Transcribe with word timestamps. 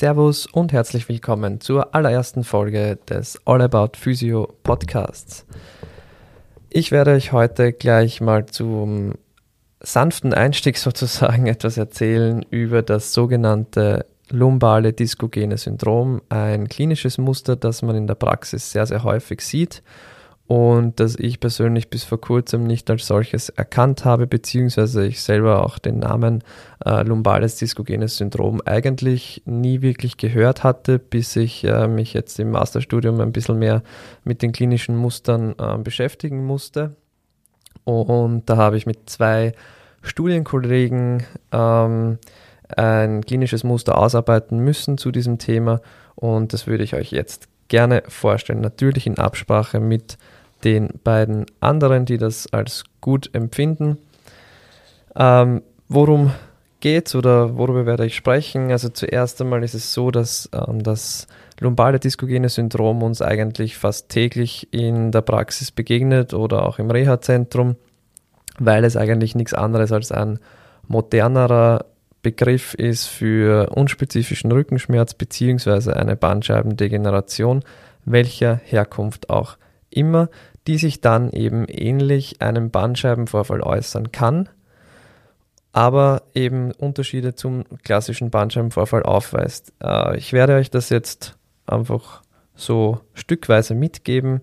Servus 0.00 0.46
und 0.46 0.72
herzlich 0.72 1.10
willkommen 1.10 1.60
zur 1.60 1.94
allerersten 1.94 2.42
Folge 2.42 2.96
des 3.10 3.38
All 3.44 3.60
About 3.60 3.98
Physio 3.98 4.50
Podcasts. 4.62 5.44
Ich 6.70 6.90
werde 6.90 7.10
euch 7.10 7.32
heute 7.32 7.74
gleich 7.74 8.22
mal 8.22 8.46
zum 8.46 9.16
sanften 9.78 10.32
Einstieg 10.32 10.78
sozusagen 10.78 11.46
etwas 11.48 11.76
erzählen 11.76 12.42
über 12.48 12.80
das 12.80 13.12
sogenannte 13.12 14.06
lumbale 14.30 14.94
diskogene 14.94 15.58
Syndrom, 15.58 16.22
ein 16.30 16.70
klinisches 16.70 17.18
Muster, 17.18 17.56
das 17.56 17.82
man 17.82 17.94
in 17.94 18.06
der 18.06 18.14
Praxis 18.14 18.72
sehr, 18.72 18.86
sehr 18.86 19.04
häufig 19.04 19.42
sieht 19.42 19.82
und 20.50 20.98
das 20.98 21.14
ich 21.14 21.38
persönlich 21.38 21.90
bis 21.90 22.02
vor 22.02 22.20
kurzem 22.20 22.64
nicht 22.64 22.90
als 22.90 23.06
solches 23.06 23.50
erkannt 23.50 24.04
habe, 24.04 24.26
beziehungsweise 24.26 25.06
ich 25.06 25.22
selber 25.22 25.64
auch 25.64 25.78
den 25.78 26.00
Namen 26.00 26.42
äh, 26.84 27.04
lumbales 27.04 27.54
diskogenes 27.54 28.16
Syndrom 28.16 28.60
eigentlich 28.64 29.42
nie 29.44 29.80
wirklich 29.80 30.16
gehört 30.16 30.64
hatte, 30.64 30.98
bis 30.98 31.36
ich 31.36 31.62
äh, 31.62 31.86
mich 31.86 32.14
jetzt 32.14 32.40
im 32.40 32.50
Masterstudium 32.50 33.20
ein 33.20 33.30
bisschen 33.30 33.60
mehr 33.60 33.84
mit 34.24 34.42
den 34.42 34.50
klinischen 34.50 34.96
Mustern 34.96 35.54
äh, 35.56 35.78
beschäftigen 35.78 36.44
musste. 36.44 36.96
Und 37.84 38.50
da 38.50 38.56
habe 38.56 38.76
ich 38.76 38.86
mit 38.86 39.08
zwei 39.08 39.52
Studienkollegen 40.02 41.22
ähm, 41.52 42.18
ein 42.76 43.24
klinisches 43.24 43.62
Muster 43.62 43.96
ausarbeiten 43.96 44.58
müssen 44.58 44.98
zu 44.98 45.12
diesem 45.12 45.38
Thema 45.38 45.80
und 46.16 46.52
das 46.52 46.66
würde 46.66 46.82
ich 46.82 46.94
euch 46.94 47.12
jetzt 47.12 47.46
gerne 47.68 48.02
vorstellen. 48.08 48.62
Natürlich 48.62 49.06
in 49.06 49.16
Absprache 49.16 49.78
mit 49.78 50.18
den 50.64 50.88
beiden 51.04 51.46
anderen, 51.60 52.04
die 52.04 52.18
das 52.18 52.52
als 52.52 52.84
gut 53.00 53.30
empfinden. 53.32 53.98
Ähm, 55.16 55.62
worum 55.88 56.32
geht's 56.80 57.14
oder 57.14 57.56
worüber 57.56 57.86
werde 57.86 58.06
ich 58.06 58.16
sprechen? 58.16 58.70
Also 58.70 58.88
zuerst 58.88 59.40
einmal 59.40 59.62
ist 59.62 59.74
es 59.74 59.92
so, 59.92 60.10
dass 60.10 60.48
ähm, 60.52 60.82
das 60.82 61.26
lumbale 61.60 62.00
diskogene 62.00 62.48
Syndrom 62.48 63.02
uns 63.02 63.22
eigentlich 63.22 63.76
fast 63.76 64.08
täglich 64.08 64.72
in 64.72 65.12
der 65.12 65.20
Praxis 65.20 65.70
begegnet 65.70 66.34
oder 66.34 66.66
auch 66.66 66.78
im 66.78 66.90
Reha-Zentrum, 66.90 67.76
weil 68.58 68.84
es 68.84 68.96
eigentlich 68.96 69.34
nichts 69.34 69.54
anderes 69.54 69.92
als 69.92 70.10
ein 70.10 70.38
modernerer 70.88 71.84
Begriff 72.22 72.74
ist 72.74 73.06
für 73.06 73.70
unspezifischen 73.70 74.52
Rückenschmerz 74.52 75.14
bzw. 75.14 75.92
eine 75.92 76.16
Bandscheibendegeneration, 76.16 77.62
welcher 78.04 78.60
Herkunft 78.64 79.30
auch 79.30 79.56
immer 79.90 80.28
die 80.66 80.78
sich 80.78 81.00
dann 81.00 81.30
eben 81.30 81.66
ähnlich 81.66 82.42
einem 82.42 82.70
Bandscheibenvorfall 82.70 83.62
äußern 83.62 84.12
kann, 84.12 84.48
aber 85.72 86.22
eben 86.34 86.72
Unterschiede 86.72 87.34
zum 87.34 87.64
klassischen 87.84 88.30
Bandscheibenvorfall 88.30 89.02
aufweist. 89.02 89.72
Äh, 89.82 90.16
ich 90.18 90.32
werde 90.32 90.54
euch 90.56 90.70
das 90.70 90.88
jetzt 90.88 91.36
einfach 91.66 92.22
so 92.54 93.00
stückweise 93.14 93.74
mitgeben. 93.74 94.40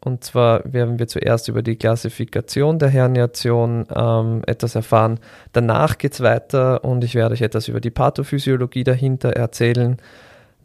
Und 0.00 0.22
zwar 0.22 0.60
werden 0.70 0.98
wir 0.98 1.06
zuerst 1.06 1.48
über 1.48 1.62
die 1.62 1.76
Klassifikation 1.76 2.78
der 2.78 2.90
Herniation 2.90 3.86
ähm, 3.94 4.42
etwas 4.46 4.74
erfahren. 4.74 5.18
Danach 5.52 5.96
geht 5.96 6.12
es 6.12 6.20
weiter 6.20 6.84
und 6.84 7.02
ich 7.04 7.14
werde 7.14 7.32
euch 7.32 7.40
etwas 7.40 7.68
über 7.68 7.80
die 7.80 7.90
Pathophysiologie 7.90 8.84
dahinter 8.84 9.30
erzählen. 9.30 9.96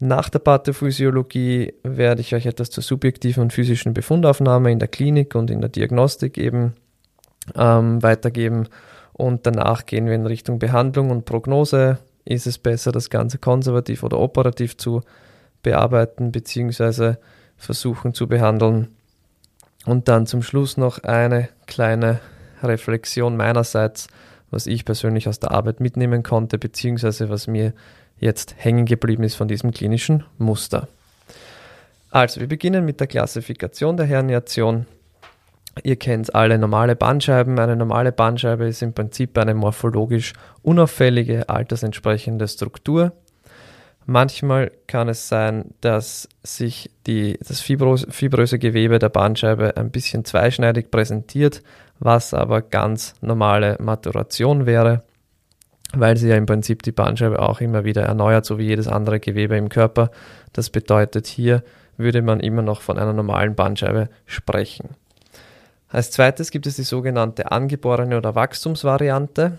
Nach 0.02 0.30
der 0.30 0.38
Pathophysiologie 0.38 1.74
werde 1.82 2.22
ich 2.22 2.34
euch 2.34 2.46
etwas 2.46 2.70
zur 2.70 2.82
subjektiven 2.82 3.42
und 3.42 3.52
physischen 3.52 3.92
Befundaufnahme 3.92 4.72
in 4.72 4.78
der 4.78 4.88
Klinik 4.88 5.34
und 5.34 5.50
in 5.50 5.60
der 5.60 5.68
Diagnostik 5.68 6.38
eben 6.38 6.72
ähm, 7.54 8.02
weitergeben. 8.02 8.68
Und 9.12 9.44
danach 9.46 9.84
gehen 9.84 10.06
wir 10.06 10.14
in 10.14 10.24
Richtung 10.24 10.58
Behandlung 10.58 11.10
und 11.10 11.26
Prognose. 11.26 11.98
Ist 12.24 12.46
es 12.46 12.56
besser, 12.56 12.92
das 12.92 13.10
Ganze 13.10 13.36
konservativ 13.36 14.02
oder 14.02 14.18
operativ 14.18 14.78
zu 14.78 15.02
bearbeiten 15.62 16.32
bzw. 16.32 17.16
versuchen 17.58 18.14
zu 18.14 18.26
behandeln? 18.26 18.88
Und 19.84 20.08
dann 20.08 20.24
zum 20.26 20.42
Schluss 20.42 20.78
noch 20.78 21.02
eine 21.04 21.50
kleine 21.66 22.20
Reflexion 22.62 23.36
meinerseits, 23.36 24.08
was 24.50 24.66
ich 24.66 24.86
persönlich 24.86 25.28
aus 25.28 25.40
der 25.40 25.50
Arbeit 25.50 25.80
mitnehmen 25.80 26.22
konnte, 26.22 26.56
beziehungsweise 26.56 27.28
was 27.28 27.46
mir 27.46 27.74
jetzt 28.20 28.54
hängen 28.58 28.86
geblieben 28.86 29.24
ist 29.24 29.34
von 29.34 29.48
diesem 29.48 29.72
klinischen 29.72 30.24
Muster. 30.38 30.88
Also, 32.10 32.40
wir 32.40 32.48
beginnen 32.48 32.84
mit 32.84 33.00
der 33.00 33.06
Klassifikation 33.06 33.96
der 33.96 34.06
Herniation. 34.06 34.86
Ihr 35.82 35.96
kennt 35.96 36.34
alle 36.34 36.58
normale 36.58 36.96
Bandscheiben. 36.96 37.58
Eine 37.58 37.76
normale 37.76 38.12
Bandscheibe 38.12 38.66
ist 38.66 38.82
im 38.82 38.92
Prinzip 38.92 39.38
eine 39.38 39.54
morphologisch 39.54 40.32
unauffällige, 40.62 41.48
altersentsprechende 41.48 42.48
Struktur. 42.48 43.12
Manchmal 44.06 44.72
kann 44.88 45.08
es 45.08 45.28
sein, 45.28 45.66
dass 45.80 46.28
sich 46.42 46.90
die, 47.06 47.38
das 47.46 47.60
fibröse 47.60 48.58
Gewebe 48.58 48.98
der 48.98 49.08
Bandscheibe 49.08 49.76
ein 49.76 49.90
bisschen 49.90 50.24
zweischneidig 50.24 50.90
präsentiert, 50.90 51.62
was 52.00 52.34
aber 52.34 52.60
ganz 52.62 53.14
normale 53.20 53.76
Maturation 53.78 54.66
wäre 54.66 55.04
weil 55.94 56.16
sie 56.16 56.28
ja 56.28 56.36
im 56.36 56.46
Prinzip 56.46 56.82
die 56.82 56.92
Bandscheibe 56.92 57.40
auch 57.40 57.60
immer 57.60 57.84
wieder 57.84 58.02
erneuert, 58.02 58.44
so 58.44 58.58
wie 58.58 58.66
jedes 58.66 58.88
andere 58.88 59.20
Gewebe 59.20 59.56
im 59.56 59.68
Körper. 59.68 60.10
Das 60.52 60.70
bedeutet, 60.70 61.26
hier 61.26 61.62
würde 61.96 62.22
man 62.22 62.40
immer 62.40 62.62
noch 62.62 62.80
von 62.80 62.98
einer 62.98 63.12
normalen 63.12 63.54
Bandscheibe 63.54 64.08
sprechen. 64.26 64.90
Als 65.88 66.10
zweites 66.12 66.50
gibt 66.50 66.66
es 66.66 66.76
die 66.76 66.84
sogenannte 66.84 67.50
angeborene 67.50 68.16
oder 68.16 68.34
Wachstumsvariante. 68.34 69.58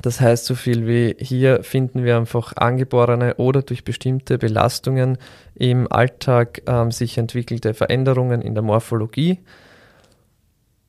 Das 0.00 0.20
heißt 0.20 0.46
so 0.46 0.54
viel 0.54 0.86
wie 0.86 1.16
hier 1.18 1.64
finden 1.64 2.04
wir 2.04 2.16
einfach 2.16 2.56
angeborene 2.56 3.34
oder 3.34 3.62
durch 3.62 3.84
bestimmte 3.84 4.38
Belastungen 4.38 5.18
im 5.54 5.90
Alltag 5.90 6.62
ähm, 6.66 6.92
sich 6.92 7.18
entwickelte 7.18 7.74
Veränderungen 7.74 8.40
in 8.40 8.54
der 8.54 8.62
Morphologie. 8.62 9.40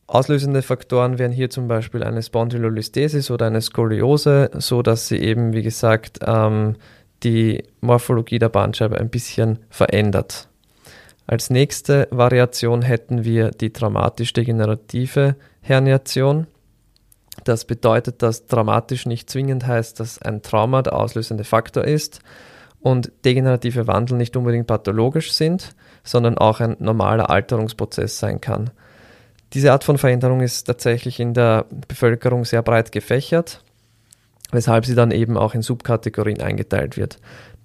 Auslösende 0.09 0.63
Faktoren 0.63 1.19
wären 1.19 1.31
hier 1.31 1.51
zum 1.51 1.67
Beispiel 1.67 2.01
eine 2.01 2.23
Spondylolisthesis 2.23 3.29
oder 3.29 3.45
eine 3.45 3.61
Skoliose, 3.61 4.49
so 4.57 4.81
dass 4.81 5.07
sie 5.07 5.19
eben, 5.19 5.53
wie 5.53 5.61
gesagt, 5.61 6.17
ähm, 6.25 6.77
die 7.21 7.63
Morphologie 7.81 8.39
der 8.39 8.49
Bandscheibe 8.49 8.99
ein 8.99 9.11
bisschen 9.11 9.59
verändert. 9.69 10.49
Als 11.27 11.51
nächste 11.51 12.07
Variation 12.09 12.81
hätten 12.81 13.23
wir 13.23 13.51
die 13.51 13.71
traumatisch-degenerative 13.71 15.35
Herniation. 15.61 16.47
Das 17.43 17.65
bedeutet, 17.65 18.23
dass 18.23 18.47
dramatisch 18.47 19.05
nicht 19.05 19.29
zwingend 19.29 19.67
heißt, 19.67 19.99
dass 19.99 20.19
ein 20.19 20.41
Trauma 20.41 20.81
der 20.81 20.95
auslösende 20.95 21.43
Faktor 21.43 21.83
ist 21.83 22.19
und 22.79 23.11
degenerative 23.25 23.85
Wandel 23.85 24.17
nicht 24.17 24.35
unbedingt 24.35 24.65
pathologisch 24.65 25.33
sind, 25.33 25.75
sondern 26.03 26.35
auch 26.35 26.61
ein 26.61 26.77
normaler 26.79 27.29
Alterungsprozess 27.29 28.17
sein 28.17 28.41
kann. 28.41 28.71
Diese 29.53 29.71
Art 29.71 29.83
von 29.83 29.97
Veränderung 29.97 30.41
ist 30.41 30.65
tatsächlich 30.65 31.19
in 31.19 31.33
der 31.33 31.65
Bevölkerung 31.87 32.45
sehr 32.45 32.61
breit 32.61 32.91
gefächert, 32.91 33.63
weshalb 34.51 34.85
sie 34.85 34.95
dann 34.95 35.11
eben 35.11 35.37
auch 35.37 35.55
in 35.55 35.63
Subkategorien 35.63 36.41
eingeteilt 36.41 36.97
wird. 36.97 37.17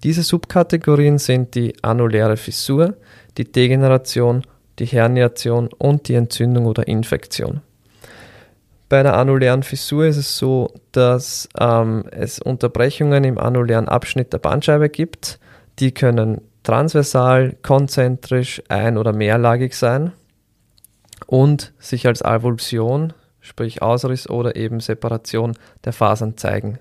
Diese 0.03 0.23
Subkategorien 0.23 1.19
sind 1.19 1.55
die 1.55 1.75
annuläre 1.83 2.37
Fissur, 2.37 2.95
die 3.37 3.51
Degeneration, 3.51 4.43
die 4.79 4.85
Herniation 4.85 5.69
und 5.77 6.07
die 6.07 6.15
Entzündung 6.15 6.65
oder 6.65 6.87
Infektion. 6.87 7.61
Bei 8.89 8.99
einer 8.99 9.15
annulären 9.15 9.63
Fissur 9.63 10.05
ist 10.05 10.17
es 10.17 10.37
so, 10.37 10.73
dass 10.91 11.49
ähm, 11.59 12.05
es 12.11 12.39
Unterbrechungen 12.39 13.23
im 13.23 13.37
annulären 13.37 13.87
Abschnitt 13.87 14.33
der 14.33 14.37
Bandscheibe 14.39 14.89
gibt. 14.89 15.39
Die 15.79 15.91
können 15.91 16.41
transversal, 16.63 17.55
konzentrisch, 17.61 18.61
ein- 18.69 18.97
oder 18.97 19.13
mehrlagig 19.13 19.75
sein 19.75 20.11
und 21.27 21.73
sich 21.79 22.07
als 22.07 22.23
Avulsion, 22.23 23.13
sprich 23.41 23.81
Ausriss 23.81 24.29
oder 24.29 24.55
eben 24.55 24.79
Separation 24.79 25.55
der 25.83 25.93
Fasern 25.93 26.37
zeigen. 26.37 26.79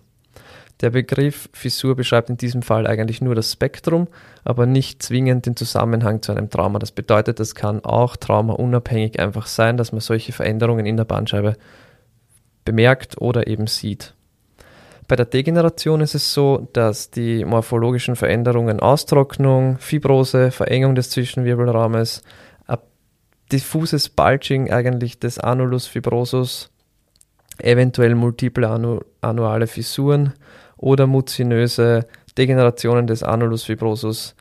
Der 0.80 0.90
Begriff 0.90 1.48
Fissur 1.52 1.94
beschreibt 1.94 2.30
in 2.30 2.36
diesem 2.36 2.62
Fall 2.62 2.86
eigentlich 2.86 3.20
nur 3.20 3.34
das 3.34 3.52
Spektrum, 3.52 4.08
aber 4.42 4.66
nicht 4.66 5.02
zwingend 5.02 5.46
den 5.46 5.56
Zusammenhang 5.56 6.20
zu 6.20 6.32
einem 6.32 6.50
Trauma. 6.50 6.78
Das 6.78 6.90
bedeutet, 6.90 7.38
es 7.38 7.54
kann 7.54 7.84
auch 7.84 8.16
traumaunabhängig 8.16 9.20
einfach 9.20 9.46
sein, 9.46 9.76
dass 9.76 9.92
man 9.92 10.00
solche 10.00 10.32
Veränderungen 10.32 10.84
in 10.84 10.96
der 10.96 11.04
Bandscheibe 11.04 11.56
bemerkt 12.64 13.20
oder 13.20 13.46
eben 13.46 13.66
sieht. 13.66 14.14
Bei 15.06 15.16
der 15.16 15.26
Degeneration 15.26 16.00
ist 16.00 16.14
es 16.14 16.32
so, 16.32 16.66
dass 16.72 17.10
die 17.10 17.44
morphologischen 17.44 18.16
Veränderungen 18.16 18.80
Austrocknung, 18.80 19.78
Fibrose, 19.78 20.50
Verengung 20.50 20.94
des 20.94 21.10
Zwischenwirbelraumes, 21.10 22.22
diffuses 23.52 24.08
Bulging 24.08 24.70
eigentlich 24.70 25.18
des 25.18 25.38
Annulus 25.38 25.86
fibrosus, 25.86 26.70
eventuell 27.58 28.14
multiple 28.14 28.68
annu 28.68 29.00
annuale 29.20 29.66
Fissuren 29.66 30.32
oder 30.76 31.06
muzinöse 31.06 32.06
Degenerationen 32.36 33.06
des 33.06 33.22
Annulus 33.22 33.64
fibrosus, 33.64 34.34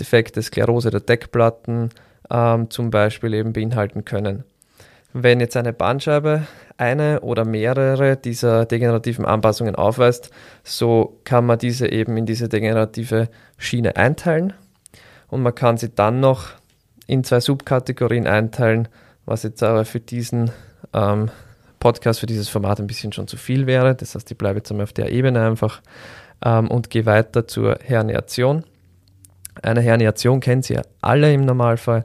defekte 0.00 0.42
Sklerose 0.42 0.90
der 0.90 1.00
Deckplatten 1.00 1.90
ähm, 2.30 2.70
zum 2.70 2.90
Beispiel 2.90 3.34
eben 3.34 3.52
beinhalten 3.52 4.04
können. 4.04 4.44
Wenn 5.12 5.40
jetzt 5.40 5.56
eine 5.56 5.72
Bandscheibe 5.72 6.46
eine 6.76 7.20
oder 7.20 7.44
mehrere 7.44 8.16
dieser 8.16 8.66
degenerativen 8.66 9.24
Anpassungen 9.24 9.74
aufweist, 9.74 10.30
so 10.62 11.18
kann 11.24 11.46
man 11.46 11.58
diese 11.58 11.90
eben 11.90 12.16
in 12.16 12.26
diese 12.26 12.48
degenerative 12.48 13.28
Schiene 13.56 13.96
einteilen 13.96 14.52
und 15.28 15.42
man 15.42 15.54
kann 15.54 15.76
sie 15.78 15.90
dann 15.94 16.20
noch 16.20 16.50
in 17.08 17.24
zwei 17.24 17.40
Subkategorien 17.40 18.28
einteilen, 18.28 18.86
was 19.24 19.42
jetzt 19.42 19.62
aber 19.62 19.84
für 19.84 19.98
diesen 19.98 20.52
ähm, 20.92 21.30
Podcast, 21.80 22.20
für 22.20 22.26
dieses 22.26 22.48
Format 22.48 22.78
ein 22.78 22.86
bisschen 22.86 23.12
schon 23.12 23.26
zu 23.26 23.36
viel 23.36 23.66
wäre. 23.66 23.94
Das 23.94 24.14
heißt, 24.14 24.30
ich 24.30 24.38
bleibe 24.38 24.58
jetzt 24.58 24.70
einmal 24.70 24.84
auf 24.84 24.92
der 24.92 25.10
Ebene 25.10 25.44
einfach 25.44 25.80
ähm, 26.44 26.68
und 26.68 26.90
gehe 26.90 27.06
weiter 27.06 27.48
zur 27.48 27.78
Herniation. 27.82 28.62
Eine 29.62 29.80
Herniation 29.80 30.40
kennen 30.40 30.62
Sie 30.62 30.74
ja 30.74 30.82
alle 31.00 31.32
im 31.32 31.44
Normalfall. 31.44 32.04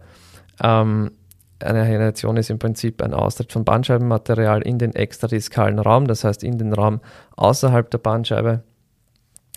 Ähm, 0.61 1.11
eine 1.59 1.83
Herniation 1.83 2.37
ist 2.37 2.49
im 2.49 2.59
Prinzip 2.59 3.01
ein 3.03 3.13
Austritt 3.13 3.51
von 3.51 3.65
Bandscheibenmaterial 3.65 4.61
in 4.61 4.79
den 4.79 4.95
extradiskalen 4.95 5.79
Raum, 5.79 6.07
das 6.07 6.23
heißt 6.23 6.43
in 6.43 6.57
den 6.57 6.73
Raum 6.73 7.01
außerhalb 7.35 7.91
der 7.91 7.97
Bandscheibe. 7.97 8.63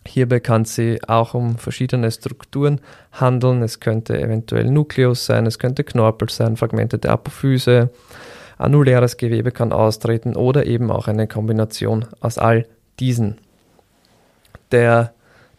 Hierbei 0.06 0.40
kann 0.40 0.62
es 0.62 0.74
sich 0.74 1.08
auch 1.08 1.34
um 1.34 1.58
verschiedene 1.58 2.10
Strukturen 2.10 2.80
handeln. 3.12 3.62
Es 3.62 3.80
könnte 3.80 4.20
eventuell 4.20 4.70
Nukleus 4.70 5.26
sein, 5.26 5.46
es 5.46 5.58
könnte 5.58 5.84
Knorpel 5.84 6.30
sein, 6.30 6.56
Fragmente 6.56 6.98
der 6.98 7.12
Apophyse, 7.12 7.90
annuläres 8.58 9.16
Gewebe 9.16 9.50
kann 9.50 9.72
austreten 9.72 10.36
oder 10.36 10.66
eben 10.66 10.90
auch 10.90 11.08
eine 11.08 11.26
Kombination 11.26 12.06
aus 12.20 12.38
all 12.38 12.66
diesen. 12.98 13.38
Der 14.72 15.12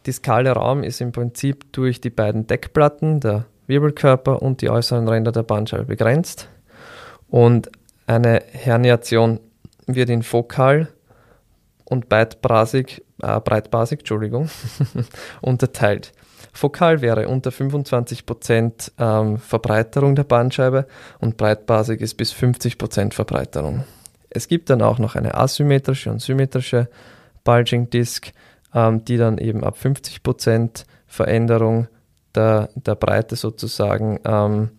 diskale 0.06 0.52
Raum 0.52 0.84
ist 0.84 1.02
im 1.02 1.12
Prinzip 1.12 1.72
durch 1.74 2.02
die 2.02 2.10
beiden 2.10 2.48
Deckplatten, 2.48 3.20
der 3.20 3.46
Wirbelkörper 3.68 4.42
und 4.42 4.62
die 4.62 4.70
äußeren 4.70 5.08
Ränder 5.08 5.32
der 5.32 5.44
Bandscheibe 5.44 5.86
begrenzt. 5.86 6.50
Und 7.30 7.70
eine 8.06 8.42
Herniation 8.52 9.40
wird 9.86 10.10
in 10.10 10.24
fokal 10.24 10.88
und 11.84 12.10
breitbasig, 12.10 13.04
äh, 13.22 13.40
breitbasig 13.40 14.00
Entschuldigung, 14.00 14.50
unterteilt. 15.42 16.14
Fokal 16.54 17.02
wäre 17.02 17.28
unter 17.28 17.52
25% 17.52 18.92
ähm, 18.98 19.38
Verbreiterung 19.38 20.16
der 20.16 20.24
Bandscheibe 20.24 20.88
und 21.19 21.38
breitbasig 21.38 22.02
ist 22.02 22.16
bis 22.16 22.34
50% 22.34 23.14
Verbreiterung. 23.14 23.84
Es 24.30 24.48
gibt 24.48 24.69
dann 24.69 24.81
auch 24.81 25.00
noch 25.00 25.16
eine 25.16 25.36
asymmetrische 25.36 26.12
und 26.12 26.22
symmetrische 26.22 26.90
Bulging 27.44 27.90
Disc, 27.90 28.31
ähm, 28.74 29.06
die 29.06 29.18
dann 29.18 29.38
eben 29.38 29.64
ab 29.64 29.78
50% 29.81 30.86
Veränderung 31.08 31.88
der, 32.36 32.69
der 32.75 32.96
Breite 32.96 33.36
sozusagen 33.36 34.19
ähm, 34.25 34.69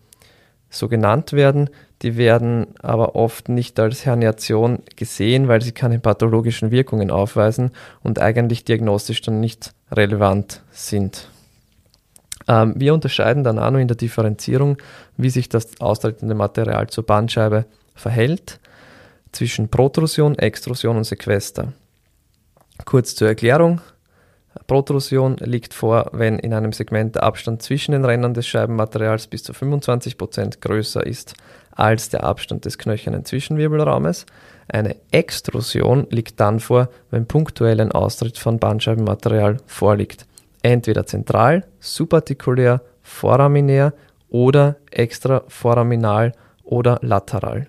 so 0.69 0.87
genannt 0.87 1.33
werden. 1.33 1.69
Die 2.01 2.15
werden 2.15 2.67
aber 2.81 3.15
oft 3.15 3.49
nicht 3.49 3.79
als 3.79 4.05
Herniation 4.05 4.79
gesehen, 4.95 5.47
weil 5.47 5.61
sie 5.61 5.73
keine 5.73 5.99
pathologischen 5.99 6.71
Wirkungen 6.71 7.11
aufweisen 7.11 7.71
und 8.01 8.19
eigentlich 8.19 8.63
diagnostisch 8.63 9.21
dann 9.21 9.41
nicht 9.41 9.73
relevant 9.91 10.61
sind. 10.71 11.27
Ähm, 12.47 12.73
wir 12.77 12.93
unterscheiden 12.93 13.43
dann 13.43 13.59
auch 13.59 13.71
noch 13.71 13.79
in 13.79 13.89
der 13.89 13.97
Differenzierung, 13.97 14.77
wie 15.17 15.29
sich 15.29 15.49
das 15.49 15.79
austretende 15.81 16.35
Material 16.35 16.87
zur 16.87 17.05
Bandscheibe 17.05 17.65
verhält, 17.95 18.59
zwischen 19.31 19.69
Protrusion, 19.69 20.37
Extrusion 20.39 20.97
und 20.97 21.03
Sequester. 21.03 21.73
Kurz 22.85 23.13
zur 23.13 23.27
Erklärung. 23.27 23.81
Protrusion 24.65 25.37
liegt 25.37 25.73
vor, 25.73 26.09
wenn 26.13 26.39
in 26.39 26.53
einem 26.53 26.73
Segment 26.73 27.15
der 27.15 27.23
Abstand 27.23 27.61
zwischen 27.61 27.91
den 27.91 28.05
Rändern 28.05 28.33
des 28.33 28.47
Scheibenmaterials 28.47 29.27
bis 29.27 29.43
zu 29.43 29.53
25% 29.53 30.59
größer 30.59 31.05
ist 31.05 31.35
als 31.79 32.09
der 32.09 32.23
Abstand 32.23 32.65
des 32.65 32.77
knöchernen 32.77 33.25
Zwischenwirbelraumes. 33.25 34.25
Eine 34.67 34.95
Extrusion 35.11 36.07
liegt 36.09 36.39
dann 36.39 36.59
vor, 36.59 36.89
wenn 37.09 37.25
punktuell 37.25 37.79
ein 37.79 37.91
Austritt 37.91 38.37
von 38.37 38.59
Bandscheibenmaterial 38.59 39.57
vorliegt. 39.65 40.25
Entweder 40.61 41.05
zentral, 41.05 41.65
subartikulär, 41.79 42.81
foraminär 43.01 43.93
oder 44.29 44.75
extraforaminal 44.91 46.33
oder 46.63 46.99
lateral. 47.01 47.67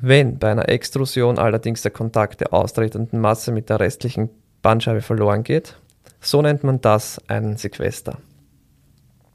Wenn 0.00 0.38
bei 0.38 0.50
einer 0.50 0.68
Extrusion 0.68 1.38
allerdings 1.38 1.82
der 1.82 1.92
Kontakt 1.92 2.40
der 2.40 2.52
austretenden 2.52 3.20
Masse 3.20 3.52
mit 3.52 3.68
der 3.68 3.78
restlichen 3.78 4.30
Bandscheibe 4.62 5.02
verloren 5.02 5.42
geht. 5.42 5.76
So 6.20 6.40
nennt 6.40 6.64
man 6.64 6.80
das 6.80 7.20
einen 7.28 7.56
Sequester. 7.56 8.18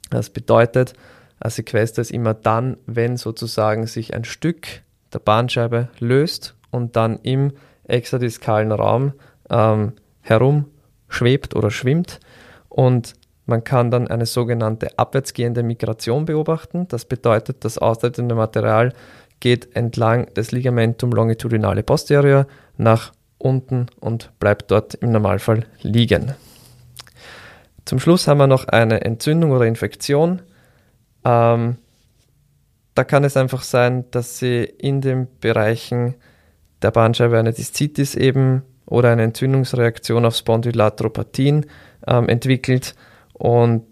Das 0.10 0.30
bedeutet, 0.30 0.94
ein 1.40 1.50
Sequester 1.50 2.02
ist 2.02 2.12
immer 2.12 2.34
dann, 2.34 2.78
wenn 2.86 3.18
sozusagen 3.18 3.88
sich 3.88 4.14
ein 4.14 4.24
Stück 4.24 4.68
der 5.14 5.20
Bandscheibe 5.20 5.90
löst 6.00 6.56
und 6.72 6.96
dann 6.96 7.18
im 7.24 7.54
extradiskalen 7.84 8.72
Raum 8.72 9.14
ähm, 9.50 9.94
herum 10.22 10.66
schwebt 11.08 11.56
oder 11.56 11.72
schwimmt 11.72 12.20
und 12.70 13.14
man 13.46 13.64
kann 13.64 13.92
dann 13.92 14.10
eine 14.10 14.26
sogenannte 14.26 15.00
abwärtsgehende 15.00 15.64
Migration 15.64 16.26
beobachten. 16.26 16.88
Das 16.90 17.06
bedeutet, 17.06 17.64
das 17.64 17.78
austretende 17.78 18.36
Material 18.36 18.94
geht 19.40 19.74
entlang 19.74 20.34
des 20.34 20.52
Ligamentum 20.52 21.12
longitudinale 21.12 21.82
posterior 21.82 22.46
nach 22.76 23.14
unten 23.38 23.88
und 24.02 24.32
bleibt 24.40 24.70
dort 24.72 24.96
im 24.96 25.12
Normalfall 25.12 25.66
liegen. 25.82 26.34
Zum 27.86 28.00
Schluss 28.00 28.28
haben 28.28 28.40
wir 28.40 28.48
noch 28.48 28.68
eine 28.68 29.06
Entzündung 29.06 29.52
oder 29.52 29.66
Infektion. 29.66 30.42
Ähm, 31.24 31.78
da 32.96 33.04
kann 33.04 33.24
es 33.24 33.38
einfach 33.38 33.62
sein, 33.62 34.06
dass 34.12 34.40
sie 34.40 34.64
in 34.64 35.02
den 35.02 35.28
Bereichen 35.40 36.16
der 36.82 36.92
Bandscheibe 36.92 37.38
eine 37.38 37.54
Diszitis 37.54 38.16
eben 38.16 38.64
oder 38.86 39.12
eine 39.12 39.24
Entzündungsreaktion 39.24 40.26
auf 40.26 40.36
Spondylatropathien 40.36 41.66
ähm, 42.08 42.30
entwickelt. 42.30 42.96
Und 43.34 43.84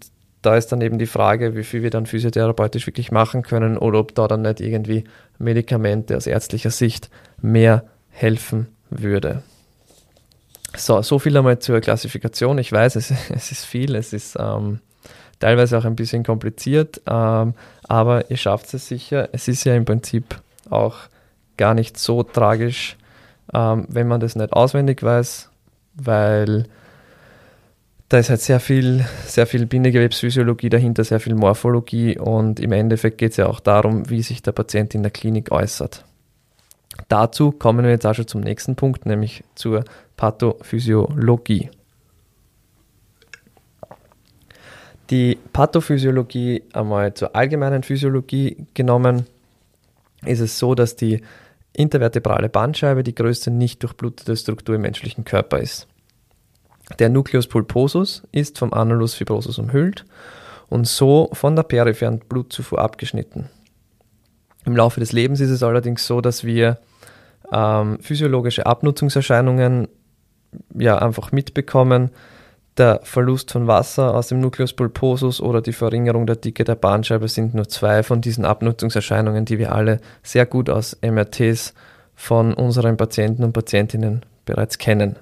da 0.42 0.56
ist 0.56 0.68
dann 0.68 0.80
eben 0.80 0.98
die 0.98 1.06
Frage, 1.06 1.56
wie 1.56 1.64
viel 1.64 1.82
wir 1.82 1.90
dann 1.90 2.06
physiotherapeutisch 2.06 2.86
wirklich 2.86 3.12
machen 3.12 3.42
können 3.42 3.76
oder 3.78 3.98
ob 3.98 4.14
da 4.14 4.28
dann 4.28 4.42
nicht 4.42 4.60
irgendwie 4.60 5.04
Medikamente 5.38 6.16
aus 6.16 6.26
ärztlicher 6.26 6.70
Sicht 6.70 7.10
mehr 7.40 7.84
helfen 8.08 8.68
würde. 8.90 9.42
So, 10.76 11.02
so 11.02 11.18
viel 11.18 11.36
einmal 11.36 11.58
zur 11.58 11.80
Klassifikation. 11.80 12.58
Ich 12.58 12.72
weiß, 12.72 12.96
es, 12.96 13.10
es 13.30 13.52
ist 13.52 13.64
viel, 13.64 13.94
es 13.94 14.12
ist 14.12 14.36
ähm, 14.38 14.80
teilweise 15.38 15.78
auch 15.78 15.84
ein 15.84 15.96
bisschen 15.96 16.24
kompliziert, 16.24 17.00
ähm, 17.06 17.54
aber 17.84 18.30
ihr 18.30 18.36
schafft 18.36 18.72
es 18.74 18.88
sicher. 18.88 19.28
Es 19.32 19.48
ist 19.48 19.64
ja 19.64 19.74
im 19.74 19.84
Prinzip 19.84 20.40
auch 20.70 20.96
gar 21.56 21.74
nicht 21.74 21.98
so 21.98 22.22
tragisch, 22.22 22.96
ähm, 23.52 23.86
wenn 23.88 24.08
man 24.08 24.20
das 24.20 24.36
nicht 24.36 24.52
auswendig 24.52 25.02
weiß, 25.02 25.50
weil 25.94 26.66
da 28.08 28.18
ist 28.18 28.30
halt 28.30 28.40
sehr 28.40 28.60
viel, 28.60 29.04
sehr 29.26 29.46
viel 29.46 29.66
Bindegewebsphysiologie 29.66 30.68
dahinter, 30.68 31.02
sehr 31.02 31.20
viel 31.20 31.34
Morphologie 31.34 32.18
und 32.18 32.60
im 32.60 32.72
Endeffekt 32.72 33.18
geht 33.18 33.32
es 33.32 33.36
ja 33.36 33.46
auch 33.46 33.60
darum, 33.60 34.08
wie 34.08 34.22
sich 34.22 34.42
der 34.42 34.52
Patient 34.52 34.94
in 34.94 35.02
der 35.02 35.10
Klinik 35.10 35.50
äußert. 35.50 36.04
Dazu 37.08 37.50
kommen 37.50 37.84
wir 37.84 37.90
jetzt 37.90 38.06
auch 38.06 38.14
schon 38.14 38.28
zum 38.28 38.40
nächsten 38.40 38.76
Punkt, 38.76 39.06
nämlich 39.06 39.44
zur 39.54 39.84
Pathophysiologie. 40.16 41.70
Die 45.10 45.38
Pathophysiologie 45.52 46.64
einmal 46.72 47.14
zur 47.14 47.36
allgemeinen 47.36 47.82
Physiologie 47.82 48.66
genommen, 48.74 49.26
ist 50.24 50.40
es 50.40 50.58
so, 50.58 50.74
dass 50.74 50.96
die 50.96 51.22
intervertebrale 51.72 52.48
Bandscheibe 52.48 53.02
die 53.02 53.14
größte 53.14 53.50
nicht 53.50 53.82
durchblutete 53.82 54.36
Struktur 54.36 54.74
im 54.74 54.80
menschlichen 54.80 55.24
Körper 55.24 55.58
ist. 55.58 55.86
Der 56.98 57.08
Nucleus 57.08 57.46
pulposus 57.46 58.22
ist 58.32 58.58
vom 58.58 58.72
Annulus 58.72 59.14
fibrosus 59.14 59.58
umhüllt 59.58 60.04
und 60.68 60.86
so 60.86 61.28
von 61.32 61.56
der 61.56 61.64
peripheren 61.64 62.20
Blutzufuhr 62.20 62.80
abgeschnitten. 62.80 63.48
Im 64.64 64.76
Laufe 64.76 65.00
des 65.00 65.12
Lebens 65.12 65.40
ist 65.40 65.50
es 65.50 65.62
allerdings 65.62 66.06
so, 66.06 66.20
dass 66.20 66.44
wir 66.44 66.78
ähm, 67.52 67.98
physiologische 68.00 68.66
Abnutzungserscheinungen 68.66 69.88
ja 70.74 70.98
einfach 70.98 71.32
mitbekommen. 71.32 72.10
Der 72.76 73.00
Verlust 73.04 73.52
von 73.52 73.66
Wasser 73.66 74.14
aus 74.14 74.28
dem 74.28 74.40
Nucleus 74.40 74.74
pulposus 74.74 75.40
oder 75.40 75.62
die 75.62 75.72
Verringerung 75.72 76.26
der 76.26 76.36
Dicke 76.36 76.64
der 76.64 76.74
Bahnscheibe 76.74 77.26
sind 77.28 77.54
nur 77.54 77.68
zwei 77.68 78.02
von 78.02 78.20
diesen 78.20 78.44
Abnutzungserscheinungen, 78.44 79.46
die 79.46 79.58
wir 79.58 79.72
alle 79.72 80.00
sehr 80.22 80.44
gut 80.44 80.68
aus 80.68 80.96
MRTs 81.00 81.72
von 82.14 82.52
unseren 82.52 82.98
Patienten 82.98 83.44
und 83.44 83.54
Patientinnen 83.54 84.26
bereits 84.44 84.76
kennen. 84.76 85.16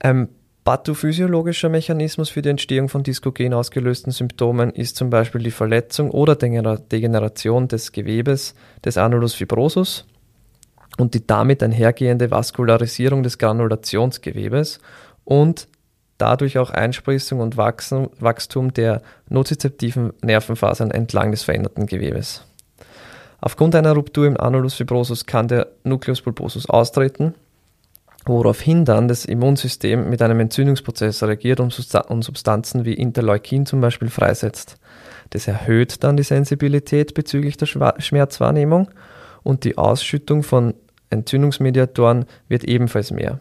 Ein 0.00 0.28
pathophysiologischer 0.64 1.68
Mechanismus 1.68 2.30
für 2.30 2.42
die 2.42 2.48
Entstehung 2.48 2.88
von 2.88 3.04
diskogen 3.04 3.54
ausgelösten 3.54 4.12
Symptomen 4.12 4.70
ist 4.70 4.96
zum 4.96 5.08
Beispiel 5.08 5.42
die 5.42 5.50
Verletzung 5.52 6.10
oder 6.10 6.34
Degeneration 6.34 7.68
des 7.68 7.92
Gewebes 7.92 8.54
des 8.84 8.96
Annulus 8.96 9.34
fibrosus 9.34 10.04
und 10.98 11.14
die 11.14 11.24
damit 11.26 11.62
einhergehende 11.62 12.30
Vaskularisierung 12.30 13.22
des 13.22 13.38
Granulationsgewebes 13.38 14.80
und 15.24 15.68
dadurch 16.22 16.56
auch 16.58 16.70
Einsprießung 16.70 17.40
und 17.40 17.56
Wachstum 17.56 18.72
der 18.72 19.02
nozizeptiven 19.28 20.12
Nervenfasern 20.22 20.92
entlang 20.92 21.32
des 21.32 21.42
veränderten 21.42 21.86
Gewebes. 21.86 22.44
Aufgrund 23.40 23.74
einer 23.74 23.92
Ruptur 23.92 24.28
im 24.28 24.38
Annulus 24.38 24.74
fibrosus 24.74 25.26
kann 25.26 25.48
der 25.48 25.66
Nucleus 25.82 26.22
pulposus 26.22 26.70
austreten, 26.70 27.34
woraufhin 28.24 28.84
dann 28.84 29.08
das 29.08 29.24
Immunsystem 29.24 30.08
mit 30.08 30.22
einem 30.22 30.38
Entzündungsprozess 30.38 31.24
reagiert 31.24 31.58
und 31.58 31.72
Substanzen 31.72 32.84
wie 32.84 32.94
Interleukin 32.94 33.66
zum 33.66 33.80
Beispiel 33.80 34.08
freisetzt. 34.08 34.76
Das 35.30 35.48
erhöht 35.48 36.04
dann 36.04 36.16
die 36.16 36.22
Sensibilität 36.22 37.14
bezüglich 37.14 37.56
der 37.56 37.66
Schmerzwahrnehmung 37.66 38.92
und 39.42 39.64
die 39.64 39.76
Ausschüttung 39.76 40.44
von 40.44 40.74
Entzündungsmediatoren 41.10 42.26
wird 42.48 42.62
ebenfalls 42.62 43.10
mehr. 43.10 43.40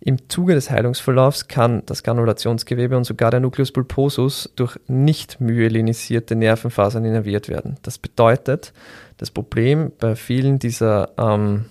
Im 0.00 0.28
Zuge 0.28 0.54
des 0.54 0.70
Heilungsverlaufs 0.70 1.48
kann 1.48 1.82
das 1.86 2.02
Granulationsgewebe 2.02 2.96
und 2.96 3.04
sogar 3.04 3.30
der 3.30 3.40
Nucleus 3.40 3.72
pulposus 3.72 4.52
durch 4.54 4.78
nicht 4.86 5.40
myelinisierte 5.40 6.36
Nervenfasern 6.36 7.04
innerviert 7.04 7.48
werden. 7.48 7.76
Das 7.82 7.98
bedeutet, 7.98 8.72
das 9.16 9.30
Problem 9.30 9.92
bei 9.98 10.14
vielen 10.14 10.58
dieser 10.58 11.10
ähm, 11.18 11.64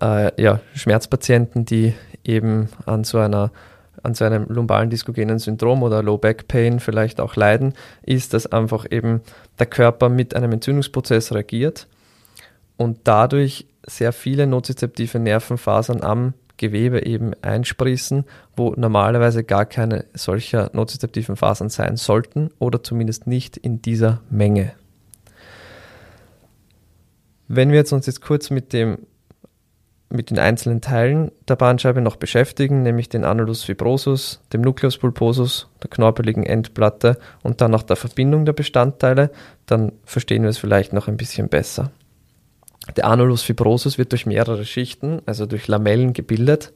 äh, 0.00 0.42
ja, 0.42 0.60
Schmerzpatienten, 0.74 1.64
die 1.64 1.94
eben 2.24 2.68
an 2.84 3.04
so 3.04 3.18
einer 3.18 3.52
an 4.02 4.14
so 4.14 4.24
einem 4.24 4.46
lumbalen 4.48 4.90
diskogenen 4.90 5.38
Syndrom 5.38 5.82
oder 5.82 6.02
Low 6.02 6.16
Back 6.16 6.46
Pain 6.46 6.78
vielleicht 6.80 7.20
auch 7.20 7.34
leiden, 7.34 7.74
ist, 8.02 8.34
dass 8.34 8.46
einfach 8.46 8.86
eben 8.88 9.20
der 9.58 9.66
Körper 9.66 10.08
mit 10.08 10.36
einem 10.36 10.52
Entzündungsprozess 10.52 11.32
reagiert 11.32 11.88
und 12.76 12.98
dadurch 13.04 13.66
sehr 13.84 14.12
viele 14.12 14.46
nozizeptive 14.46 15.18
Nervenfasern 15.18 16.02
am 16.02 16.34
Gewebe 16.56 17.04
eben 17.04 17.32
einsprießen, 17.42 18.24
wo 18.56 18.74
normalerweise 18.76 19.44
gar 19.44 19.66
keine 19.66 20.06
solcher 20.14 20.70
nozizeptiven 20.72 21.36
Fasern 21.36 21.68
sein 21.68 21.96
sollten 21.96 22.50
oder 22.58 22.82
zumindest 22.82 23.26
nicht 23.26 23.56
in 23.56 23.82
dieser 23.82 24.22
Menge. 24.30 24.72
Wenn 27.48 27.70
wir 27.70 27.76
jetzt 27.76 27.92
uns 27.92 28.06
jetzt 28.06 28.22
kurz 28.22 28.50
mit 28.50 28.72
dem 28.72 28.98
mit 30.08 30.30
den 30.30 30.38
einzelnen 30.38 30.80
Teilen 30.80 31.32
der 31.48 31.56
Bandscheibe 31.56 32.00
noch 32.00 32.16
beschäftigen, 32.16 32.82
nämlich 32.82 33.08
den 33.08 33.24
Annulus 33.24 33.64
fibrosus, 33.64 34.40
dem 34.52 34.60
Nucleus 34.60 34.98
pulposus, 34.98 35.68
der 35.82 35.90
knorpeligen 35.90 36.44
Endplatte 36.44 37.18
und 37.42 37.60
dann 37.60 37.72
noch 37.72 37.82
der 37.82 37.96
Verbindung 37.96 38.44
der 38.44 38.52
Bestandteile, 38.52 39.30
dann 39.66 39.92
verstehen 40.04 40.42
wir 40.42 40.50
es 40.50 40.58
vielleicht 40.58 40.92
noch 40.92 41.08
ein 41.08 41.16
bisschen 41.16 41.48
besser. 41.48 41.90
Der 42.94 43.06
Annulus 43.06 43.42
fibrosus 43.42 43.98
wird 43.98 44.12
durch 44.12 44.26
mehrere 44.26 44.64
Schichten, 44.64 45.20
also 45.26 45.46
durch 45.46 45.66
Lamellen 45.66 46.12
gebildet, 46.12 46.72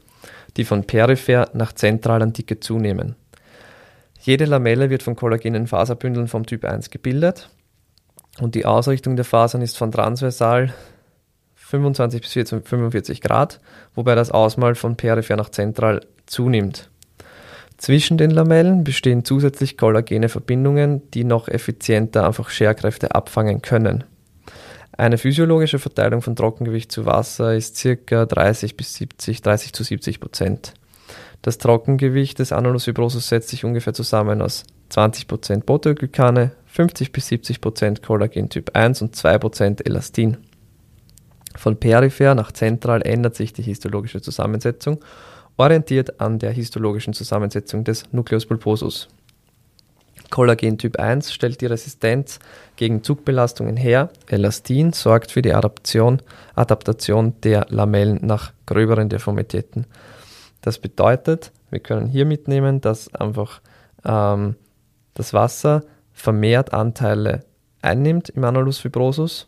die 0.57 0.65
von 0.65 0.85
peripher 0.85 1.51
nach 1.55 1.73
zentral 1.73 2.23
an 2.23 2.33
Dicke 2.33 2.59
zunehmen. 2.59 3.15
Jede 4.21 4.45
Lamelle 4.45 4.91
wird 4.91 5.03
von 5.03 5.17
kollagenen 5.17 5.67
Faserbündeln 5.67 6.29
vom 6.29 6.45
Typ 6.45 6.65
1 6.65 6.91
gebildet 6.91 7.49
und 8.41 8.55
die 8.55 8.67
Ausrichtung 8.67 9.17
der 9.17 9.25
Fasern 9.25 9.63
ist 9.63 9.79
von 9.79 9.93
transversal 9.93 10.75
25 11.55 12.21
bis 12.21 12.33
45 12.33 13.21
Grad, 13.21 13.61
wobei 13.95 14.15
das 14.15 14.31
Ausmal 14.31 14.75
von 14.75 14.97
peripher 14.97 15.37
nach 15.37 15.51
zentral 15.51 16.01
zunimmt. 16.27 16.91
Zwischen 17.79 18.19
den 18.19 18.31
Lamellen 18.31 18.85
bestehen 18.85 19.25
zusätzlich 19.25 19.79
kollagene 19.79 20.29
Verbindungen, 20.29 21.09
die 21.13 21.25
noch 21.25 21.49
effizienter 21.49 22.27
einfach 22.27 22.51
Scherkräfte 22.51 23.15
abfangen 23.15 23.63
können. 23.63 24.05
Eine 25.01 25.17
physiologische 25.17 25.79
Verteilung 25.79 26.21
von 26.21 26.37
Trockengewicht 26.37 26.93
zu 26.93 27.07
Wasser 27.07 27.55
ist 27.55 27.83
ca. 27.83 28.27
30 28.27 28.77
bis 28.77 28.93
70, 28.97 29.41
30 29.41 29.73
zu 29.73 29.83
70 29.83 30.21
Prozent. 30.21 30.75
Das 31.41 31.57
Trockengewicht 31.57 32.39
des 32.39 32.53
Anulus 32.53 32.85
fibrosus 32.85 33.27
setzt 33.27 33.49
sich 33.49 33.65
ungefähr 33.65 33.95
zusammen 33.95 34.43
aus 34.43 34.65
20 34.91 35.27
Prozent 35.27 35.65
Proteoglykane, 35.65 36.53
50 36.67 37.13
bis 37.13 37.29
70 37.29 37.63
Prozent 37.63 38.03
Kollagen 38.03 38.51
Typ 38.51 38.77
1 38.77 39.01
und 39.01 39.17
2 39.17 39.39
Prozent 39.39 39.87
Elastin. 39.87 40.37
Von 41.57 41.81
peripher 41.81 42.35
nach 42.35 42.53
zentral 42.53 43.01
ändert 43.01 43.37
sich 43.37 43.55
die 43.55 43.63
histologische 43.63 44.21
Zusammensetzung, 44.21 45.03
orientiert 45.57 46.21
an 46.21 46.39
der 46.39 46.51
histologischen 46.51 47.15
Zusammensetzung 47.15 47.85
des 47.85 48.05
Nucleus 48.13 48.45
pulposus. 48.45 49.09
Kollagen 50.31 50.79
Typ 50.79 50.99
1 50.99 51.33
stellt 51.33 51.61
die 51.61 51.67
Resistenz 51.67 52.39
gegen 52.81 53.05
Zugbelastungen 53.05 53.77
her. 53.77 54.09
Elastin 54.27 54.95
sorgt 54.95 55.33
für 55.33 55.43
die 55.43 55.53
Adaption, 55.53 56.23
Adaptation 56.55 57.35
der 57.43 57.67
Lamellen 57.69 58.21
nach 58.23 58.55
gröberen 58.65 59.11
Deformitäten. 59.11 59.85
Das 60.63 60.79
bedeutet, 60.79 61.53
wir 61.69 61.81
können 61.81 62.07
hier 62.07 62.25
mitnehmen, 62.25 62.81
dass 62.81 63.15
einfach 63.15 63.61
ähm, 64.03 64.57
das 65.13 65.35
Wasser 65.35 65.83
vermehrt 66.15 66.73
Anteile 66.73 67.45
einnimmt 67.83 68.31
im 68.31 68.45
Annulus 68.45 68.79
fibrosus 68.79 69.47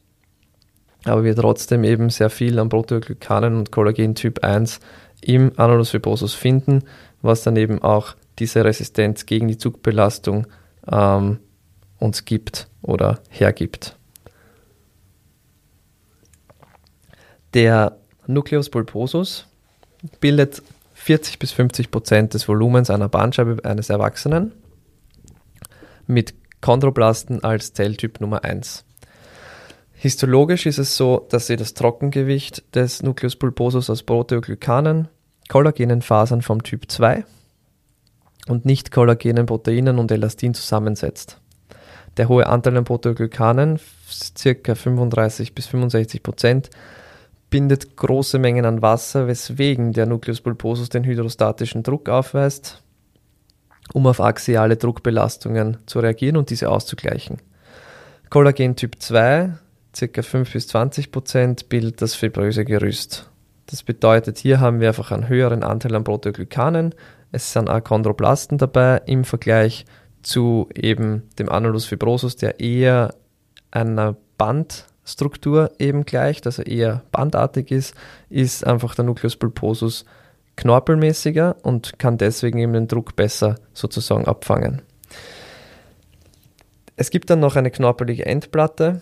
aber 1.04 1.24
wir 1.24 1.34
trotzdem 1.34 1.82
eben 1.82 2.10
sehr 2.10 2.30
viel 2.30 2.60
an 2.60 2.68
Proteoglykanen 2.68 3.56
und 3.56 3.72
Kollagen 3.72 4.14
Typ 4.14 4.44
1 4.44 4.78
im 5.20 5.50
Annulus 5.56 5.90
fibrosus 5.90 6.34
finden, 6.34 6.84
was 7.22 7.42
dann 7.42 7.56
eben 7.56 7.82
auch 7.82 8.14
diese 8.38 8.64
Resistenz 8.64 9.26
gegen 9.26 9.48
die 9.48 9.58
Zugbelastung 9.58 10.46
ähm, 10.86 11.38
uns 11.98 12.24
gibt 12.24 12.68
oder 12.82 13.20
hergibt. 13.30 13.96
Der 17.54 17.98
Nucleus 18.26 18.70
pulposus 18.70 19.46
bildet 20.20 20.62
40 20.94 21.38
bis 21.38 21.52
50 21.52 21.90
Prozent 21.90 22.34
des 22.34 22.48
Volumens 22.48 22.90
einer 22.90 23.08
Bandscheibe 23.08 23.64
eines 23.64 23.90
Erwachsenen 23.90 24.52
mit 26.06 26.34
Chondroblasten 26.60 27.42
als 27.42 27.72
Zelltyp 27.72 28.20
Nummer 28.20 28.44
1. 28.44 28.84
Histologisch 29.92 30.66
ist 30.66 30.78
es 30.78 30.96
so, 30.96 31.26
dass 31.28 31.46
sie 31.46 31.56
das 31.56 31.74
Trockengewicht 31.74 32.74
des 32.74 33.02
Nucleus 33.02 33.36
pulposus 33.36 33.90
aus 33.90 34.02
Proteoglykanen, 34.02 35.08
kollagenen 35.48 36.02
Fasern 36.02 36.42
vom 36.42 36.62
Typ 36.62 36.90
2 36.90 37.24
und 38.48 38.64
nicht 38.64 38.90
kollagenen 38.90 39.46
Proteinen 39.46 39.98
und 39.98 40.10
Elastin 40.10 40.54
zusammensetzt. 40.54 41.41
Der 42.16 42.28
hohe 42.28 42.46
Anteil 42.46 42.76
an 42.76 42.84
Proteoglykanen, 42.84 43.80
ca. 44.42 44.74
35 44.74 45.54
bis 45.54 45.66
65 45.66 46.22
Prozent, 46.22 46.70
bindet 47.48 47.96
große 47.96 48.38
Mengen 48.38 48.64
an 48.64 48.82
Wasser, 48.82 49.26
weswegen 49.26 49.92
der 49.92 50.06
Nucleus 50.06 50.40
pulposus 50.40 50.88
den 50.88 51.04
hydrostatischen 51.04 51.82
Druck 51.82 52.08
aufweist, 52.08 52.82
um 53.92 54.06
auf 54.06 54.20
axiale 54.20 54.76
Druckbelastungen 54.76 55.78
zu 55.86 56.00
reagieren 56.00 56.36
und 56.36 56.50
diese 56.50 56.70
auszugleichen. 56.70 57.38
Kollagen 58.30 58.76
Typ 58.76 58.96
2 58.98 59.52
ca. 59.92 60.22
5 60.22 60.52
bis 60.52 60.68
20 60.68 61.12
Prozent 61.12 61.68
bildet 61.68 62.00
das 62.00 62.14
fibröse 62.14 62.64
Gerüst. 62.64 63.30
Das 63.66 63.82
bedeutet, 63.82 64.38
hier 64.38 64.60
haben 64.60 64.80
wir 64.80 64.88
einfach 64.88 65.12
einen 65.12 65.28
höheren 65.28 65.62
Anteil 65.62 65.94
an 65.94 66.04
Proteoglykanen. 66.04 66.94
Es 67.30 67.52
sind 67.52 67.70
auch 67.70 67.84
Chondroblasten 67.84 68.58
dabei 68.58 69.02
im 69.06 69.24
Vergleich 69.24 69.84
zu 70.22 70.68
eben 70.74 71.28
dem 71.38 71.48
Annulus 71.48 71.86
fibrosus, 71.86 72.36
der 72.36 72.60
eher 72.60 73.14
einer 73.70 74.16
Bandstruktur 74.38 75.72
eben 75.78 76.04
gleicht, 76.04 76.46
also 76.46 76.62
eher 76.62 77.02
bandartig 77.12 77.70
ist, 77.70 77.94
ist 78.28 78.66
einfach 78.66 78.94
der 78.94 79.04
Nucleus 79.04 79.36
pulposus 79.36 80.04
knorpelmäßiger 80.56 81.56
und 81.62 81.98
kann 81.98 82.18
deswegen 82.18 82.58
eben 82.58 82.72
den 82.72 82.88
Druck 82.88 83.16
besser 83.16 83.56
sozusagen 83.72 84.26
abfangen. 84.26 84.82
Es 86.96 87.10
gibt 87.10 87.30
dann 87.30 87.40
noch 87.40 87.56
eine 87.56 87.70
knorpelige 87.70 88.26
Endplatte, 88.26 89.00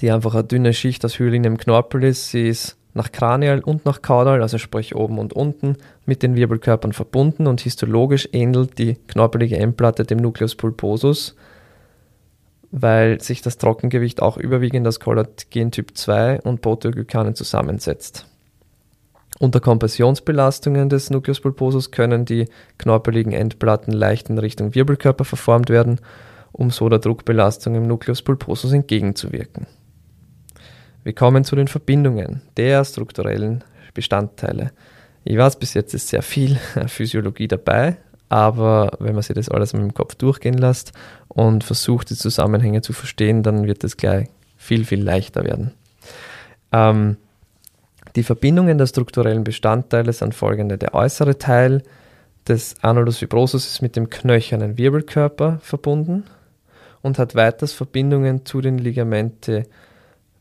die 0.00 0.10
einfach 0.10 0.34
eine 0.34 0.44
dünne 0.44 0.74
Schicht 0.74 1.04
aus 1.04 1.18
Hyaline 1.18 1.46
im 1.46 1.58
Knorpel 1.58 2.04
ist. 2.04 2.30
Sie 2.30 2.48
ist 2.48 2.76
nach 2.94 3.10
Kranial 3.10 3.60
und 3.60 3.84
nach 3.84 4.02
Kaudal, 4.02 4.40
also 4.40 4.56
sprich 4.56 4.94
oben 4.94 5.18
und 5.18 5.32
unten, 5.32 5.76
mit 6.06 6.22
den 6.22 6.36
Wirbelkörpern 6.36 6.92
verbunden 6.92 7.46
und 7.46 7.60
histologisch 7.60 8.28
ähnelt 8.32 8.78
die 8.78 8.94
knorpelige 9.08 9.58
Endplatte 9.58 10.04
dem 10.04 10.18
Nucleus 10.18 10.54
pulposus, 10.54 11.34
weil 12.70 13.20
sich 13.20 13.42
das 13.42 13.58
Trockengewicht 13.58 14.22
auch 14.22 14.36
überwiegend 14.36 14.86
aus 14.86 15.00
Kollagen 15.00 15.70
Typ 15.70 15.96
2 15.96 16.40
und 16.42 16.60
Proteoglykanen 16.60 17.34
zusammensetzt. 17.34 18.26
Unter 19.40 19.58
Kompressionsbelastungen 19.60 20.88
des 20.88 21.10
Nucleus 21.10 21.40
pulposus 21.40 21.90
können 21.90 22.24
die 22.24 22.46
knorpeligen 22.78 23.32
Endplatten 23.32 23.92
leicht 23.92 24.30
in 24.30 24.38
Richtung 24.38 24.76
Wirbelkörper 24.76 25.24
verformt 25.24 25.70
werden, 25.70 26.00
um 26.52 26.70
so 26.70 26.88
der 26.88 27.00
Druckbelastung 27.00 27.74
im 27.74 27.88
Nucleus 27.88 28.22
pulposus 28.22 28.72
entgegenzuwirken. 28.72 29.66
Wir 31.04 31.14
kommen 31.14 31.44
zu 31.44 31.54
den 31.54 31.68
Verbindungen 31.68 32.40
der 32.56 32.82
strukturellen 32.84 33.62
Bestandteile. 33.92 34.72
Ich 35.22 35.36
weiß, 35.36 35.58
bis 35.58 35.74
jetzt 35.74 35.92
ist 35.92 36.08
sehr 36.08 36.22
viel 36.22 36.56
Physiologie 36.86 37.46
dabei, 37.46 37.98
aber 38.30 38.96
wenn 39.00 39.12
man 39.12 39.22
sich 39.22 39.36
das 39.36 39.50
alles 39.50 39.74
mit 39.74 39.82
dem 39.82 39.92
Kopf 39.92 40.14
durchgehen 40.14 40.56
lässt 40.56 40.92
und 41.28 41.62
versucht, 41.62 42.08
die 42.08 42.16
Zusammenhänge 42.16 42.80
zu 42.80 42.94
verstehen, 42.94 43.42
dann 43.42 43.66
wird 43.66 43.84
es 43.84 43.98
gleich 43.98 44.28
viel, 44.56 44.86
viel 44.86 45.02
leichter 45.02 45.44
werden. 45.44 45.72
Ähm, 46.72 47.18
die 48.16 48.22
Verbindungen 48.22 48.78
der 48.78 48.86
strukturellen 48.86 49.44
Bestandteile 49.44 50.12
sind 50.12 50.34
folgende. 50.34 50.78
Der 50.78 50.94
äußere 50.94 51.36
Teil 51.36 51.82
des 52.48 52.76
Annulus 52.80 53.18
fibrosus 53.18 53.66
ist 53.66 53.82
mit 53.82 53.94
dem 53.96 54.08
knöchernen 54.08 54.78
Wirbelkörper 54.78 55.58
verbunden 55.62 56.24
und 57.02 57.18
hat 57.18 57.34
weiters 57.34 57.74
Verbindungen 57.74 58.46
zu 58.46 58.62
den 58.62 58.78
Ligamente 58.78 59.66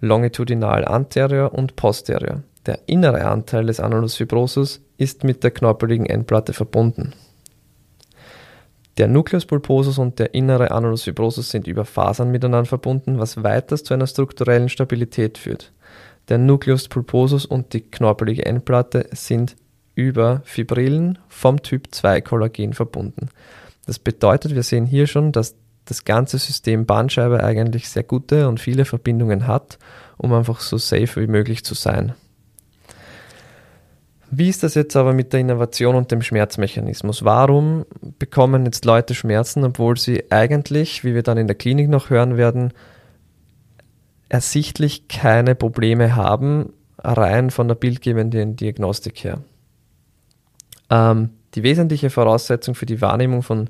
longitudinal 0.03 0.85
anterior 0.85 1.53
und 1.53 1.75
posterior. 1.75 2.43
Der 2.65 2.79
innere 2.85 3.25
Anteil 3.25 3.65
des 3.65 3.79
Annulus 3.79 4.15
fibrosus 4.15 4.81
ist 4.97 5.23
mit 5.23 5.43
der 5.43 5.51
knorpeligen 5.51 6.05
Endplatte 6.05 6.53
verbunden. 6.53 7.13
Der 8.97 9.07
Nucleus 9.07 9.45
pulposus 9.45 9.97
und 9.97 10.19
der 10.19 10.35
innere 10.35 10.71
Annulus 10.71 11.03
fibrosus 11.03 11.49
sind 11.49 11.67
über 11.67 11.83
Fasern 11.83 12.31
miteinander 12.31 12.67
verbunden, 12.67 13.17
was 13.17 13.43
weiters 13.43 13.83
zu 13.83 13.93
einer 13.93 14.05
strukturellen 14.05 14.69
Stabilität 14.69 15.37
führt. 15.37 15.71
Der 16.29 16.37
Nucleus 16.37 16.87
pulposus 16.89 17.45
und 17.45 17.73
die 17.73 17.81
knorpelige 17.81 18.45
Endplatte 18.45 19.07
sind 19.11 19.55
über 19.95 20.41
Fibrillen 20.43 21.17
vom 21.27 21.63
Typ 21.63 21.87
2 21.93 22.21
Kollagen 22.21 22.73
verbunden. 22.73 23.29
Das 23.85 23.99
bedeutet, 23.99 24.53
wir 24.53 24.63
sehen 24.63 24.85
hier 24.85 25.07
schon, 25.07 25.31
dass 25.31 25.55
das 25.85 26.05
ganze 26.05 26.37
System 26.37 26.85
Bandscheibe 26.85 27.43
eigentlich 27.43 27.89
sehr 27.89 28.03
gute 28.03 28.47
und 28.47 28.59
viele 28.59 28.85
Verbindungen 28.85 29.47
hat, 29.47 29.77
um 30.17 30.33
einfach 30.33 30.61
so 30.61 30.77
safe 30.77 31.21
wie 31.21 31.27
möglich 31.27 31.65
zu 31.65 31.73
sein. 31.73 32.13
Wie 34.35 34.49
ist 34.49 34.63
das 34.63 34.73
jetzt 34.73 34.95
aber 34.95 35.13
mit 35.13 35.31
der 35.31 35.41
Innovation 35.41 35.95
und 35.95 36.11
dem 36.11 36.23
Schmerzmechanismus? 36.23 37.23
Warum 37.23 37.85
bekommen 38.17 38.65
jetzt 38.65 38.83
Leute 38.83 39.13
Schmerzen, 39.13 39.63
obwohl 39.63 39.95
sie 39.97 40.31
eigentlich, 40.31 41.03
wie 41.03 41.13
wir 41.13 41.21
dann 41.21 41.37
in 41.37 41.45
der 41.45 41.55
Klinik 41.55 41.87
noch 41.87 42.09
hören 42.09 42.35
werden, 42.35 42.73
ersichtlich 44.29 45.07
keine 45.07 45.53
Probleme 45.53 46.15
haben, 46.15 46.73
rein 46.97 47.51
von 47.51 47.67
der 47.67 47.75
bildgebenden 47.75 48.55
Diagnostik 48.55 49.23
her? 49.23 49.41
Ähm, 50.89 51.29
die 51.53 51.61
wesentliche 51.61 52.09
Voraussetzung 52.09 52.73
für 52.73 52.87
die 52.87 53.01
Wahrnehmung 53.01 53.43
von 53.43 53.67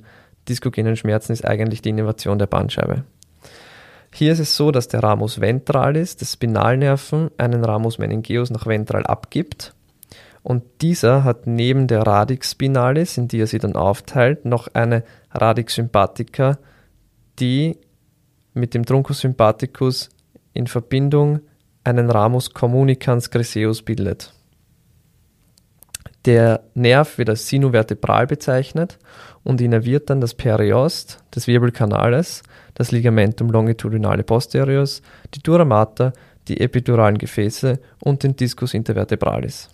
diskogenen 0.49 0.95
Schmerzen 0.95 1.33
ist 1.33 1.45
eigentlich 1.45 1.81
die 1.81 1.89
Innovation 1.89 2.39
der 2.39 2.47
Bandscheibe. 2.47 3.03
Hier 4.13 4.33
ist 4.33 4.39
es 4.39 4.55
so, 4.55 4.71
dass 4.71 4.87
der 4.87 5.01
Ramus 5.01 5.41
ventralis 5.41 6.17
des 6.17 6.33
Spinalnerven 6.33 7.31
einen 7.37 7.65
Ramus 7.65 7.97
meningeus 7.97 8.51
nach 8.51 8.67
ventral 8.67 9.05
abgibt 9.05 9.73
und 10.43 10.63
dieser 10.81 11.23
hat 11.23 11.47
neben 11.47 11.87
der 11.87 12.01
Radix 12.01 12.51
spinalis, 12.51 13.17
in 13.17 13.29
die 13.29 13.39
er 13.39 13.47
sie 13.47 13.59
dann 13.59 13.75
aufteilt, 13.75 14.43
noch 14.43 14.67
eine 14.73 15.03
Radix 15.31 15.75
sympathica, 15.75 16.59
die 17.39 17.77
mit 18.53 18.73
dem 18.73 18.85
Truncus 18.85 19.21
sympathicus 19.21 20.09
in 20.53 20.67
Verbindung 20.67 21.39
einen 21.85 22.09
Ramus 22.09 22.53
communicans 22.53 23.31
griseus 23.31 23.81
bildet. 23.81 24.33
Der 26.25 26.63
Nerv 26.73 27.17
wird 27.17 27.29
als 27.29 27.47
sinovertebral 27.47 28.27
bezeichnet 28.27 28.99
und 29.43 29.61
innerviert 29.61 30.09
dann 30.09 30.21
das 30.21 30.33
Periost 30.33 31.23
des 31.35 31.47
Wirbelkanales, 31.47 32.43
das 32.75 32.91
Ligamentum 32.91 33.49
longitudinale 33.49 34.23
posteriors, 34.23 35.01
die 35.33 35.43
Dura 35.43 35.65
mater, 35.65 36.13
die 36.47 36.59
epiduralen 36.59 37.17
Gefäße 37.17 37.79
und 37.99 38.23
den 38.23 38.35
Discus 38.35 38.73
intervertebralis. 38.73 39.69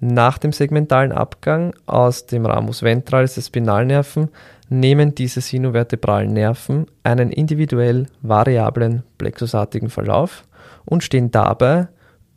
Nach 0.00 0.36
dem 0.36 0.52
segmentalen 0.52 1.12
Abgang 1.12 1.74
aus 1.86 2.26
dem 2.26 2.44
Ramus 2.44 2.82
ventralis 2.82 3.34
des 3.34 3.46
Spinalnerven 3.46 4.28
nehmen 4.68 5.14
diese 5.14 5.40
sinovertebralen 5.40 6.32
Nerven 6.32 6.86
einen 7.02 7.30
individuell 7.30 8.06
variablen 8.20 9.04
plexusartigen 9.16 9.88
Verlauf 9.88 10.44
und 10.84 11.02
stehen 11.02 11.30
dabei 11.30 11.88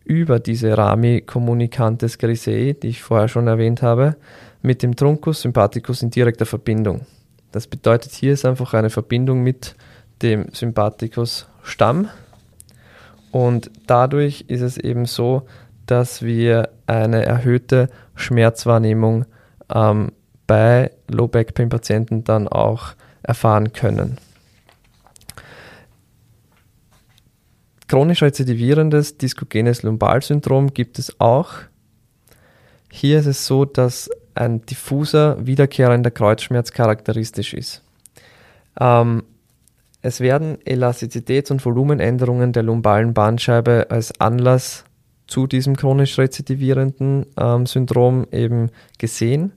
über 0.05 0.39
diese 0.39 0.75
Rami 0.77 1.21
communicantes 1.21 2.17
grisei, 2.17 2.75
die 2.81 2.87
ich 2.87 3.03
vorher 3.03 3.27
schon 3.27 3.47
erwähnt 3.47 3.81
habe, 3.81 4.15
mit 4.61 4.83
dem 4.83 4.95
Truncus 4.95 5.41
sympathicus 5.41 6.01
in 6.01 6.09
direkter 6.09 6.45
Verbindung. 6.45 7.05
Das 7.51 7.67
bedeutet, 7.67 8.11
hier 8.11 8.33
ist 8.33 8.45
einfach 8.45 8.73
eine 8.73 8.89
Verbindung 8.89 9.41
mit 9.41 9.75
dem 10.21 10.47
Sympathicus 10.53 11.47
Stamm 11.63 12.09
und 13.31 13.71
dadurch 13.87 14.45
ist 14.47 14.61
es 14.61 14.77
eben 14.77 15.05
so, 15.05 15.43
dass 15.85 16.21
wir 16.21 16.69
eine 16.87 17.25
erhöhte 17.25 17.89
Schmerzwahrnehmung 18.15 19.25
ähm, 19.73 20.11
bei 20.45 20.91
Low 21.07 21.27
Back 21.27 21.53
Pain 21.53 21.69
Patienten 21.69 22.23
dann 22.23 22.47
auch 22.47 22.93
erfahren 23.23 23.73
können. 23.73 24.17
Chronisch 27.87 28.21
rezidivierendes 28.21 29.17
diskogenes 29.17 29.81
Lumbalsyndrom 29.81 30.73
gibt 30.73 30.99
es 30.99 31.19
auch. 31.19 31.53
Hier 32.91 33.19
ist 33.19 33.25
es 33.25 33.47
so, 33.47 33.65
dass 33.65 34.09
ein 34.39 34.65
diffuser, 34.65 35.45
wiederkehrender 35.45 36.11
Kreuzschmerz 36.11 36.71
charakteristisch 36.71 37.53
ist. 37.53 37.83
Ähm, 38.79 39.23
es 40.01 40.21
werden 40.21 40.57
Elastizitäts- 40.65 41.51
und 41.51 41.65
Volumenänderungen 41.65 42.53
der 42.53 42.63
lumbalen 42.63 43.13
Bandscheibe 43.13 43.87
als 43.89 44.19
Anlass 44.21 44.85
zu 45.27 45.45
diesem 45.45 45.75
chronisch 45.75 46.17
rezidivierenden 46.17 47.25
ähm, 47.37 47.65
Syndrom 47.65 48.25
eben 48.31 48.71
gesehen. 48.97 49.51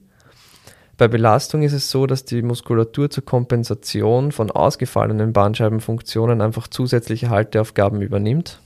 Bei 0.98 1.08
Belastung 1.08 1.62
ist 1.62 1.72
es 1.72 1.90
so, 1.90 2.06
dass 2.06 2.24
die 2.24 2.42
Muskulatur 2.42 3.08
zur 3.08 3.24
Kompensation 3.24 4.32
von 4.32 4.50
ausgefallenen 4.50 5.32
Bandscheibenfunktionen 5.32 6.40
einfach 6.40 6.66
zusätzliche 6.66 7.30
Halteaufgaben 7.30 8.02
übernimmt, 8.02 8.60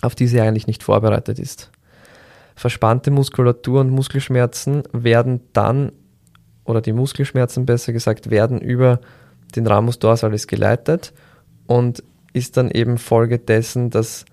auf 0.00 0.14
die 0.14 0.26
sie 0.26 0.40
eigentlich 0.40 0.66
nicht 0.66 0.82
vorbereitet 0.82 1.38
ist. 1.38 1.70
Verspannte 2.58 3.12
Muskulatur 3.12 3.82
und 3.82 3.90
Muskelschmerzen 3.90 4.82
werden 4.90 5.42
dann, 5.52 5.92
oder 6.64 6.80
die 6.80 6.92
Muskelschmerzen 6.92 7.66
besser 7.66 7.92
gesagt, 7.92 8.30
werden 8.30 8.60
über 8.60 8.98
den 9.54 9.64
Ramus 9.64 10.00
dorsalis 10.00 10.48
geleitet 10.48 11.12
und 11.68 12.02
ist 12.32 12.56
dann 12.56 12.68
eben 12.72 12.98
Folge 12.98 13.38
dessen, 13.38 13.90
dass 13.90 14.24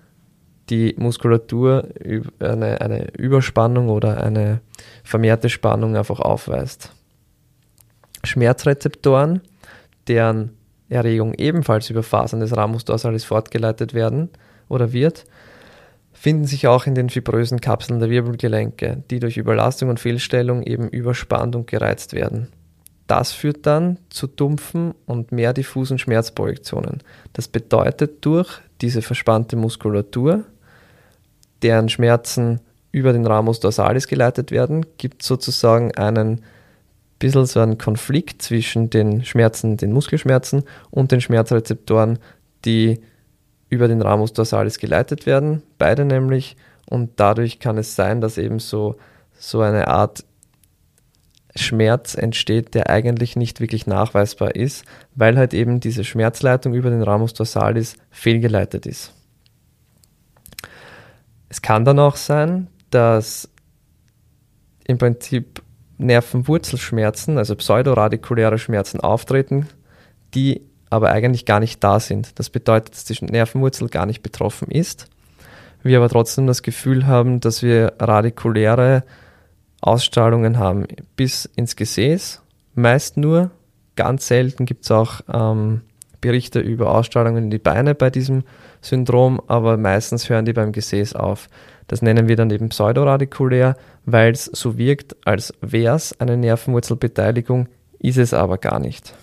die 0.71 0.95
Muskulatur 0.97 1.87
eine, 2.39 2.81
eine 2.81 3.13
Überspannung 3.15 3.89
oder 3.89 4.23
eine 4.23 4.59
vermehrte 5.03 5.49
Spannung 5.49 5.95
einfach 5.95 6.19
aufweist. 6.19 6.93
Schmerzrezeptoren, 8.23 9.41
deren 10.07 10.57
Erregung 10.89 11.35
ebenfalls 11.35 11.91
über 11.91 12.01
Fasern 12.01 12.39
des 12.39 12.57
Ramus 12.57 12.85
dorsalis 12.85 13.23
fortgeleitet 13.23 13.93
werden 13.93 14.29
oder 14.67 14.93
wird, 14.93 15.25
finden 16.15 16.45
sich 16.45 16.67
auch 16.67 16.87
in 16.87 16.95
den 16.95 17.09
fibrösen 17.09 17.61
Kapseln 17.61 17.99
der 17.99 18.09
Wirbelgelenke, 18.09 19.03
die 19.11 19.19
durch 19.19 19.37
Überlastung 19.37 19.89
und 19.89 19.99
Fehlstellung 19.99 20.63
eben 20.63 20.87
überspannt 20.89 21.55
und 21.55 21.67
gereizt 21.67 22.13
werden. 22.13 22.47
Das 23.05 23.33
führt 23.33 23.67
dann 23.67 23.99
zu 24.09 24.25
dumpfen 24.25 24.95
und 25.05 25.31
mehr 25.31 25.53
diffusen 25.53 25.99
Schmerzprojektionen. 25.99 27.03
Das 27.33 27.47
bedeutet, 27.47 28.25
durch 28.25 28.61
diese 28.81 29.01
verspannte 29.03 29.55
Muskulatur 29.55 30.45
deren 31.61 31.89
Schmerzen 31.89 32.61
über 32.91 33.13
den 33.13 33.27
Ramus 33.27 33.59
dorsalis 33.59 34.07
geleitet 34.07 34.51
werden, 34.51 34.85
gibt 34.97 35.21
sozusagen 35.21 35.91
einen 35.95 36.41
bisschen 37.19 37.45
so 37.45 37.59
einen 37.59 37.77
Konflikt 37.77 38.41
zwischen 38.41 38.89
den 38.89 39.23
Schmerzen, 39.25 39.77
den 39.77 39.91
Muskelschmerzen 39.91 40.63
und 40.91 41.11
den 41.11 41.21
Schmerzrezeptoren, 41.21 42.19
die 42.65 43.01
über 43.69 43.87
den 43.87 44.01
Ramus 44.01 44.33
dorsalis 44.33 44.77
geleitet 44.77 45.25
werden, 45.25 45.63
beide 45.77 46.05
nämlich, 46.05 46.55
und 46.87 47.19
dadurch 47.19 47.59
kann 47.59 47.77
es 47.77 47.95
sein, 47.95 48.21
dass 48.21 48.37
eben 48.37 48.59
so, 48.59 48.95
so 49.33 49.61
eine 49.61 49.87
Art 49.87 50.23
Schmerz 51.55 52.15
entsteht, 52.15 52.73
der 52.73 52.89
eigentlich 52.89 53.35
nicht 53.35 53.61
wirklich 53.61 53.87
nachweisbar 53.87 54.55
ist, 54.55 54.83
weil 55.15 55.37
halt 55.37 55.53
eben 55.53 55.79
diese 55.79 56.03
Schmerzleitung 56.03 56.73
über 56.73 56.89
den 56.89 57.01
Ramus 57.01 57.33
dorsalis 57.33 57.95
fehlgeleitet 58.11 58.85
ist. 58.85 59.13
Es 61.47 61.61
kann 61.61 61.85
dann 61.85 61.99
auch 61.99 62.17
sein, 62.17 62.67
dass 62.89 63.49
im 64.85 64.97
Prinzip 64.97 65.61
Nervenwurzelschmerzen, 65.97 67.37
also 67.37 67.55
pseudoradikuläre 67.55 68.59
Schmerzen 68.59 68.99
auftreten, 68.99 69.67
die 70.33 70.61
aber 70.95 71.11
eigentlich 71.11 71.45
gar 71.45 71.59
nicht 71.59 71.83
da 71.83 71.99
sind. 71.99 72.39
Das 72.39 72.49
bedeutet, 72.49 72.93
dass 72.93 73.05
die 73.05 73.23
Nervenwurzel 73.23 73.89
gar 73.89 74.05
nicht 74.05 74.23
betroffen 74.23 74.69
ist. 74.69 75.07
Wir 75.83 75.97
aber 75.97 76.09
trotzdem 76.09 76.47
das 76.47 76.63
Gefühl 76.63 77.05
haben, 77.05 77.39
dass 77.41 77.61
wir 77.61 77.93
radikuläre 77.99 79.03
Ausstrahlungen 79.81 80.57
haben 80.57 80.85
bis 81.15 81.45
ins 81.45 81.75
Gesäß. 81.75 82.41
Meist 82.73 83.17
nur, 83.17 83.51
ganz 83.95 84.27
selten 84.27 84.65
gibt 84.65 84.85
es 84.85 84.91
auch 84.91 85.21
ähm, 85.31 85.81
Berichte 86.21 86.59
über 86.59 86.89
Ausstrahlungen 86.89 87.45
in 87.45 87.49
die 87.51 87.59
Beine 87.59 87.93
bei 87.93 88.09
diesem 88.09 88.43
Syndrom, 88.81 89.39
aber 89.45 89.77
meistens 89.77 90.27
hören 90.27 90.45
die 90.45 90.53
beim 90.53 90.71
Gesäß 90.71 91.13
auf. 91.13 91.49
Das 91.87 92.01
nennen 92.01 92.27
wir 92.27 92.35
dann 92.35 92.49
eben 92.49 92.69
pseudoradikulär, 92.69 93.77
weil 94.05 94.31
es 94.31 94.45
so 94.45 94.77
wirkt, 94.77 95.15
als 95.23 95.53
wäre 95.61 95.95
es 95.95 96.19
eine 96.19 96.35
Nervenwurzelbeteiligung, 96.35 97.67
ist 97.99 98.17
es 98.17 98.33
aber 98.33 98.57
gar 98.57 98.79
nicht. 98.79 99.13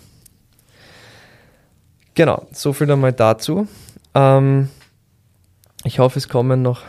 Genau, 2.14 2.46
so 2.53 2.72
viel 2.72 2.90
einmal 2.90 3.12
dazu. 3.12 3.66
Ähm, 4.14 4.68
ich 5.85 5.98
hoffe, 5.98 6.18
es 6.18 6.29
kommen 6.29 6.62
noch 6.62 6.83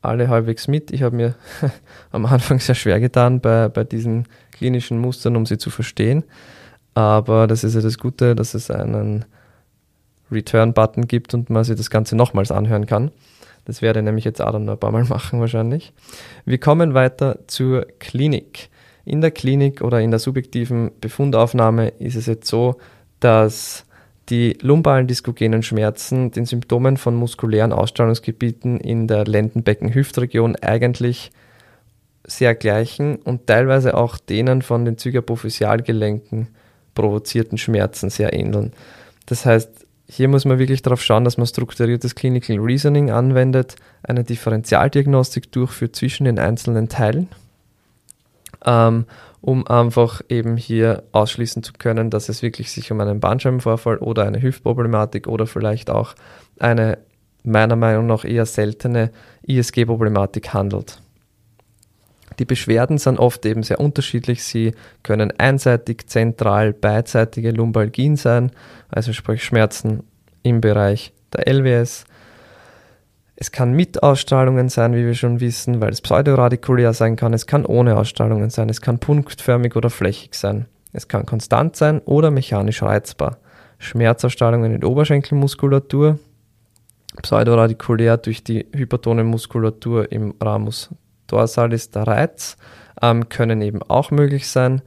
alle 0.00 0.28
halbwegs 0.28 0.66
mit. 0.66 0.90
Ich 0.90 1.02
habe 1.02 1.14
mir 1.14 1.34
am 2.10 2.26
Anfang 2.26 2.58
sehr 2.58 2.74
schwer 2.74 2.98
getan 2.98 3.40
bei, 3.40 3.68
bei 3.68 3.84
diesen 3.84 4.26
klinischen 4.50 4.98
Mustern, 4.98 5.36
um 5.36 5.46
sie 5.46 5.58
zu 5.58 5.70
verstehen. 5.70 6.24
Aber 6.94 7.46
das 7.46 7.64
ist 7.64 7.74
ja 7.74 7.80
das 7.80 7.98
Gute, 7.98 8.34
dass 8.34 8.54
es 8.54 8.70
einen 8.70 9.24
Return-Button 10.30 11.06
gibt 11.06 11.34
und 11.34 11.50
man 11.50 11.64
sich 11.64 11.76
das 11.76 11.90
Ganze 11.90 12.16
nochmals 12.16 12.50
anhören 12.50 12.86
kann. 12.86 13.10
Das 13.64 13.82
werde 13.82 14.00
ich 14.00 14.04
nämlich 14.04 14.24
jetzt 14.24 14.40
auch 14.40 14.52
dann 14.52 14.64
noch 14.64 14.74
ein 14.74 14.80
paar 14.80 14.90
Mal 14.90 15.04
machen 15.08 15.40
wahrscheinlich. 15.40 15.92
Wir 16.44 16.58
kommen 16.58 16.94
weiter 16.94 17.38
zur 17.46 17.86
Klinik. 17.98 18.70
In 19.04 19.20
der 19.20 19.32
Klinik 19.32 19.82
oder 19.82 20.00
in 20.00 20.10
der 20.10 20.20
subjektiven 20.20 20.92
Befundaufnahme 21.00 21.88
ist 21.88 22.16
es 22.16 22.26
jetzt 22.26 22.48
so, 22.48 22.76
dass 23.20 23.84
die 24.28 24.56
lumbalen 24.60 25.06
diskogenen 25.06 25.62
Schmerzen 25.62 26.30
den 26.30 26.46
Symptomen 26.46 26.96
von 26.96 27.14
muskulären 27.14 27.72
Ausstrahlungsgebieten 27.72 28.78
in 28.78 29.08
der 29.08 29.24
Lendenbecken-Hüftregion 29.24 30.56
eigentlich 30.56 31.32
sehr 32.24 32.54
gleichen 32.54 33.16
und 33.16 33.46
teilweise 33.46 33.94
auch 33.94 34.18
denen 34.18 34.62
von 34.62 34.84
den 34.84 34.96
Zygapophysialgelenken 34.96 36.48
provozierten 36.94 37.58
Schmerzen 37.58 38.10
sehr 38.10 38.32
ähneln. 38.32 38.72
Das 39.26 39.44
heißt, 39.44 39.70
hier 40.08 40.28
muss 40.28 40.44
man 40.44 40.58
wirklich 40.58 40.82
darauf 40.82 41.02
schauen, 41.02 41.24
dass 41.24 41.38
man 41.38 41.46
strukturiertes 41.46 42.14
Clinical 42.14 42.58
Reasoning 42.58 43.10
anwendet, 43.10 43.76
eine 44.02 44.24
Differentialdiagnostik 44.24 45.50
durchführt 45.50 45.96
zwischen 45.96 46.24
den 46.24 46.38
einzelnen 46.38 46.88
Teilen, 46.88 47.28
ähm, 48.64 49.06
um 49.40 49.66
einfach 49.66 50.22
eben 50.28 50.56
hier 50.56 51.02
ausschließen 51.12 51.62
zu 51.62 51.72
können, 51.72 52.10
dass 52.10 52.28
es 52.28 52.42
wirklich 52.42 52.70
sich 52.70 52.92
um 52.92 53.00
einen 53.00 53.20
Bandscheibenvorfall 53.20 53.98
oder 53.98 54.24
eine 54.24 54.40
Hüftproblematik 54.40 55.26
oder 55.26 55.46
vielleicht 55.46 55.90
auch 55.90 56.14
eine 56.58 56.98
meiner 57.44 57.76
Meinung 57.76 58.06
nach 58.06 58.24
eher 58.24 58.46
seltene 58.46 59.10
ISG-Problematik 59.46 60.54
handelt. 60.54 61.02
Die 62.38 62.44
Beschwerden 62.44 62.98
sind 62.98 63.18
oft 63.18 63.44
eben 63.44 63.62
sehr 63.62 63.80
unterschiedlich. 63.80 64.44
Sie 64.44 64.72
können 65.02 65.32
einseitig, 65.38 66.08
zentral, 66.08 66.72
beidseitige 66.72 67.50
Lumbalgien 67.50 68.16
sein, 68.16 68.52
also 68.88 69.12
sprich 69.12 69.44
Schmerzen 69.44 70.04
im 70.42 70.60
Bereich 70.60 71.12
der 71.32 71.46
LWS. 71.46 72.04
Es 73.34 73.50
kann 73.50 73.72
mit 73.72 74.02
Ausstrahlungen 74.02 74.68
sein, 74.68 74.94
wie 74.94 75.06
wir 75.06 75.14
schon 75.14 75.40
wissen, 75.40 75.80
weil 75.80 75.90
es 75.90 76.00
pseudoradikulär 76.00 76.92
sein 76.92 77.16
kann. 77.16 77.32
Es 77.32 77.46
kann 77.46 77.64
ohne 77.64 77.96
Ausstrahlungen 77.96 78.50
sein. 78.50 78.68
Es 78.68 78.80
kann 78.80 78.98
punktförmig 78.98 79.74
oder 79.74 79.90
flächig 79.90 80.34
sein. 80.34 80.66
Es 80.92 81.08
kann 81.08 81.24
konstant 81.24 81.76
sein 81.76 82.00
oder 82.00 82.30
mechanisch 82.30 82.82
reizbar. 82.82 83.38
Schmerzausstrahlungen 83.78 84.72
in 84.72 84.84
Oberschenkelmuskulatur, 84.84 86.18
pseudoradikulär 87.22 88.16
durch 88.18 88.44
die 88.44 88.66
hypertone 88.72 89.24
Muskulatur 89.24 90.12
im 90.12 90.34
Ramus 90.40 90.90
dorsalis 91.26 91.90
der 91.90 92.06
Reiz, 92.06 92.56
ähm, 93.00 93.28
können 93.28 93.62
eben 93.62 93.82
auch 93.82 94.10
möglich 94.10 94.48
sein. 94.48 94.82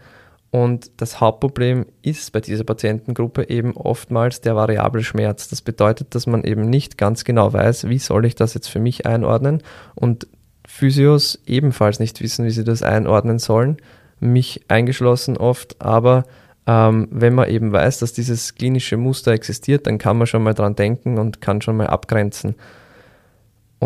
Und 0.55 1.01
das 1.01 1.19
Hauptproblem 1.19 1.85
ist 2.01 2.31
bei 2.31 2.39
dieser 2.39 2.63
Patientengruppe 2.63 3.49
eben 3.49 3.75
oftmals 3.75 4.39
der 4.39 4.55
variable 4.55 5.03
Schmerz. 5.03 5.49
Das 5.49 5.61
bedeutet, 5.61 6.15
dass 6.15 6.27
man 6.27 6.45
eben 6.45 6.69
nicht 6.69 6.97
ganz 6.97 7.25
genau 7.25 7.51
weiß, 7.51 7.89
wie 7.89 7.99
soll 7.99 8.23
ich 8.23 8.35
das 8.35 8.53
jetzt 8.53 8.69
für 8.69 8.79
mich 8.79 9.05
einordnen 9.05 9.61
und 9.95 10.27
Physios 10.65 11.41
ebenfalls 11.45 11.99
nicht 11.99 12.21
wissen, 12.21 12.45
wie 12.45 12.51
sie 12.51 12.63
das 12.63 12.83
einordnen 12.83 13.37
sollen, 13.37 13.75
mich 14.21 14.63
eingeschlossen 14.69 15.35
oft, 15.35 15.81
aber 15.81 16.23
ähm, 16.67 17.09
wenn 17.11 17.35
man 17.35 17.49
eben 17.49 17.73
weiß, 17.73 17.99
dass 17.99 18.13
dieses 18.13 18.55
klinische 18.55 18.95
Muster 18.95 19.33
existiert, 19.33 19.85
dann 19.87 19.97
kann 19.97 20.17
man 20.17 20.25
schon 20.25 20.41
mal 20.41 20.53
dran 20.53 20.77
denken 20.77 21.17
und 21.17 21.41
kann 21.41 21.59
schon 21.59 21.75
mal 21.75 21.87
abgrenzen 21.87 22.55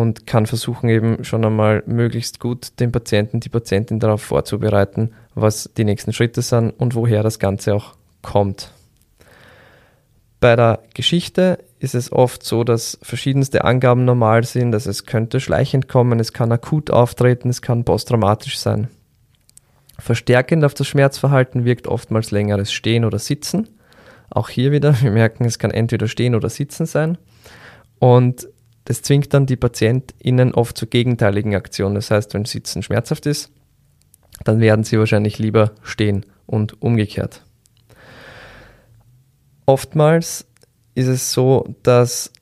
und 0.00 0.26
kann 0.26 0.46
versuchen 0.46 0.88
eben 0.88 1.24
schon 1.24 1.44
einmal 1.44 1.82
möglichst 1.86 2.40
gut 2.40 2.80
den 2.80 2.90
Patienten, 2.90 3.40
die 3.40 3.50
Patientin 3.50 4.00
darauf 4.00 4.22
vorzubereiten, 4.22 5.12
was 5.34 5.70
die 5.76 5.84
nächsten 5.84 6.14
Schritte 6.14 6.40
sind 6.40 6.70
und 6.70 6.94
woher 6.94 7.22
das 7.22 7.38
Ganze 7.38 7.74
auch 7.74 7.94
kommt. 8.22 8.72
Bei 10.40 10.56
der 10.56 10.80
Geschichte 10.94 11.58
ist 11.80 11.94
es 11.94 12.12
oft 12.12 12.42
so, 12.42 12.64
dass 12.64 12.98
verschiedenste 13.02 13.64
Angaben 13.64 14.06
normal 14.06 14.44
sind, 14.44 14.72
dass 14.72 14.86
es 14.86 15.04
könnte 15.04 15.38
schleichend 15.38 15.86
kommen, 15.86 16.18
es 16.18 16.32
kann 16.32 16.50
akut 16.50 16.90
auftreten, 16.90 17.50
es 17.50 17.60
kann 17.60 17.84
posttraumatisch 17.84 18.58
sein. 18.58 18.88
Verstärkend 19.98 20.64
auf 20.64 20.72
das 20.72 20.86
Schmerzverhalten 20.86 21.66
wirkt 21.66 21.86
oftmals 21.86 22.30
längeres 22.30 22.72
Stehen 22.72 23.04
oder 23.04 23.18
Sitzen. 23.18 23.68
Auch 24.30 24.48
hier 24.48 24.72
wieder, 24.72 24.98
wir 25.02 25.10
merken, 25.10 25.44
es 25.44 25.58
kann 25.58 25.70
entweder 25.70 26.08
Stehen 26.08 26.34
oder 26.34 26.48
Sitzen 26.48 26.86
sein. 26.86 27.18
Und 27.98 28.48
das 28.90 29.02
zwingt 29.02 29.32
dann 29.34 29.46
die 29.46 29.54
PatientInnen 29.54 30.52
oft 30.52 30.76
zur 30.76 30.88
gegenteiligen 30.88 31.54
Aktion. 31.54 31.94
Das 31.94 32.10
heißt, 32.10 32.34
wenn 32.34 32.44
Sitzen 32.44 32.82
schmerzhaft 32.82 33.24
ist, 33.24 33.52
dann 34.42 34.58
werden 34.58 34.82
sie 34.82 34.98
wahrscheinlich 34.98 35.38
lieber 35.38 35.70
stehen 35.84 36.26
und 36.44 36.82
umgekehrt. 36.82 37.44
Oftmals 39.64 40.44
ist 40.96 41.06
es 41.06 41.32
so, 41.32 41.72
dass 41.84 42.32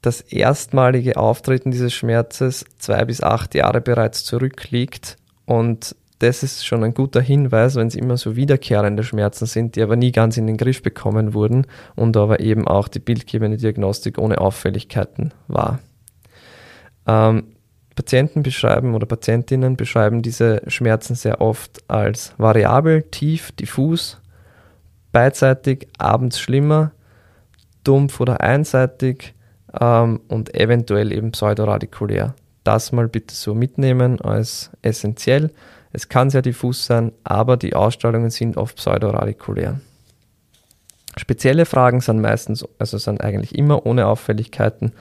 das 0.00 0.22
erstmalige 0.22 1.18
Auftreten 1.18 1.72
dieses 1.72 1.92
Schmerzes 1.92 2.64
zwei 2.78 3.04
bis 3.04 3.22
acht 3.22 3.54
Jahre 3.54 3.82
bereits 3.82 4.24
zurückliegt 4.24 5.18
und 5.44 5.94
das 6.22 6.44
ist 6.44 6.64
schon 6.64 6.84
ein 6.84 6.94
guter 6.94 7.20
Hinweis, 7.20 7.74
wenn 7.74 7.88
es 7.88 7.96
immer 7.96 8.16
so 8.16 8.36
wiederkehrende 8.36 9.02
Schmerzen 9.02 9.46
sind, 9.46 9.74
die 9.74 9.82
aber 9.82 9.96
nie 9.96 10.12
ganz 10.12 10.36
in 10.36 10.46
den 10.46 10.56
Griff 10.56 10.80
bekommen 10.80 11.34
wurden 11.34 11.66
und 11.96 12.16
aber 12.16 12.38
eben 12.38 12.68
auch 12.68 12.86
die 12.86 13.00
bildgebende 13.00 13.56
Diagnostik 13.56 14.18
ohne 14.18 14.40
Auffälligkeiten 14.40 15.34
war. 15.48 15.80
Ähm, 17.08 17.48
Patienten 17.96 18.44
beschreiben 18.44 18.94
oder 18.94 19.04
Patientinnen 19.04 19.76
beschreiben 19.76 20.22
diese 20.22 20.62
Schmerzen 20.68 21.16
sehr 21.16 21.40
oft 21.40 21.82
als 21.88 22.34
variabel, 22.38 23.02
tief, 23.02 23.50
diffus, 23.50 24.20
beidseitig, 25.10 25.88
abends 25.98 26.38
schlimmer, 26.38 26.92
dumpf 27.82 28.20
oder 28.20 28.40
einseitig 28.40 29.34
ähm, 29.78 30.20
und 30.28 30.54
eventuell 30.54 31.10
eben 31.10 31.32
pseudoradikulär. 31.32 32.36
Das 32.62 32.92
mal 32.92 33.08
bitte 33.08 33.34
so 33.34 33.54
mitnehmen 33.54 34.20
als 34.20 34.70
essentiell. 34.82 35.50
Es 35.92 36.08
kann 36.08 36.30
sehr 36.30 36.42
diffus 36.42 36.86
sein, 36.86 37.12
aber 37.22 37.56
die 37.56 37.74
Ausstrahlungen 37.74 38.30
sind 38.30 38.56
oft 38.56 38.76
pseudoradikulär. 38.76 39.80
Spezielle 41.16 41.66
Fragen 41.66 42.00
sind 42.00 42.20
meistens, 42.20 42.66
also 42.78 42.96
sind 42.96 43.20
eigentlich 43.20 43.54
immer 43.54 43.84
ohne 43.84 44.06
Auffälligkeiten 44.06 44.92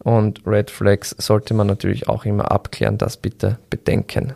und 0.00 0.44
Red 0.44 0.70
Flags 0.70 1.14
sollte 1.18 1.54
man 1.54 1.68
natürlich 1.68 2.08
auch 2.08 2.24
immer 2.24 2.50
abklären, 2.50 2.98
das 2.98 3.16
bitte 3.16 3.58
bedenken. 3.70 4.34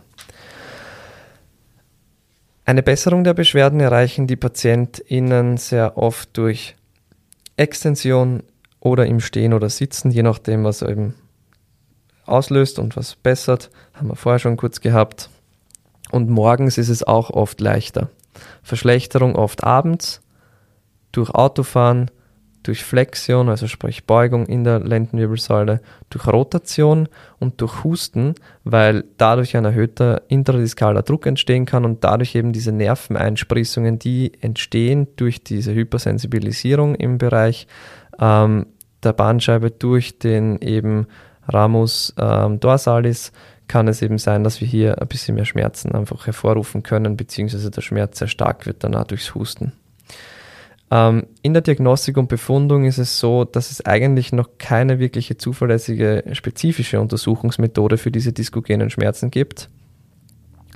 Eine 2.63 2.83
Besserung 2.83 3.23
der 3.23 3.33
Beschwerden 3.33 3.79
erreichen 3.79 4.27
die 4.27 4.35
PatientInnen 4.35 5.57
sehr 5.57 5.97
oft 5.97 6.35
durch 6.37 6.75
Extension 7.57 8.43
oder 8.79 9.05
im 9.05 9.19
Stehen 9.19 9.53
oder 9.53 9.69
Sitzen, 9.69 10.11
je 10.11 10.23
nachdem, 10.23 10.63
was 10.63 10.81
eben 10.81 11.15
auslöst 12.25 12.79
und 12.79 12.95
was 12.95 13.15
bessert. 13.15 13.69
Haben 13.93 14.09
wir 14.09 14.15
vorher 14.15 14.39
schon 14.39 14.57
kurz 14.57 14.81
gehabt. 14.81 15.29
Und 16.11 16.29
morgens 16.29 16.77
ist 16.77 16.89
es 16.89 17.03
auch 17.03 17.29
oft 17.29 17.59
leichter. 17.61 18.09
Verschlechterung 18.63 19.35
oft 19.35 19.63
abends, 19.63 20.21
durch 21.11 21.31
Autofahren, 21.31 22.11
durch 22.67 22.83
Flexion, 22.83 23.47
also 23.49 23.67
sprich 23.67 24.05
Beugung 24.05 24.45
in 24.45 24.63
der 24.63 24.79
Lendenwirbelsäule, 24.79 25.81
durch 26.09 26.27
Rotation 26.27 27.07
und 27.39 27.61
durch 27.61 27.83
Husten, 27.83 28.35
weil 28.63 29.05
dadurch 29.17 29.55
ein 29.55 29.63
erhöhter 29.63 30.23
intradiskaler 30.27 31.01
Druck 31.01 31.25
entstehen 31.25 31.65
kann 31.65 31.85
und 31.85 32.03
dadurch 32.03 32.35
eben 32.35 32.51
diese 32.51 32.73
Nerveneinsprissungen, 32.73 33.99
die 33.99 34.33
entstehen 34.41 35.07
durch 35.15 35.43
diese 35.43 35.73
Hypersensibilisierung 35.73 36.95
im 36.95 37.17
Bereich 37.17 37.67
ähm, 38.19 38.67
der 39.01 39.13
Bandscheibe 39.13 39.71
durch 39.71 40.19
den 40.19 40.59
eben 40.59 41.07
Ramus 41.47 42.13
ähm, 42.19 42.59
dorsalis, 42.59 43.31
kann 43.67 43.87
es 43.87 44.01
eben 44.01 44.17
sein, 44.17 44.43
dass 44.43 44.61
wir 44.61 44.67
hier 44.67 45.01
ein 45.01 45.07
bisschen 45.07 45.35
mehr 45.35 45.45
Schmerzen 45.45 45.93
einfach 45.93 46.25
hervorrufen 46.25 46.83
können, 46.83 47.17
beziehungsweise 47.17 47.69
der 47.69 47.81
Schmerz 47.81 48.19
sehr 48.19 48.27
stark 48.27 48.65
wird 48.65 48.83
danach 48.83 49.05
durchs 49.05 49.35
Husten. 49.35 49.73
Ähm, 50.89 51.27
in 51.41 51.53
der 51.53 51.61
Diagnostik 51.61 52.17
und 52.17 52.29
Befundung 52.29 52.85
ist 52.85 52.97
es 52.97 53.19
so, 53.19 53.43
dass 53.43 53.71
es 53.71 53.85
eigentlich 53.85 54.31
noch 54.31 54.51
keine 54.57 54.99
wirkliche 54.99 55.37
zuverlässige 55.37 56.23
spezifische 56.31 57.01
Untersuchungsmethode 57.01 57.97
für 57.97 58.11
diese 58.11 58.31
diskogenen 58.31 58.89
Schmerzen 58.89 59.29
gibt. 59.29 59.69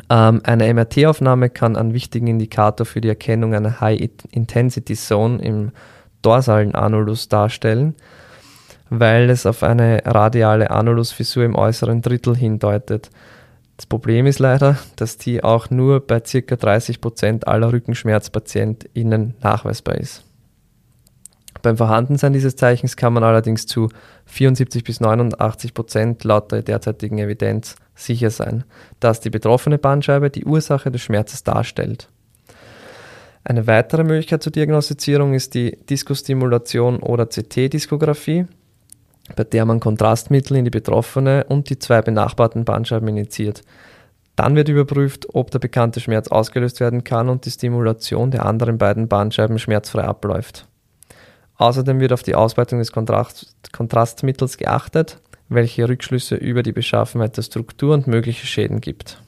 Ähm, 0.10 0.42
eine 0.44 0.74
MRT-Aufnahme 0.74 1.50
kann 1.50 1.78
einen 1.78 1.94
wichtigen 1.94 2.28
Indikator 2.28 2.86
für 2.86 3.00
die 3.00 3.08
Erkennung 3.08 3.54
einer 3.54 3.80
High-Intensity-Zone 3.80 5.42
im 5.42 5.72
dorsalen 6.22 6.76
Anulus 6.76 7.30
darstellen 7.30 7.96
weil 8.92 9.30
es 9.30 9.46
auf 9.46 9.64
eine 9.64 10.02
radiale 10.06 10.70
Anulusfissur 10.70 11.46
im 11.46 11.56
äußeren 11.56 12.02
Drittel 12.02 12.36
hindeutet. 12.36 13.10
Das 13.78 13.86
Problem 13.86 14.28
ist 14.28 14.40
leider, 14.40 14.78
dass 14.98 15.18
die 15.18 15.44
auch 15.44 15.70
nur 15.70 16.06
bei 16.06 16.20
ca. 16.20 16.38
30% 16.38 17.46
aller 17.46 17.72
RückenschmerzpatientInnen 17.72 19.36
nachweisbar 19.42 19.96
ist. 19.96 20.26
Beim 21.62 21.78
Vorhandensein 21.78 22.34
dieses 22.34 22.58
Zeichens 22.58 22.98
kann 22.98 23.14
man 23.14 23.24
allerdings 23.24 23.66
zu 23.66 23.88
74 24.26 24.84
bis 24.84 25.00
89 25.00 25.74
Prozent 25.74 26.24
laut 26.26 26.52
der 26.52 26.62
derzeitigen 26.62 27.18
Evidenz 27.18 27.76
sicher 27.96 28.30
sein, 28.30 28.66
dass 29.00 29.22
die 29.22 29.30
betroffene 29.30 29.78
Bandscheibe 29.78 30.30
die 30.30 30.44
Ursache 30.44 30.92
des 30.92 31.02
Schmerzes 31.02 31.44
darstellt. 31.44 32.10
Eine 33.46 33.68
weitere 33.68 34.04
Möglichkeit 34.04 34.44
zur 34.44 34.52
Diagnostizierung 34.52 35.34
ist 35.34 35.54
die 35.54 35.78
Diskostimulation 35.90 37.00
oder 37.00 37.26
CT-Diskographie, 37.26 38.48
bei 39.36 39.44
der 39.44 39.66
man 39.66 39.80
Kontrastmittel 39.80 40.58
in 40.58 40.66
die 40.66 40.72
betroffene 40.72 41.46
und 41.48 41.70
die 41.70 41.80
zwei 41.80 42.02
benachbarten 42.02 42.66
Bandscheiben 42.66 43.08
injiziert. 43.08 43.62
Dann 44.36 44.56
wird 44.56 44.70
überprüft, 44.70 45.28
ob 45.34 45.52
der 45.52 45.60
bekannte 45.60 46.00
Schmerz 46.00 46.28
ausgelöst 46.28 46.80
werden 46.80 47.04
kann 47.04 47.30
und 47.30 47.46
die 47.46 47.52
Stimulation 47.52 48.32
der 48.32 48.46
anderen 48.46 48.78
beiden 48.78 49.08
Bandscheiben 49.08 49.60
schmerzfrei 49.60 50.04
abläuft. 50.04 50.68
Außerdem 51.58 52.00
wird 52.00 52.14
auf 52.14 52.24
die 52.24 52.36
Ausweitung 52.36 52.80
des 52.80 52.92
Kontrast 52.92 53.54
Kontrastmittels 53.72 54.58
geachtet, 54.58 55.20
welche 55.50 55.88
Rückschlüsse 55.88 56.36
über 56.36 56.64
die 56.64 56.72
Beschaffenheit 56.72 57.38
der 57.38 57.44
Struktur 57.44 57.94
und 57.94 58.08
mögliche 58.08 58.48
Schäden 58.48 58.82
gibt. 58.82 59.22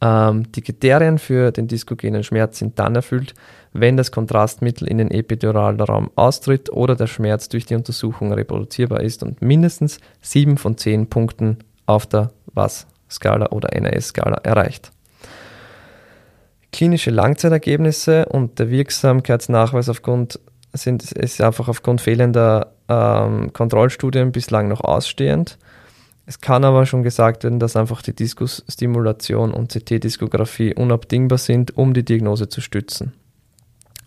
Ähm, 0.00 0.50
die 0.52 0.62
Kriterien 0.62 1.18
für 1.18 1.52
den 1.52 1.68
diskogenen 1.68 2.22
Schmerz 2.22 2.58
sind 2.58 2.78
dann 2.78 2.94
erfüllt, 2.94 3.34
wenn 3.72 3.96
das 3.96 4.12
Kontrastmittel 4.12 4.88
in 4.88 4.98
den 4.98 5.10
epiduralen 5.10 5.80
Raum 5.80 6.10
austritt 6.16 6.70
oder 6.70 6.96
der 6.96 7.06
Schmerz 7.06 7.48
durch 7.48 7.66
die 7.66 7.74
Untersuchung 7.74 8.32
reproduzierbar 8.32 9.00
ist 9.00 9.22
und 9.22 9.42
mindestens 9.42 9.98
7 10.20 10.58
von 10.58 10.76
10 10.76 11.08
Punkten 11.08 11.58
auf 11.86 12.06
der 12.06 12.30
Was 12.52 12.86
Skala 13.10 13.50
oder 13.50 13.68
NAS-Skala 13.78 14.38
erreicht. 14.42 14.90
Klinische 16.72 17.10
Langzeitergebnisse 17.10 18.26
und 18.26 18.58
der 18.58 18.70
Wirksamkeitsnachweis 18.70 19.88
aufgrund 19.88 20.40
sind, 20.72 21.10
ist 21.12 21.40
einfach 21.40 21.68
aufgrund 21.68 22.00
fehlender 22.00 22.72
ähm, 22.88 23.52
Kontrollstudien 23.52 24.32
bislang 24.32 24.68
noch 24.68 24.82
ausstehend. 24.82 25.58
Es 26.26 26.40
kann 26.40 26.64
aber 26.64 26.86
schon 26.86 27.04
gesagt 27.04 27.44
werden, 27.44 27.60
dass 27.60 27.76
einfach 27.76 28.02
die 28.02 28.14
Diskusstimulation 28.14 29.52
und 29.54 29.72
CT-Diskografie 29.72 30.74
unabdingbar 30.74 31.38
sind, 31.38 31.76
um 31.76 31.94
die 31.94 32.04
Diagnose 32.04 32.48
zu 32.48 32.60
stützen. 32.60 33.12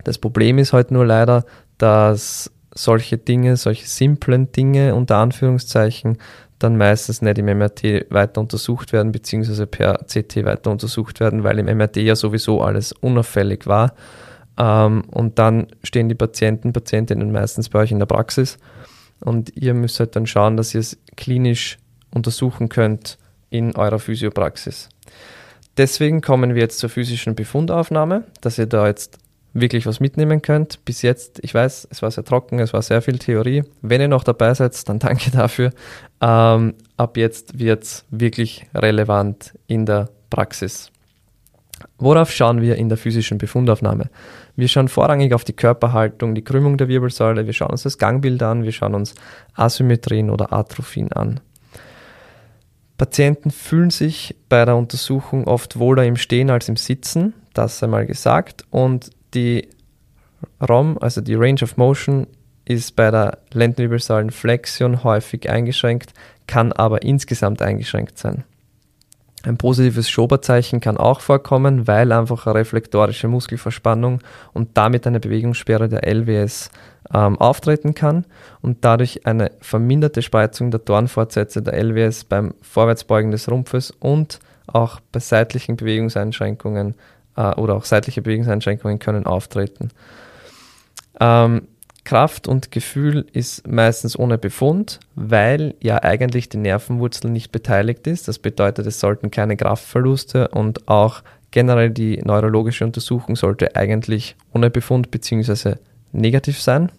Das 0.03 0.17
Problem 0.17 0.57
ist 0.57 0.73
halt 0.73 0.91
nur 0.91 1.05
leider, 1.05 1.45
dass 1.77 2.51
solche 2.75 3.17
Dinge, 3.17 3.55
solche 3.55 3.87
simplen 3.87 4.51
Dinge 4.51 4.95
unter 4.95 5.17
Anführungszeichen 5.17 6.17
dann 6.59 6.77
meistens 6.77 7.21
nicht 7.21 7.37
im 7.37 7.45
MRT 7.45 8.11
weiter 8.11 8.41
untersucht 8.41 8.91
werden, 8.91 9.13
beziehungsweise 9.13 9.65
per 9.65 9.99
CT 10.05 10.43
weiter 10.43 10.71
untersucht 10.71 11.21
werden, 11.21 11.45
weil 11.45 11.57
im 11.57 11.65
MRT 11.77 11.97
ja 11.97 12.15
sowieso 12.15 12.61
alles 12.61 12.91
unauffällig 12.91 13.65
war. 13.65 13.93
Ähm, 14.57 15.05
und 15.09 15.39
dann 15.39 15.67
stehen 15.83 16.09
die 16.09 16.15
Patienten, 16.15 16.73
Patientinnen 16.73 17.31
meistens 17.31 17.69
bei 17.69 17.79
euch 17.79 17.91
in 17.91 17.99
der 17.99 18.07
Praxis 18.07 18.57
und 19.21 19.55
ihr 19.55 19.73
müsst 19.73 20.01
halt 20.01 20.17
dann 20.17 20.27
schauen, 20.27 20.57
dass 20.57 20.73
ihr 20.73 20.81
es 20.81 20.97
klinisch 21.15 21.77
untersuchen 22.11 22.69
könnt 22.69 23.17
in 23.49 23.75
eurer 23.75 23.99
Physiopraxis. 23.99 24.89
Deswegen 25.77 26.21
kommen 26.21 26.55
wir 26.55 26.61
jetzt 26.61 26.79
zur 26.79 26.89
physischen 26.89 27.35
Befundaufnahme, 27.35 28.25
dass 28.41 28.57
ihr 28.57 28.65
da 28.65 28.87
jetzt 28.87 29.17
wirklich 29.53 29.85
was 29.85 29.99
mitnehmen 29.99 30.41
könnt. 30.41 30.83
Bis 30.85 31.01
jetzt, 31.01 31.39
ich 31.43 31.53
weiß, 31.53 31.87
es 31.89 32.01
war 32.01 32.11
sehr 32.11 32.23
trocken, 32.23 32.59
es 32.59 32.73
war 32.73 32.81
sehr 32.81 33.01
viel 33.01 33.17
Theorie. 33.17 33.63
Wenn 33.81 34.01
ihr 34.01 34.07
noch 34.07 34.23
dabei 34.23 34.53
seid, 34.53 34.87
dann 34.87 34.99
danke 34.99 35.31
dafür. 35.31 35.71
Ähm, 36.21 36.75
ab 36.97 37.17
jetzt 37.17 37.59
wird 37.59 37.83
es 37.83 38.05
wirklich 38.09 38.67
relevant 38.75 39.53
in 39.67 39.85
der 39.85 40.09
Praxis. 40.29 40.91
Worauf 41.97 42.31
schauen 42.31 42.61
wir 42.61 42.75
in 42.75 42.89
der 42.89 42.97
physischen 42.97 43.37
Befundaufnahme? 43.37 44.09
Wir 44.55 44.67
schauen 44.67 44.89
vorrangig 44.89 45.33
auf 45.33 45.45
die 45.45 45.53
Körperhaltung, 45.53 46.35
die 46.35 46.43
Krümmung 46.43 46.77
der 46.77 46.89
Wirbelsäule, 46.89 47.45
wir 47.45 47.53
schauen 47.53 47.71
uns 47.71 47.83
das 47.83 47.97
Gangbild 47.97 48.43
an, 48.43 48.63
wir 48.63 48.73
schauen 48.73 48.95
uns 48.95 49.15
Asymmetrien 49.53 50.29
oder 50.29 50.51
Atrophien 50.51 51.11
an. 51.13 51.39
Patienten 52.99 53.49
fühlen 53.49 53.91
sich 53.91 54.35
bei 54.49 54.65
der 54.65 54.75
Untersuchung 54.75 55.47
oft 55.47 55.79
wohler 55.79 56.03
im 56.03 56.17
Stehen 56.17 56.49
als 56.49 56.67
im 56.67 56.75
Sitzen, 56.75 57.33
das 57.53 57.81
einmal 57.81 58.05
gesagt, 58.05 58.65
und 58.71 59.11
die 59.33 59.69
ROM, 60.61 60.97
also 60.99 61.21
die 61.21 61.35
Range 61.35 61.61
of 61.63 61.77
Motion, 61.77 62.27
ist 62.65 62.97
bei 62.97 63.09
der 63.09 63.37
Lendenwirbelsäulenflexion 63.53 65.05
häufig 65.05 65.49
eingeschränkt, 65.49 66.13
kann 66.45 66.73
aber 66.73 67.01
insgesamt 67.01 67.61
eingeschränkt 67.61 68.17
sein. 68.17 68.43
Ein 69.43 69.57
positives 69.57 70.09
Schoberzeichen 70.09 70.81
kann 70.81 70.97
auch 70.97 71.21
vorkommen, 71.21 71.87
weil 71.87 72.11
einfach 72.11 72.45
eine 72.45 72.55
reflektorische 72.55 73.29
Muskelverspannung 73.29 74.21
und 74.53 74.77
damit 74.77 75.07
eine 75.07 75.21
Bewegungssperre 75.21 75.87
der 75.87 76.05
LWS 76.05 76.69
ähm, 77.13 77.39
auftreten 77.39 77.93
kann 77.93 78.25
und 78.61 78.83
dadurch 78.83 79.25
eine 79.25 79.51
verminderte 79.61 80.21
Spreizung 80.21 80.71
der 80.71 80.81
Dornfortsätze 80.81 81.61
der 81.61 81.73
LWS 81.73 82.25
beim 82.25 82.53
Vorwärtsbeugen 82.61 83.31
des 83.31 83.49
Rumpfes 83.49 83.91
und 83.91 84.39
auch 84.67 84.99
bei 85.11 85.19
seitlichen 85.19 85.77
Bewegungseinschränkungen 85.77 86.95
äh, 87.37 87.55
oder 87.55 87.75
auch 87.75 87.85
seitliche 87.85 88.21
Bewegungseinschränkungen 88.21 88.99
können 88.99 89.25
auftreten. 89.25 89.89
Ähm, 91.19 91.67
Kraft 92.05 92.47
und 92.47 92.71
Gefühl 92.71 93.25
ist 93.33 93.67
meistens 93.67 94.17
ohne 94.17 94.37
Befund, 94.37 94.99
weil 95.15 95.75
ja 95.81 96.01
eigentlich 96.01 96.49
die 96.49 96.57
Nervenwurzel 96.57 97.29
nicht 97.29 97.51
beteiligt 97.51 98.07
ist. 98.07 98.27
Das 98.27 98.39
bedeutet, 98.39 98.87
es 98.87 98.99
sollten 98.99 99.31
keine 99.31 99.57
Kraftverluste 99.57 100.47
und 100.49 100.87
auch 100.87 101.21
generell 101.51 101.89
die 101.89 102.17
neurologische 102.17 102.85
Untersuchung 102.85 103.35
sollte 103.35 103.75
eigentlich 103.75 104.35
ohne 104.53 104.69
Befund 104.69 105.11
bzw. 105.11 105.75
negativ 106.11 106.61
sein, 106.61 106.91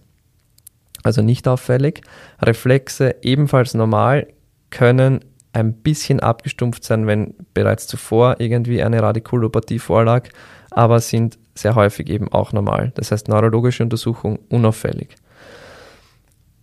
also 1.02 1.22
nicht 1.22 1.48
auffällig. 1.48 2.02
Reflexe 2.40 3.16
ebenfalls 3.22 3.74
normal 3.74 4.26
können 4.70 5.20
ein 5.52 5.72
bisschen 5.74 6.20
abgestumpft 6.20 6.84
sein, 6.84 7.06
wenn 7.06 7.34
bereits 7.54 7.86
zuvor 7.86 8.36
irgendwie 8.38 8.82
eine 8.82 9.02
Radikulopathie 9.02 9.80
vorlag, 9.80 10.28
aber 10.70 11.00
sind 11.00 11.38
sehr 11.54 11.74
häufig 11.74 12.08
eben 12.08 12.28
auch 12.28 12.52
normal. 12.52 12.92
Das 12.94 13.12
heißt 13.12 13.28
neurologische 13.28 13.82
Untersuchung 13.82 14.38
unauffällig. 14.48 15.16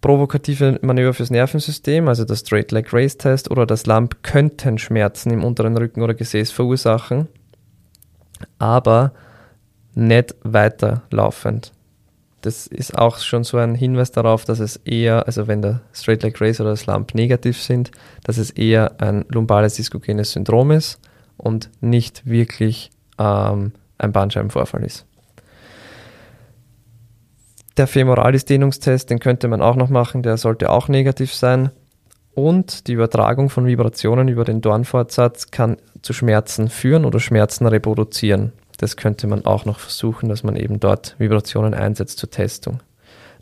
Provokative 0.02 0.80
Manöver 0.82 1.14
fürs 1.14 1.32
Nervensystem, 1.32 2.08
also 2.08 2.24
das 2.24 2.40
Straight 2.40 2.72
Leg 2.72 2.94
Race 2.94 3.18
Test 3.18 3.50
oder 3.50 3.66
das 3.66 3.86
Lump 3.86 4.24
könnten 4.24 4.78
Schmerzen 4.78 5.32
im 5.32 5.44
unteren 5.44 5.76
Rücken 5.76 6.02
oder 6.02 6.14
Gesäß 6.14 6.52
verursachen, 6.52 7.28
aber 8.60 9.12
nicht 9.96 10.36
weiterlaufend 10.44 11.72
das 12.48 12.68
ist 12.68 12.98
auch 12.98 13.18
schon 13.18 13.44
so 13.44 13.58
ein 13.58 13.76
Hinweis 13.76 14.12
darauf, 14.12 14.46
dass 14.46 14.60
es 14.60 14.78
eher, 14.78 15.26
also 15.28 15.48
wenn 15.48 15.62
der 15.62 15.82
Straight 15.94 16.24
Leg 16.24 16.40
Race 16.40 16.62
oder 16.62 16.70
das 16.72 16.86
Lump 16.86 17.14
negativ 17.14 17.62
sind, 17.62 17.92
dass 18.24 18.38
es 18.38 18.52
eher 18.52 19.02
ein 19.02 19.26
lumbales 19.28 19.76
diskogenes 19.76 20.32
Syndrom 20.32 20.72
ist 20.72 21.00
und 21.36 21.70
nicht 21.82 22.26
wirklich 22.26 22.92
ähm, 23.20 23.74
ein 23.98 24.12
Bandscheibenvorfall 24.12 24.84
ist. 24.84 25.06
Der 27.78 27.88
Femoralis-Dehnungstest, 27.88 29.10
den 29.10 29.20
könnte 29.20 29.48
man 29.48 29.62
auch 29.62 29.76
noch 29.76 29.90
machen, 29.90 30.24
der 30.24 30.38
sollte 30.38 30.72
auch 30.72 30.88
negativ 30.88 31.34
sein. 31.34 31.70
Und 32.34 32.88
die 32.88 32.94
Übertragung 32.94 33.50
von 33.50 33.66
Vibrationen 33.66 34.28
über 34.28 34.46
den 34.46 34.62
Dornfortsatz 34.62 35.52
kann 35.52 35.78
zu 36.02 36.14
Schmerzen 36.14 36.70
führen 36.70 37.06
oder 37.06 37.20
Schmerzen 37.20 37.68
reproduzieren. 37.68 38.52
Das 38.78 38.96
könnte 38.96 39.28
man 39.28 39.46
auch 39.46 39.66
noch 39.66 39.80
versuchen, 39.80 40.30
dass 40.30 40.44
man 40.44 40.56
eben 40.56 40.80
dort 40.80 41.16
Vibrationen 41.20 41.74
einsetzt 41.74 42.20
zur 42.20 42.30
Testung. 42.30 42.80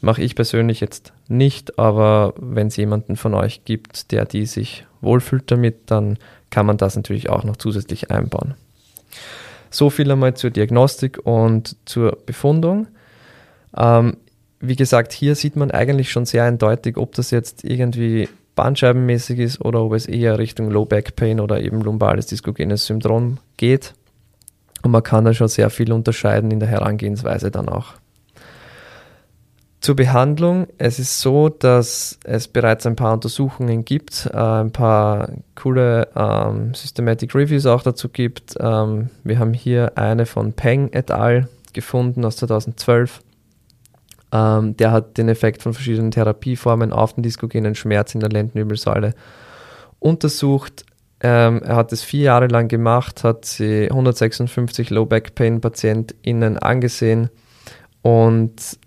Mache 0.02 0.22
ich 0.22 0.36
persönlich 0.36 0.80
jetzt 0.82 1.14
nicht, 1.28 1.80
aber 1.80 2.34
wenn 2.38 2.68
es 2.68 2.76
jemanden 2.76 3.16
von 3.16 3.34
euch 3.34 3.66
gibt, 3.66 4.12
der 4.12 4.26
die 4.26 4.46
sich 4.46 4.86
wohlfühlt 5.02 5.50
damit, 5.52 5.92
dann 5.92 6.18
kann 6.50 6.66
man 6.66 6.78
das 6.78 6.96
natürlich 6.96 7.30
auch 7.30 7.44
noch 7.44 7.58
zusätzlich 7.58 8.12
einbauen. 8.12 8.56
So 9.70 9.90
viel 9.90 10.12
einmal 10.12 10.36
zur 10.36 10.50
Diagnostik 10.50 11.20
und 11.26 11.76
zur 11.86 12.18
Befundung. 12.26 12.88
Ähm, 13.76 14.18
wie 14.60 14.76
gesagt, 14.76 15.14
hier 15.14 15.36
sieht 15.36 15.56
man 15.56 15.72
eigentlich 15.72 16.12
schon 16.12 16.26
sehr 16.26 16.44
eindeutig, 16.44 16.98
ob 16.98 17.14
das 17.16 17.32
jetzt 17.32 17.64
irgendwie 17.64 18.30
bandscheibenmäßig 18.56 19.40
ist 19.40 19.62
oder 19.62 19.82
ob 19.82 19.94
es 19.94 20.08
eher 20.08 20.40
Richtung 20.40 20.72
Low 20.72 20.86
Back 20.86 21.16
Pain 21.16 21.40
oder 21.40 21.62
eben 21.62 21.82
lumbales 21.82 22.28
diskogenes 22.28 22.86
Syndrom 22.86 23.38
geht. 23.58 23.94
Und 24.82 24.92
man 24.92 25.04
kann 25.04 25.26
da 25.26 25.34
schon 25.34 25.48
sehr 25.48 25.70
viel 25.70 25.92
unterscheiden 25.92 26.52
in 26.52 26.60
der 26.60 26.70
Herangehensweise 26.70 27.52
dann 27.52 27.70
auch. 27.70 27.96
Zur 29.86 29.96
Behandlung. 29.96 30.66
Es 30.80 30.98
ist 30.98 31.22
so, 31.22 31.48
dass 31.48 32.18
es 32.24 32.48
bereits 32.48 32.88
ein 32.88 32.96
paar 32.96 33.14
Untersuchungen 33.14 33.86
gibt, 33.86 34.28
äh, 34.34 34.36
ein 34.36 34.72
paar 34.72 35.30
coole 35.54 36.08
ähm, 36.16 36.74
Systematic 36.74 37.36
Reviews 37.36 37.68
auch 37.68 37.84
dazu 37.84 38.10
gibt. 38.10 38.56
Ähm, 38.60 39.12
wir 39.24 39.38
haben 39.38 39.54
hier 39.54 39.96
eine 39.96 40.26
von 40.26 40.54
Peng 40.54 40.90
et 40.92 41.12
al. 41.12 41.50
gefunden 41.74 42.26
aus 42.26 42.38
2012. 42.38 43.22
Ähm, 44.32 44.76
der 44.76 44.92
hat 44.92 45.20
den 45.20 45.30
Effekt 45.30 45.62
von 45.62 45.76
verschiedenen 45.76 46.10
Therapieformen 46.10 46.92
auf 46.92 47.14
den 47.14 47.22
diskogenen 47.22 47.76
Schmerz 47.76 48.16
in 48.16 48.22
der 48.22 48.30
Lendenwirbelsäule 48.30 49.14
untersucht. 50.00 50.84
Ähm, 51.20 51.62
er 51.62 51.76
hat 51.76 51.94
es 51.94 52.02
vier 52.02 52.24
Jahre 52.24 52.48
lang 52.48 52.70
gemacht, 52.70 53.24
hat 53.24 53.46
sie 53.46 53.92
156 53.92 54.90
Low 54.90 55.06
Back 55.06 55.36
Pain 55.36 55.62
PatientInnen 55.62 56.58
angesehen 56.58 57.30
und 58.02 58.80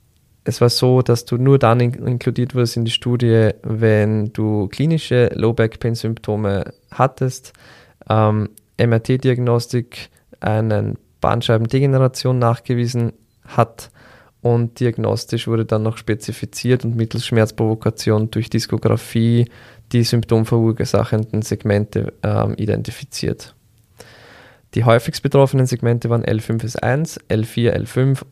es 0.48 0.62
war 0.62 0.70
so, 0.70 1.02
dass 1.02 1.26
du 1.26 1.36
nur 1.36 1.58
dann 1.58 1.78
in 1.78 1.92
inkludiert 1.92 2.54
wurdest 2.54 2.78
in 2.78 2.86
die 2.86 2.90
Studie, 2.90 3.50
wenn 3.62 4.32
du 4.32 4.66
klinische 4.68 5.30
Low 5.34 5.52
Back 5.52 5.78
Pain 5.78 5.94
Symptome 5.94 6.72
hattest, 6.90 7.52
ähm, 8.08 8.48
MRT-Diagnostik, 8.78 10.08
einen 10.40 10.96
Bandscheibendegeneration 11.20 12.38
nachgewiesen 12.38 13.12
hat 13.44 13.90
und 14.40 14.80
diagnostisch 14.80 15.48
wurde 15.48 15.66
dann 15.66 15.82
noch 15.82 15.98
spezifiziert 15.98 16.82
und 16.82 16.96
mittels 16.96 17.26
Schmerzprovokation 17.26 18.30
durch 18.30 18.48
Diskografie 18.48 19.50
die 19.92 20.02
symptomverursachenden 20.02 21.42
Segmente 21.42 22.14
ähm, 22.22 22.54
identifiziert. 22.56 23.54
Die 24.74 24.84
häufigst 24.84 25.22
betroffenen 25.22 25.66
Segmente 25.66 26.08
waren 26.08 26.24
L5S1, 26.24 27.20
L4, 27.28 27.74
L5 27.74 28.22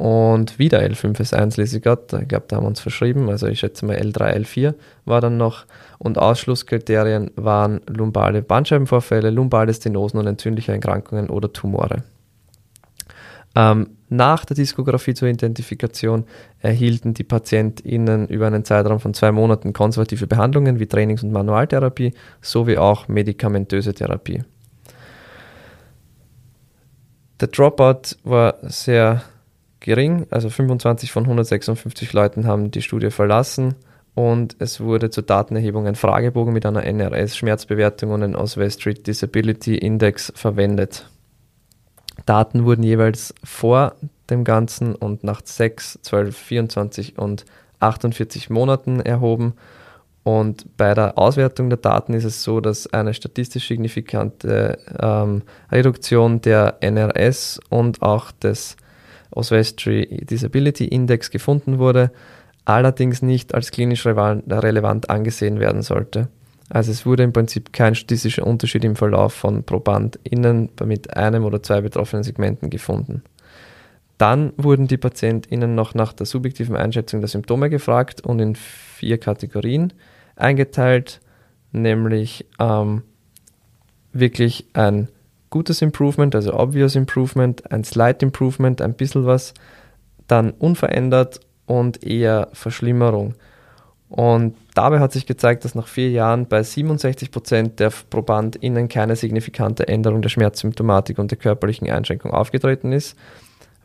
und 0.00 0.58
wieder 0.58 0.80
L5S1 0.80 1.58
lese 1.58 1.76
ich 1.76 1.82
gerade. 1.82 2.20
Ich 2.22 2.28
glaube, 2.28 2.46
da 2.48 2.56
haben 2.56 2.64
wir 2.64 2.68
uns 2.68 2.80
verschrieben. 2.80 3.28
Also 3.28 3.48
ich 3.48 3.60
schätze 3.60 3.84
mal 3.84 3.96
L3, 3.96 4.34
L4 4.34 4.72
war 5.04 5.20
dann 5.20 5.36
noch. 5.36 5.66
Und 5.98 6.16
Ausschlusskriterien 6.16 7.32
waren 7.36 7.82
lumbale 7.86 8.40
Bandscheibenvorfälle, 8.40 9.28
lumbale 9.28 9.74
Stenosen 9.74 10.18
und 10.18 10.26
entzündliche 10.26 10.72
Erkrankungen 10.72 11.28
oder 11.28 11.52
Tumore. 11.52 12.04
Ähm, 13.54 13.90
nach 14.08 14.46
der 14.46 14.56
Diskografie 14.56 15.12
zur 15.12 15.28
Identifikation 15.28 16.24
erhielten 16.60 17.12
die 17.12 17.24
PatientInnen 17.24 18.26
über 18.28 18.46
einen 18.46 18.64
Zeitraum 18.64 19.00
von 19.00 19.12
zwei 19.12 19.32
Monaten 19.32 19.74
konservative 19.74 20.26
Behandlungen 20.26 20.80
wie 20.80 20.86
Trainings- 20.86 21.22
und 21.22 21.32
Manualtherapie 21.32 22.14
sowie 22.40 22.78
auch 22.78 23.06
medikamentöse 23.06 23.92
Therapie. 23.92 24.44
Der 27.38 27.48
Dropout 27.48 28.16
war 28.24 28.54
sehr 28.62 29.24
gering, 29.80 30.26
also 30.30 30.50
25 30.50 31.10
von 31.10 31.24
156 31.24 32.12
Leuten 32.12 32.46
haben 32.46 32.70
die 32.70 32.82
Studie 32.82 33.10
verlassen 33.10 33.74
und 34.14 34.56
es 34.58 34.80
wurde 34.80 35.10
zur 35.10 35.22
Datenerhebung 35.22 35.86
ein 35.86 35.94
Fragebogen 35.94 36.52
mit 36.52 36.66
einer 36.66 36.84
NRS-Schmerzbewertung 36.84 38.10
und 38.10 38.22
einem 38.22 38.34
Oswald 38.34 38.72
Street 38.72 39.06
Disability 39.06 39.76
Index 39.76 40.32
verwendet. 40.34 41.08
Daten 42.26 42.64
wurden 42.64 42.82
jeweils 42.82 43.34
vor 43.42 43.94
dem 44.28 44.44
Ganzen 44.44 44.94
und 44.94 45.24
nach 45.24 45.40
6, 45.42 46.00
12, 46.02 46.36
24 46.36 47.18
und 47.18 47.44
48 47.80 48.50
Monaten 48.50 49.00
erhoben. 49.00 49.54
Und 50.22 50.76
bei 50.76 50.92
der 50.92 51.16
Auswertung 51.16 51.70
der 51.70 51.78
Daten 51.78 52.12
ist 52.12 52.24
es 52.24 52.42
so, 52.42 52.60
dass 52.60 52.92
eine 52.92 53.14
statistisch 53.14 53.66
signifikante 53.68 54.78
ähm, 55.00 55.42
Reduktion 55.72 56.42
der 56.42 56.76
NRS 56.80 57.58
und 57.70 58.02
auch 58.02 58.30
des 58.32 58.76
Oswestry 59.30 60.24
Disability 60.28 60.86
Index 60.86 61.30
gefunden 61.30 61.78
wurde, 61.78 62.10
allerdings 62.64 63.22
nicht 63.22 63.54
als 63.54 63.70
klinisch 63.70 64.06
relevant 64.06 65.10
angesehen 65.10 65.60
werden 65.60 65.82
sollte. 65.82 66.28
Also 66.68 66.92
es 66.92 67.04
wurde 67.04 67.24
im 67.24 67.32
Prinzip 67.32 67.72
kein 67.72 67.96
statistischer 67.96 68.46
Unterschied 68.46 68.84
im 68.84 68.94
Verlauf 68.94 69.34
von 69.34 69.64
ProbandInnen 69.64 70.70
mit 70.84 71.16
einem 71.16 71.44
oder 71.44 71.62
zwei 71.62 71.80
betroffenen 71.80 72.22
Segmenten 72.22 72.70
gefunden. 72.70 73.22
Dann 74.18 74.52
wurden 74.56 74.86
die 74.86 74.98
PatientInnen 74.98 75.74
noch 75.74 75.94
nach 75.94 76.12
der 76.12 76.26
subjektiven 76.26 76.76
Einschätzung 76.76 77.20
der 77.20 77.28
Symptome 77.28 77.70
gefragt 77.70 78.20
und 78.20 78.38
in 78.38 78.54
vier 78.54 79.18
Kategorien 79.18 79.92
eingeteilt, 80.36 81.20
nämlich 81.72 82.46
ähm, 82.58 83.02
wirklich 84.12 84.66
ein 84.74 85.08
gutes 85.50 85.82
Improvement, 85.82 86.34
also 86.34 86.54
obvious 86.54 86.94
Improvement, 86.94 87.70
ein 87.70 87.84
slight 87.84 88.22
Improvement, 88.22 88.80
ein 88.80 88.94
bisschen 88.94 89.26
was, 89.26 89.52
dann 90.26 90.52
unverändert 90.52 91.40
und 91.66 92.04
eher 92.04 92.48
Verschlimmerung. 92.52 93.34
Und 94.08 94.56
dabei 94.74 94.98
hat 94.98 95.12
sich 95.12 95.24
gezeigt, 95.24 95.64
dass 95.64 95.76
nach 95.76 95.86
vier 95.86 96.10
Jahren 96.10 96.46
bei 96.46 96.64
67 96.64 97.30
Prozent 97.30 97.78
der 97.78 97.92
ProbandInnen 98.10 98.88
keine 98.88 99.14
signifikante 99.14 99.86
Änderung 99.86 100.20
der 100.20 100.30
Schmerzsymptomatik 100.30 101.18
und 101.18 101.30
der 101.30 101.38
körperlichen 101.38 101.88
Einschränkung 101.88 102.32
aufgetreten 102.32 102.90
ist. 102.90 103.16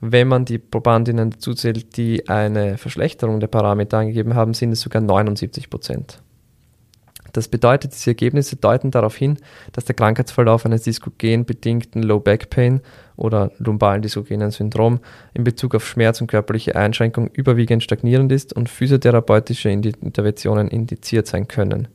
Wenn 0.01 0.27
man 0.27 0.45
die 0.45 0.57
ProbandInnen 0.57 1.29
dazuzählt, 1.29 1.95
die 1.97 2.27
eine 2.27 2.79
Verschlechterung 2.79 3.39
der 3.39 3.47
Parameter 3.47 3.99
angegeben 3.99 4.33
haben, 4.33 4.55
sind 4.55 4.71
es 4.71 4.81
sogar 4.81 5.01
79 5.01 5.69
Prozent. 5.69 6.21
Das 7.35 7.49
bedeutet, 7.49 7.91
diese 7.91 8.11
Ergebnisse 8.11 8.55
deuten 8.55 8.91
darauf 8.91 9.17
hin, 9.17 9.37
dass 9.73 9.83
der 9.83 9.93
Krankheitsverlauf 9.93 10.65
eines 10.65 10.83
diskogen-bedingten 10.83 12.01
Low 12.01 12.21
Back 12.21 12.49
Pain 12.49 12.79
oder 13.17 13.51
lumbalen 13.57 14.01
diskogenen 14.01 14.51
Syndrom 14.51 15.01
in 15.33 15.43
Bezug 15.43 15.75
auf 15.75 15.85
Schmerz 15.85 16.21
und 16.21 16.27
körperliche 16.27 16.77
Einschränkung 16.77 17.29
überwiegend 17.33 17.83
stagnierend 17.83 18.31
ist 18.31 18.53
und 18.53 18.69
physiotherapeutische 18.69 19.69
Interventionen 19.69 20.69
indiziert 20.69 21.27
sein 21.27 21.49
können. 21.49 21.89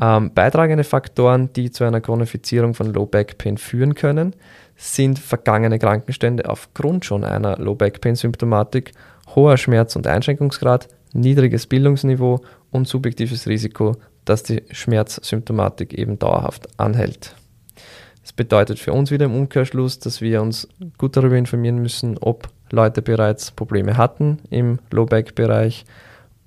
Ähm, 0.00 0.32
beitragende 0.32 0.84
Faktoren, 0.84 1.52
die 1.52 1.70
zu 1.70 1.84
einer 1.84 2.00
Chronifizierung 2.00 2.72
von 2.72 2.90
Low 2.94 3.04
Back 3.04 3.36
Pain 3.36 3.58
führen 3.58 3.94
können, 3.94 4.34
sind 4.76 5.18
vergangene 5.18 5.78
Krankenstände 5.78 6.48
aufgrund 6.48 7.04
schon 7.04 7.22
einer 7.24 7.58
Low 7.58 7.74
Back 7.74 8.00
Pain 8.00 8.16
Symptomatik, 8.16 8.92
hoher 9.34 9.58
Schmerz- 9.58 9.94
und 9.94 10.06
Einschränkungsgrad, 10.06 10.88
niedriges 11.12 11.66
Bildungsniveau 11.66 12.40
und 12.70 12.88
subjektives 12.88 13.46
Risiko 13.46 13.96
dass 14.24 14.42
die 14.42 14.62
Schmerzsymptomatik 14.70 15.94
eben 15.94 16.18
dauerhaft 16.18 16.68
anhält. 16.78 17.34
Das 18.22 18.32
bedeutet 18.32 18.78
für 18.78 18.92
uns 18.92 19.10
wieder 19.10 19.26
im 19.26 19.34
Umkehrschluss, 19.34 19.98
dass 19.98 20.20
wir 20.20 20.42
uns 20.42 20.68
gut 20.96 21.16
darüber 21.16 21.36
informieren 21.36 21.78
müssen, 21.78 22.18
ob 22.18 22.48
Leute 22.70 23.02
bereits 23.02 23.50
Probleme 23.50 23.96
hatten 23.96 24.38
im 24.48 24.78
Low-Back-Bereich, 24.90 25.84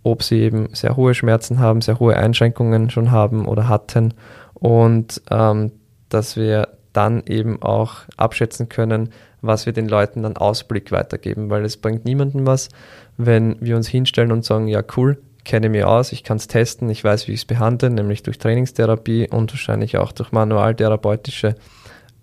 ob 0.03 0.23
sie 0.23 0.39
eben 0.39 0.69
sehr 0.73 0.95
hohe 0.95 1.13
Schmerzen 1.13 1.59
haben, 1.59 1.81
sehr 1.81 1.99
hohe 1.99 2.15
Einschränkungen 2.15 2.89
schon 2.89 3.11
haben 3.11 3.45
oder 3.45 3.67
hatten 3.67 4.13
und 4.53 5.21
ähm, 5.29 5.71
dass 6.09 6.37
wir 6.37 6.69
dann 6.93 7.23
eben 7.25 7.61
auch 7.61 8.03
abschätzen 8.15 8.69
können, 8.69 9.09
was 9.41 9.65
wir 9.65 9.73
den 9.73 9.89
Leuten 9.89 10.23
dann 10.23 10.37
Ausblick 10.37 10.91
weitergeben, 10.91 11.49
weil 11.49 11.65
es 11.65 11.77
bringt 11.77 12.05
niemandem 12.05 12.47
was, 12.47 12.69
wenn 13.17 13.57
wir 13.59 13.75
uns 13.75 13.87
hinstellen 13.87 14.31
und 14.31 14.45
sagen, 14.45 14.67
ja 14.67 14.81
cool, 14.95 15.17
kenne 15.45 15.69
mich 15.69 15.83
aus, 15.83 16.11
ich 16.11 16.23
kann 16.23 16.37
es 16.37 16.47
testen, 16.47 16.89
ich 16.89 17.03
weiß, 17.03 17.27
wie 17.27 17.33
ich 17.33 17.41
es 17.41 17.45
behandle, 17.45 17.89
nämlich 17.89 18.23
durch 18.23 18.37
Trainingstherapie 18.37 19.29
und 19.29 19.53
wahrscheinlich 19.53 19.97
auch 19.97 20.11
durch 20.11 20.31
manualtherapeutische 20.31 21.55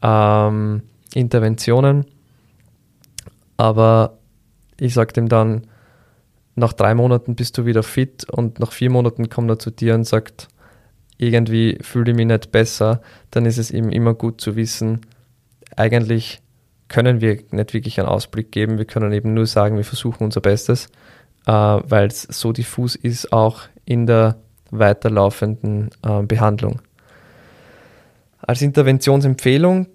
ähm, 0.02 0.82
Interventionen. 1.14 2.04
Aber 3.56 4.18
ich 4.78 4.92
sage 4.92 5.12
dem 5.12 5.28
dann, 5.28 5.68
nach 6.54 6.72
drei 6.72 6.94
Monaten 6.94 7.34
bist 7.34 7.56
du 7.56 7.64
wieder 7.64 7.82
fit 7.82 8.28
und 8.28 8.58
nach 8.58 8.72
vier 8.72 8.90
Monaten 8.90 9.30
kommt 9.30 9.50
er 9.50 9.58
zu 9.58 9.70
dir 9.70 9.94
und 9.94 10.04
sagt, 10.04 10.48
irgendwie 11.16 11.78
fühle 11.80 12.10
ich 12.10 12.16
mich 12.16 12.26
nicht 12.26 12.52
besser, 12.52 13.00
dann 13.30 13.46
ist 13.46 13.58
es 13.58 13.70
eben 13.70 13.90
immer 13.90 14.14
gut 14.14 14.40
zu 14.40 14.56
wissen, 14.56 15.00
eigentlich 15.76 16.42
können 16.88 17.20
wir 17.20 17.38
nicht 17.52 17.72
wirklich 17.72 17.98
einen 18.00 18.08
Ausblick 18.08 18.52
geben, 18.52 18.76
wir 18.76 18.84
können 18.84 19.12
eben 19.12 19.32
nur 19.32 19.46
sagen, 19.46 19.76
wir 19.76 19.84
versuchen 19.84 20.24
unser 20.24 20.40
Bestes 20.40 20.88
äh, 21.46 21.52
weil 21.52 22.06
es 22.06 22.22
so 22.22 22.52
diffus 22.52 22.94
ist, 22.94 23.32
auch 23.32 23.62
in 23.84 24.06
der 24.06 24.36
weiterlaufenden 24.70 25.90
äh, 26.02 26.22
Behandlung. 26.22 26.80
Als 28.40 28.62
Interventionsempfehlung 28.62 29.86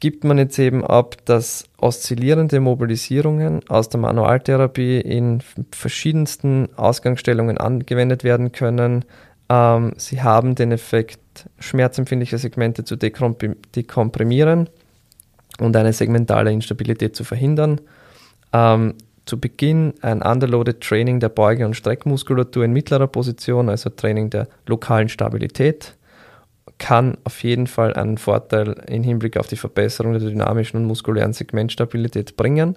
gibt 0.00 0.24
man 0.24 0.38
jetzt 0.38 0.58
eben 0.58 0.84
ab, 0.84 1.16
dass 1.26 1.64
oszillierende 1.78 2.58
Mobilisierungen 2.58 3.60
aus 3.68 3.88
der 3.88 4.00
Manualtherapie 4.00 4.98
in 4.98 5.42
verschiedensten 5.70 6.68
Ausgangsstellungen 6.76 7.58
angewendet 7.58 8.24
werden 8.24 8.50
können. 8.50 9.04
Ähm, 9.48 9.92
sie 9.96 10.22
haben 10.22 10.54
den 10.54 10.72
Effekt, 10.72 11.48
schmerzempfindliche 11.58 12.38
Segmente 12.38 12.84
zu 12.84 12.96
dekomprimieren 12.96 14.68
und 15.60 15.76
eine 15.76 15.92
segmentale 15.92 16.52
Instabilität 16.52 17.14
zu 17.14 17.24
verhindern. 17.24 17.80
Ähm, 18.52 18.94
zu 19.24 19.38
Beginn 19.38 19.94
ein 20.02 20.22
Underloaded 20.22 20.80
Training 20.80 21.20
der 21.20 21.28
Beuge- 21.28 21.64
und 21.64 21.74
Streckmuskulatur 21.74 22.64
in 22.64 22.72
mittlerer 22.72 23.06
Position, 23.06 23.68
also 23.68 23.90
Training 23.90 24.30
der 24.30 24.48
lokalen 24.66 25.08
Stabilität, 25.08 25.94
kann 26.78 27.16
auf 27.24 27.42
jeden 27.42 27.66
Fall 27.68 27.94
einen 27.94 28.18
Vorteil 28.18 28.82
im 28.88 29.02
Hinblick 29.02 29.36
auf 29.36 29.46
die 29.46 29.56
Verbesserung 29.56 30.12
der 30.12 30.22
dynamischen 30.22 30.80
und 30.80 30.86
muskulären 30.86 31.32
Segmentstabilität 31.32 32.36
bringen. 32.36 32.76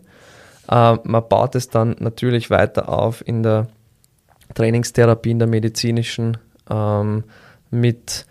Äh, 0.70 0.98
man 1.04 1.28
baut 1.28 1.56
es 1.56 1.70
dann 1.70 1.96
natürlich 2.00 2.50
weiter 2.50 2.90
auf 2.90 3.28
in 3.28 3.42
der 3.42 3.68
Trainingstherapie, 4.54 5.32
in 5.32 5.40
der 5.40 5.48
medizinischen, 5.48 6.38
ähm, 6.70 7.24
mit 7.72 8.26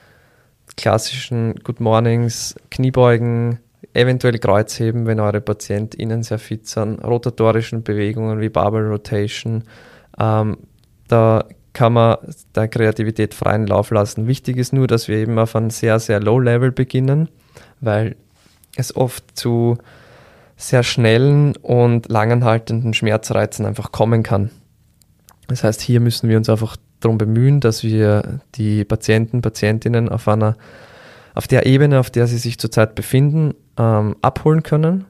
klassischen 0.76 1.56
Good 1.62 1.80
Mornings, 1.80 2.54
Kniebeugen, 2.70 3.58
eventuell 3.94 4.38
Kreuzheben, 4.38 5.06
wenn 5.06 5.20
eure 5.20 5.40
PatientInnen 5.40 6.22
sehr 6.22 6.38
fit 6.38 6.66
sind, 6.66 7.02
rotatorischen 7.02 7.82
Bewegungen 7.82 8.40
wie 8.40 8.48
Barbell 8.48 8.88
Rotation. 8.88 9.64
Ähm, 10.18 10.58
da 11.08 11.44
kann 11.72 11.92
man 11.92 12.18
der 12.54 12.68
Kreativität 12.68 13.34
freien 13.34 13.66
Lauf 13.66 13.90
lassen. 13.90 14.26
Wichtig 14.26 14.56
ist 14.56 14.72
nur, 14.72 14.86
dass 14.86 15.08
wir 15.08 15.16
eben 15.16 15.38
auf 15.38 15.56
einem 15.56 15.70
sehr, 15.70 15.98
sehr 15.98 16.20
low 16.20 16.38
Level 16.38 16.72
beginnen, 16.72 17.28
weil 17.80 18.16
es 18.76 18.96
oft 18.96 19.24
zu 19.36 19.78
sehr 20.56 20.82
schnellen 20.82 21.56
und 21.56 22.08
langanhaltenden 22.08 22.94
Schmerzreizen 22.94 23.66
einfach 23.66 23.92
kommen 23.92 24.22
kann. 24.22 24.50
Das 25.48 25.64
heißt, 25.64 25.80
hier 25.80 26.00
müssen 26.00 26.28
wir 26.28 26.36
uns 26.36 26.48
einfach 26.48 26.76
darum 27.00 27.18
bemühen, 27.18 27.60
dass 27.60 27.82
wir 27.82 28.40
die 28.54 28.84
Patienten, 28.84 29.42
Patientinnen 29.42 30.08
auf 30.08 30.26
einer 30.28 30.56
auf 31.34 31.48
der 31.48 31.66
Ebene, 31.66 32.00
auf 32.00 32.10
der 32.10 32.26
sie 32.26 32.38
sich 32.38 32.58
zurzeit 32.58 32.94
befinden, 32.94 33.54
ähm, 33.76 34.16
abholen 34.22 34.62
können 34.62 35.04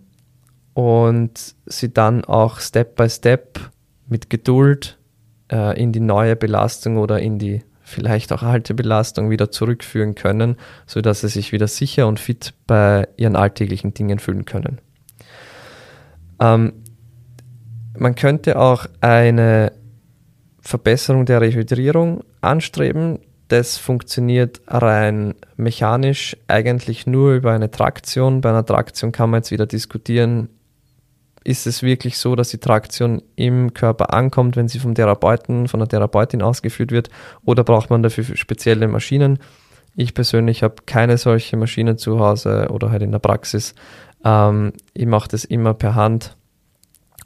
und 0.73 1.55
sie 1.67 1.93
dann 1.93 2.25
auch 2.25 2.61
Step 2.61 2.97
by 2.97 3.09
Step 3.09 3.61
mit 4.09 4.31
Geduld 4.31 4.99
äh, 5.53 5.81
in 5.81 5.93
die 5.93 6.01
neue 6.01 6.35
Belastung 6.35 6.97
oder 6.97 7.21
in 7.21 7.39
die 7.39 7.63
vielleicht 7.83 8.33
auch 8.33 8.43
alte 8.43 8.75
Belastung 8.75 9.31
wieder 9.31 9.51
zurückführen 9.51 10.15
können, 10.15 10.57
sodass 10.87 11.21
sie 11.21 11.29
sich 11.29 11.53
wieder 11.53 11.69
sicher 11.69 12.09
und 12.09 12.19
fit 12.19 12.55
bei 12.67 13.07
ihren 13.17 13.37
alltäglichen 13.37 13.93
Dingen 13.93 14.19
fühlen 14.19 14.47
können. 14.47 14.81
Ähm, 16.41 16.73
man 17.97 18.15
könnte 18.15 18.59
auch 18.59 18.87
eine 19.01 19.73
Verbesserung 20.61 21.27
der 21.27 21.43
Rehydrierung 21.43 22.25
anstreben. 22.41 23.21
Das 23.49 23.77
funktioniert 23.77 24.63
rein 24.67 25.35
mechanisch 25.57 26.37
eigentlich 26.49 27.07
nur 27.07 27.35
über 27.35 27.53
eine 27.53 27.71
Traktion. 27.71 28.41
Bei 28.41 28.51
einer 28.51 28.65
Traktion 28.65 29.13
kann 29.13 29.31
man 29.31 29.39
jetzt 29.39 29.51
wieder 29.51 29.67
diskutieren, 29.67 30.49
ist 31.45 31.67
es 31.67 31.83
wirklich 31.83 32.17
so, 32.17 32.37
dass 32.37 32.49
die 32.49 32.59
Traktion 32.59 33.23
im 33.37 33.75
Körper 33.75 34.15
ankommt, 34.15 34.57
wenn 34.57 34.69
sie 34.69 34.79
vom 34.79 34.95
Therapeuten, 34.95 35.69
von 35.69 35.79
der 35.79 35.89
Therapeutin 35.89 36.41
ausgeführt 36.41 36.91
wird, 36.91 37.11
oder 37.45 37.65
braucht 37.65 37.91
man 37.91 38.03
dafür 38.03 38.25
spezielle 38.37 38.89
Maschinen? 38.89 39.39
Ich 39.95 40.15
persönlich 40.15 40.63
habe 40.63 40.77
keine 40.87 41.19
solche 41.19 41.57
Maschinen 41.57 41.99
zu 41.99 42.19
Hause 42.19 42.69
oder 42.71 42.91
halt 42.91 43.03
in 43.03 43.13
der 43.13 43.19
Praxis. 43.19 43.75
Ähm, 44.25 44.73
ich 44.95 45.07
mache 45.07 45.29
das 45.29 45.45
immer 45.45 45.75
per 45.75 45.95
Hand 45.95 46.37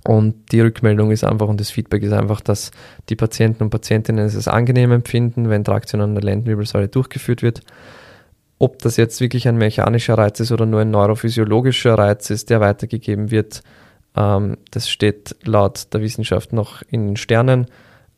und 0.05 0.53
die 0.53 0.61
Rückmeldung 0.61 1.11
ist 1.11 1.24
einfach 1.24 1.49
und 1.49 1.61
das 1.61 1.70
Feedback 1.70 2.03
ist 2.03 2.12
einfach, 2.12 2.40
dass 2.40 2.70
die 3.09 3.16
Patienten 3.16 3.64
und 3.64 3.70
Patientinnen 3.70 4.24
es 4.24 4.49
angenehm 4.49 4.92
empfinden, 4.92 5.51
wenn 5.51 5.64
Traktion 5.64 6.01
an 6.01 6.14
der 6.14 6.24
Lendenwirbelsäule 6.24 6.88
durchgeführt 6.88 7.42
wird. 7.42 7.61
Ob 8.59 8.80
das 8.80 8.96
jetzt 8.96 9.20
wirklich 9.20 9.46
ein 9.46 9.57
mechanischer 9.57 10.16
Reiz 10.16 10.40
ist 10.40 10.51
oder 10.51 10.66
nur 10.66 10.80
ein 10.80 10.90
neurophysiologischer 10.90 11.94
Reiz 11.94 12.30
ist, 12.30 12.51
der 12.51 12.61
weitergegeben 12.61 13.30
wird, 13.30 13.62
ähm, 14.16 14.57
das 14.70 14.88
steht 14.88 15.36
laut 15.44 15.92
der 15.92 16.01
Wissenschaft 16.01 16.53
noch 16.53 16.82
in 16.90 17.09
den 17.09 17.16
Sternen, 17.16 17.66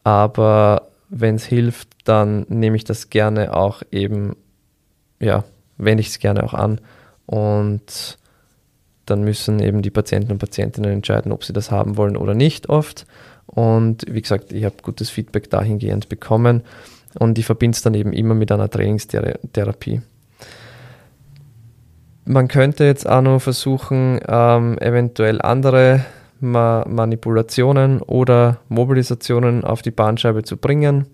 aber 0.05 0.89
wenn 1.09 1.35
es 1.35 1.45
hilft, 1.45 1.89
dann 2.05 2.47
nehme 2.49 2.77
ich 2.77 2.85
das 2.85 3.11
gerne 3.11 3.55
auch 3.55 3.83
eben, 3.91 4.37
ja, 5.19 5.45
wende 5.77 6.01
ich 6.03 6.09
es 6.09 6.19
gerne 6.21 6.45
auch 6.45 6.55
an 6.55 6.81
und 7.27 8.19
dann 9.11 9.23
müssen 9.23 9.61
eben 9.61 9.83
die 9.83 9.91
Patienten 9.91 10.33
und 10.33 10.39
Patientinnen 10.39 10.91
entscheiden, 10.91 11.33
ob 11.33 11.45
sie 11.45 11.53
das 11.53 11.71
haben 11.71 11.97
wollen 11.97 12.17
oder 12.17 12.35
nicht 12.35 12.69
oft. 12.69 13.07
Und 13.47 14.05
wie 14.09 14.23
gesagt, 14.23 14.53
ich 14.53 14.65
habe 14.65 14.77
gutes 14.83 15.11
Feedback 15.11 15.51
dahingehend 15.51 16.09
bekommen 16.09 16.63
und 17.19 17.39
ich 17.39 17.47
verbinde 17.47 17.75
es 17.75 17.83
dann 17.83 17.95
eben 17.95 18.13
immer 18.13 18.35
mit 18.35 18.53
einer 18.53 18.71
Trainingstherapie. 18.71 20.03
Man 22.25 22.47
könnte 22.47 22.85
jetzt 22.85 23.09
auch 23.09 23.23
noch 23.23 23.41
versuchen, 23.41 24.21
ähm, 24.29 24.79
eventuell 24.79 25.43
andere 25.43 26.05
Ma 26.39 26.85
Manipulationen 26.89 28.01
oder 28.01 28.61
Mobilisationen 28.69 29.65
auf 29.65 29.83
die 29.83 29.91
Bahnscheibe 29.91 30.43
zu 30.43 30.57
bringen. 30.57 31.07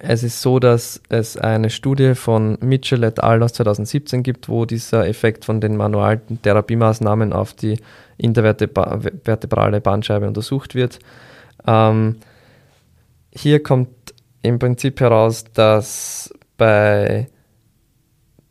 Es 0.00 0.22
ist 0.22 0.40
so, 0.40 0.58
dass 0.58 1.00
es 1.08 1.36
eine 1.36 1.70
Studie 1.70 2.14
von 2.14 2.56
Mitchell 2.60 3.02
et 3.02 3.22
al. 3.22 3.42
aus 3.42 3.52
2017 3.54 4.22
gibt, 4.22 4.48
wo 4.48 4.64
dieser 4.64 5.08
Effekt 5.08 5.44
von 5.44 5.60
den 5.60 5.76
manualen 5.76 6.40
Therapiemaßnahmen 6.42 7.32
auf 7.32 7.52
die 7.52 7.80
intervertebrale 8.16 9.80
Bandscheibe 9.80 10.26
untersucht 10.26 10.74
wird. 10.74 10.98
Ähm, 11.66 12.16
hier 13.32 13.62
kommt 13.62 13.88
im 14.42 14.58
Prinzip 14.58 15.00
heraus, 15.00 15.44
dass 15.52 16.32
bei 16.56 17.28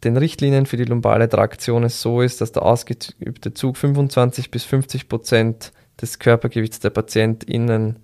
den 0.03 0.17
Richtlinien 0.17 0.65
für 0.65 0.77
die 0.77 0.85
lumbale 0.85 1.27
Traktion 1.27 1.83
es 1.83 2.01
so 2.01 2.21
ist, 2.21 2.41
dass 2.41 2.51
der 2.51 2.63
ausgeübte 2.63 3.53
Zug 3.53 3.77
25 3.77 4.51
bis 4.51 4.63
50 4.63 5.09
Prozent 5.09 5.71
des 5.99 6.19
Körpergewichts 6.19 6.79
der 6.79 6.91
PatientInnen 6.91 7.97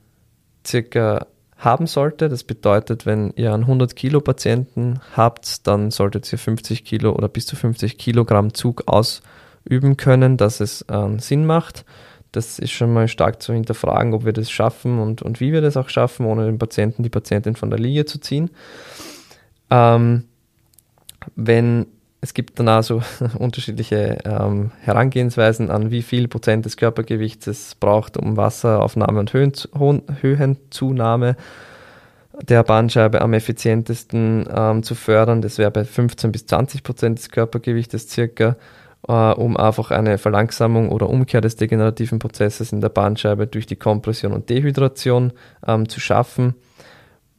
circa 0.66 1.28
haben 1.64 1.88
sollte. 1.88 2.30
Das 2.30 2.44
bedeutet, 2.44 3.06
wenn 3.06 3.32
ihr 3.36 3.54
einen 3.54 3.64
100 3.64 3.96
Kilo 3.96 4.22
Patienten 4.22 5.00
habt, 5.16 5.68
dann 5.68 5.92
solltet 5.92 6.32
ihr 6.32 6.40
50 6.40 6.84
Kilo 6.84 7.14
oder 7.14 7.28
bis 7.28 7.46
zu 7.46 7.56
50 7.56 7.98
Kilogramm 7.98 8.54
Zug 8.54 8.84
ausüben 8.88 9.98
können, 9.98 10.38
dass 10.38 10.60
es 10.60 10.82
äh, 10.84 11.18
Sinn 11.20 11.46
macht. 11.46 11.86
Das 12.32 12.60
ist 12.60 12.72
schon 12.72 12.92
mal 12.92 13.08
stark 13.08 13.42
zu 13.42 13.54
hinterfragen, 13.54 14.14
ob 14.14 14.26
wir 14.26 14.34
das 14.34 14.50
schaffen 14.50 15.00
und, 15.00 15.22
und 15.22 15.40
wie 15.40 15.54
wir 15.54 15.62
das 15.62 15.78
auch 15.78 15.90
schaffen, 15.90 16.26
ohne 16.26 16.46
den 16.46 16.58
Patienten, 16.58 17.04
die 17.04 17.10
Patientin 17.10 17.56
von 17.56 17.70
der 17.70 17.80
Linie 17.80 18.06
zu 18.06 18.20
ziehen. 18.20 18.50
Ähm, 19.70 20.26
wenn 21.36 21.86
es 22.24 22.34
gibt 22.34 22.58
dann 22.58 22.70
also 22.70 23.02
unterschiedliche 23.38 24.20
ähm, 24.24 24.72
Herangehensweisen 24.80 25.70
an, 25.70 25.92
wie 25.92 26.02
viel 26.02 26.30
Prozent 26.30 26.64
des 26.66 26.78
Körpergewichts 26.78 27.48
es 27.48 27.76
braucht, 27.76 28.16
um 28.16 28.38
Wasseraufnahme 28.38 29.20
und 29.20 29.34
Höhen, 29.34 29.52
Höhenzunahme 30.22 31.36
der 32.42 32.64
Bandscheibe 32.64 33.22
am 33.22 33.34
effizientesten 33.34 34.48
ähm, 34.50 34.84
zu 34.84 34.96
fördern. 34.96 35.42
Das 35.42 35.58
wäre 35.58 35.70
bei 35.70 35.84
15 35.84 36.32
bis 36.32 36.46
20 36.46 36.84
Prozent 36.84 37.20
des 37.20 37.30
Körpergewichtes 37.30 38.10
circa, 38.10 38.56
äh, 39.06 39.12
um 39.12 39.58
einfach 39.58 39.92
eine 39.92 40.18
Verlangsamung 40.18 40.94
oder 40.94 41.10
Umkehr 41.10 41.42
des 41.42 41.58
degenerativen 41.58 42.20
Prozesses 42.20 42.72
in 42.72 42.80
der 42.80 42.88
Bandscheibe 42.88 43.48
durch 43.48 43.66
die 43.66 43.76
Kompression 43.76 44.32
und 44.32 44.50
Dehydration 44.50 45.34
ähm, 45.68 45.90
zu 45.90 46.00
schaffen. 46.00 46.56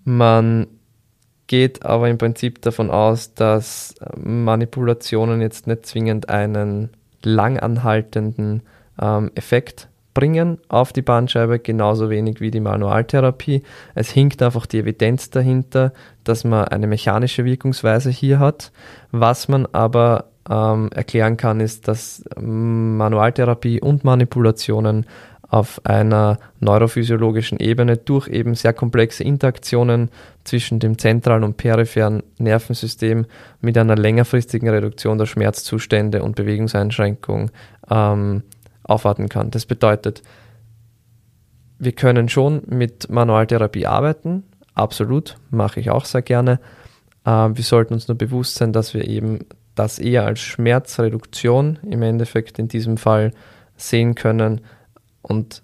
Man 0.04 0.66
geht 1.46 1.84
aber 1.84 2.08
im 2.08 2.18
Prinzip 2.18 2.62
davon 2.62 2.90
aus, 2.90 3.34
dass 3.34 3.94
Manipulationen 4.16 5.40
jetzt 5.40 5.66
nicht 5.66 5.86
zwingend 5.86 6.28
einen 6.28 6.90
langanhaltenden 7.22 8.62
ähm, 9.00 9.30
Effekt 9.34 9.88
bringen 10.14 10.58
auf 10.68 10.92
die 10.92 11.02
Bandscheibe, 11.02 11.58
genauso 11.58 12.08
wenig 12.08 12.40
wie 12.40 12.52
die 12.52 12.60
Manualtherapie. 12.60 13.62
Es 13.94 14.10
hinkt 14.10 14.40
einfach 14.42 14.66
die 14.66 14.78
Evidenz 14.78 15.30
dahinter, 15.30 15.92
dass 16.22 16.44
man 16.44 16.68
eine 16.68 16.86
mechanische 16.86 17.44
Wirkungsweise 17.44 18.10
hier 18.10 18.38
hat. 18.38 18.70
Was 19.10 19.48
man 19.48 19.66
aber 19.72 20.26
ähm, 20.48 20.90
erklären 20.94 21.36
kann, 21.36 21.60
ist, 21.60 21.88
dass 21.88 22.24
Manualtherapie 22.40 23.80
und 23.80 24.04
Manipulationen 24.04 25.06
auf 25.54 25.80
einer 25.84 26.40
neurophysiologischen 26.58 27.60
Ebene 27.60 27.96
durch 27.96 28.26
eben 28.26 28.56
sehr 28.56 28.72
komplexe 28.72 29.22
Interaktionen 29.22 30.10
zwischen 30.42 30.80
dem 30.80 30.98
zentralen 30.98 31.44
und 31.44 31.56
peripheren 31.56 32.24
Nervensystem 32.38 33.24
mit 33.60 33.78
einer 33.78 33.94
längerfristigen 33.94 34.68
Reduktion 34.68 35.16
der 35.16 35.26
Schmerzzustände 35.26 36.24
und 36.24 36.34
Bewegungseinschränkung 36.34 37.52
ähm, 37.88 38.42
aufwarten 38.82 39.28
kann. 39.28 39.52
Das 39.52 39.64
bedeutet, 39.64 40.22
wir 41.78 41.92
können 41.92 42.28
schon 42.28 42.62
mit 42.66 43.08
Manualtherapie 43.08 43.86
arbeiten, 43.86 44.42
absolut, 44.74 45.36
mache 45.50 45.78
ich 45.78 45.88
auch 45.88 46.04
sehr 46.04 46.22
gerne. 46.22 46.58
Äh, 47.24 47.30
wir 47.30 47.62
sollten 47.62 47.94
uns 47.94 48.08
nur 48.08 48.18
bewusst 48.18 48.56
sein, 48.56 48.72
dass 48.72 48.92
wir 48.92 49.06
eben 49.06 49.46
das 49.76 50.00
eher 50.00 50.26
als 50.26 50.40
Schmerzreduktion 50.40 51.78
im 51.88 52.02
Endeffekt 52.02 52.58
in 52.58 52.66
diesem 52.66 52.96
Fall 52.96 53.30
sehen 53.76 54.16
können, 54.16 54.60
und 55.24 55.62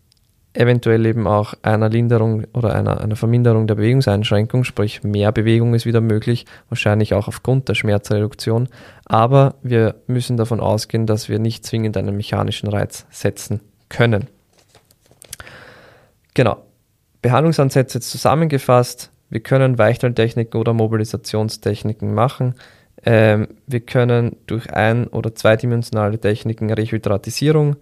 eventuell 0.53 1.07
eben 1.07 1.27
auch 1.27 1.55
einer 1.63 1.89
Linderung 1.89 2.45
oder 2.55 2.75
einer, 2.75 3.01
einer 3.01 3.15
Verminderung 3.15 3.67
der 3.67 3.77
Bewegungseinschränkung, 3.77 4.65
sprich 4.65 5.03
mehr 5.05 5.31
Bewegung 5.31 5.75
ist 5.75 5.87
wieder 5.87 6.01
möglich, 6.01 6.47
wahrscheinlich 6.69 7.15
auch 7.15 7.29
aufgrund 7.29 7.69
der 7.69 7.75
Schmerzreduktion. 7.75 8.69
Aber 9.05 9.55
wir 9.63 9.97
müssen 10.07 10.37
davon 10.37 10.61
ausgehen, 10.61 11.07
dass 11.07 11.29
wir 11.29 11.39
nicht 11.39 11.65
zwingend 11.65 11.97
einen 11.97 12.17
mechanischen 12.17 12.69
Reiz 12.69 13.07
setzen 13.11 13.61
können. 13.89 14.27
Genau. 16.35 16.65
Behandlungsansätze 17.23 18.01
zusammengefasst. 18.01 19.11
Wir 19.29 19.41
können 19.41 19.79
Weichteiltechniken 19.79 20.59
oder 20.59 20.73
Mobilisationstechniken 20.73 22.13
machen. 22.13 22.55
Ähm, 23.05 23.49
wir 23.67 23.81
können 23.81 24.37
durch 24.47 24.73
ein- 24.73 25.07
oder 25.07 25.35
zweidimensionale 25.35 26.19
Techniken 26.19 26.73
Rehydratisierung 26.73 27.77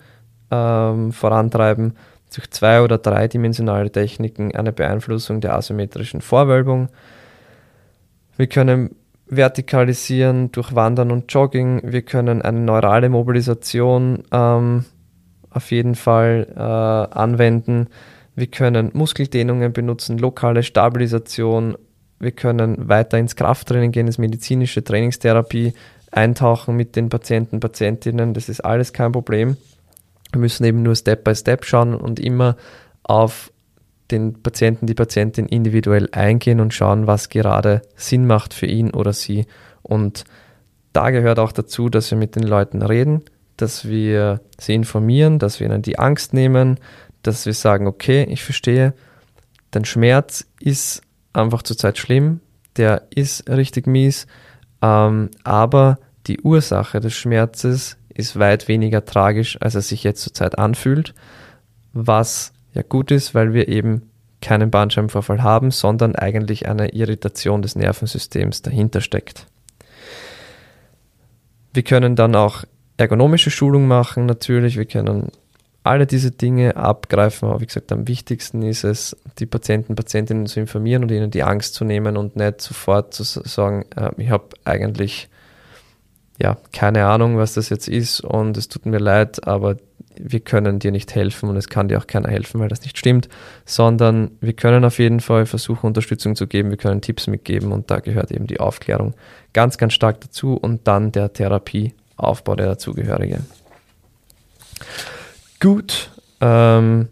ähm, 0.51 1.13
vorantreiben, 1.13 1.95
durch 2.35 2.51
zwei- 2.51 2.83
oder 2.83 2.99
dreidimensionale 2.99 3.91
Techniken 3.91 4.55
eine 4.55 4.73
Beeinflussung 4.73 5.41
der 5.41 5.55
asymmetrischen 5.55 6.21
Vorwölbung. 6.21 6.89
Wir 8.37 8.47
können 8.47 8.95
vertikalisieren 9.27 10.53
durch 10.53 10.75
Wandern 10.75 11.11
und 11.11 11.33
Jogging. 11.33 11.83
Wir 11.85 12.03
können 12.03 12.43
eine 12.43 12.61
neurale 12.61 13.09
Mobilisation 13.09 14.25
ähm, 14.33 14.85
auf 15.51 15.71
jeden 15.71 15.95
Fall 15.95 16.47
äh, 16.55 16.61
anwenden. 16.61 17.89
Wir 18.35 18.47
können 18.47 18.91
Muskeldehnungen 18.95 19.73
benutzen, 19.73 20.19
lokale 20.19 20.63
Stabilisation. 20.63 21.77
Wir 22.21 22.33
können 22.33 22.89
weiter 22.89 23.19
ins 23.19 23.37
Krafttraining 23.37 23.93
gehen, 23.93 24.07
ins 24.07 24.19
medizinische 24.19 24.83
Trainingstherapie 24.83 25.75
eintauchen 26.11 26.77
mit 26.77 26.97
den 26.97 27.09
Patienten, 27.09 27.61
Patientinnen. 27.61 28.35
Das 28.35 28.49
ist 28.49 28.61
alles 28.61 28.93
kein 28.93 29.13
Problem. 29.13 29.57
Wir 30.33 30.41
müssen 30.41 30.65
eben 30.65 30.83
nur 30.83 30.95
Step 30.95 31.25
by 31.25 31.35
Step 31.35 31.65
schauen 31.65 31.95
und 31.95 32.21
immer 32.21 32.57
auf 33.03 33.53
den 34.11 34.43
Patienten, 34.43 34.87
die 34.87 34.95
Patientin 34.95 35.47
individuell 35.47 36.09
eingehen 36.13 36.61
und 36.61 36.73
schauen, 36.73 37.07
was 37.07 37.29
gerade 37.29 37.83
Sinn 37.95 38.27
macht 38.27 38.55
für 38.55 38.67
ihn 38.67 38.91
oder 38.91 39.13
sie. 39.13 39.47
Und 39.83 40.25
da 40.93 41.11
gehört 41.11 41.39
auch 41.39 41.53
dazu, 41.53 41.89
dass 41.89 42.11
wir 42.11 42.19
mit 42.19 42.35
den 42.37 42.43
Leuten 42.43 42.83
reden, 42.83 43.25
dass 43.57 43.87
wir 43.87 44.41
sie 44.59 44.75
informieren, 44.75 45.39
dass 45.39 45.61
wir 45.61 45.67
ihnen 45.67 45.83
die 45.83 45.99
Angst 45.99 46.33
nehmen, 46.33 46.79
dass 47.23 47.45
wir 47.45 47.55
sagen, 47.55 47.87
okay, 47.87 48.25
ich 48.25 48.43
verstehe, 48.43 48.95
dein 49.71 49.85
Schmerz 49.85 50.47
ist 50.61 51.03
einfach 51.33 51.63
zurzeit 51.63 51.99
schlimm, 51.99 52.41
der 52.77 53.03
ist 53.11 53.49
richtig 53.51 53.87
mies, 53.87 54.27
ähm, 54.81 55.31
aber 55.45 55.99
die 56.27 56.41
Ursache 56.41 57.01
des 57.01 57.15
Schmerzes 57.15 57.98
ist 58.19 58.39
weit 58.39 58.69
weniger 58.69 59.05
tragisch, 59.05 59.57
als 59.63 59.77
er 59.77 59.81
sich 59.81 60.03
jetzt 60.05 60.23
zurzeit 60.23 60.59
anfühlt, 60.59 61.15
was 61.93 62.53
ja 62.75 62.83
gut 62.83 63.11
ist, 63.11 63.35
weil 63.35 63.55
wir 63.55 63.69
eben 63.69 64.11
keinen 64.43 64.71
Bandscheibenvorfall 64.71 65.43
haben, 65.43 65.71
sondern 65.71 66.17
eigentlich 66.17 66.69
eine 66.69 66.91
Irritation 66.91 67.63
des 67.63 67.77
Nervensystems 67.77 68.63
dahinter 68.63 69.01
steckt. 69.01 69.47
Wir 71.73 71.83
können 71.83 72.17
dann 72.17 72.35
auch 72.35 72.65
ergonomische 72.97 73.51
Schulung 73.51 73.87
machen, 73.87 74.27
natürlich. 74.27 74.77
Wir 74.77 74.85
können 74.85 75.31
alle 75.85 76.07
diese 76.07 76.33
Dinge 76.33 76.77
abgreifen, 76.77 77.49
aber 77.49 77.61
wie 77.61 77.67
gesagt, 77.67 77.93
am 77.93 78.09
wichtigsten 78.09 78.63
ist 78.63 78.83
es, 78.85 79.17
die 79.39 79.47
Patienten, 79.47 79.95
Patientinnen 79.95 80.47
zu 80.47 80.59
informieren 80.59 81.05
und 81.05 81.11
ihnen 81.13 81.31
die 81.31 81.45
Angst 81.45 81.75
zu 81.75 81.85
nehmen 81.85 82.17
und 82.17 82.35
nicht 82.35 82.61
sofort 82.61 83.15
zu 83.15 83.23
sagen, 83.23 83.87
äh, 83.97 84.11
ich 84.17 84.31
habe 84.31 84.49
eigentlich 84.65 85.29
ja 86.41 86.57
keine 86.73 87.07
Ahnung, 87.07 87.37
was 87.37 87.55
das 87.55 87.69
jetzt 87.69 87.89
ist 87.89 88.21
und 88.21 88.57
es 88.57 88.69
tut 88.69 88.87
mir 88.87 88.99
leid, 88.99 89.47
aber 89.47 89.77
wir 90.21 90.41
können 90.41 90.79
dir 90.79 90.91
nicht 90.91 91.15
helfen 91.15 91.49
und 91.49 91.57
es 91.57 91.69
kann 91.69 91.89
dir 91.89 91.99
auch 91.99 92.07
keiner 92.07 92.29
helfen, 92.29 92.61
weil 92.61 92.69
das 92.69 92.83
nicht 92.83 92.99
stimmt, 92.99 93.29
sondern 93.65 94.33
wir 94.41 94.53
können 94.53 94.85
auf 94.85 94.99
jeden 94.99 95.21
Fall 95.21 95.47
versuchen, 95.47 95.87
Unterstützung 95.87 96.35
zu 96.35 96.47
geben, 96.47 96.71
wir 96.71 96.77
können 96.77 97.01
Tipps 97.01 97.27
mitgeben 97.27 97.73
und 97.73 97.91
da 97.91 98.01
gehört 98.01 98.31
eben 98.31 98.47
die 98.47 98.61
Aufklärung 98.61 99.15
ganz, 99.53 99.79
ganz 99.79 99.95
stark 99.95 100.21
dazu 100.21 100.55
und 100.55 100.87
dann 100.89 101.13
der 101.13 101.33
Therapieaufbau, 101.33 102.57
der 102.57 102.67
dazugehörige. 102.67 103.41
Gut, 105.61 106.11
ähm, 106.41 107.09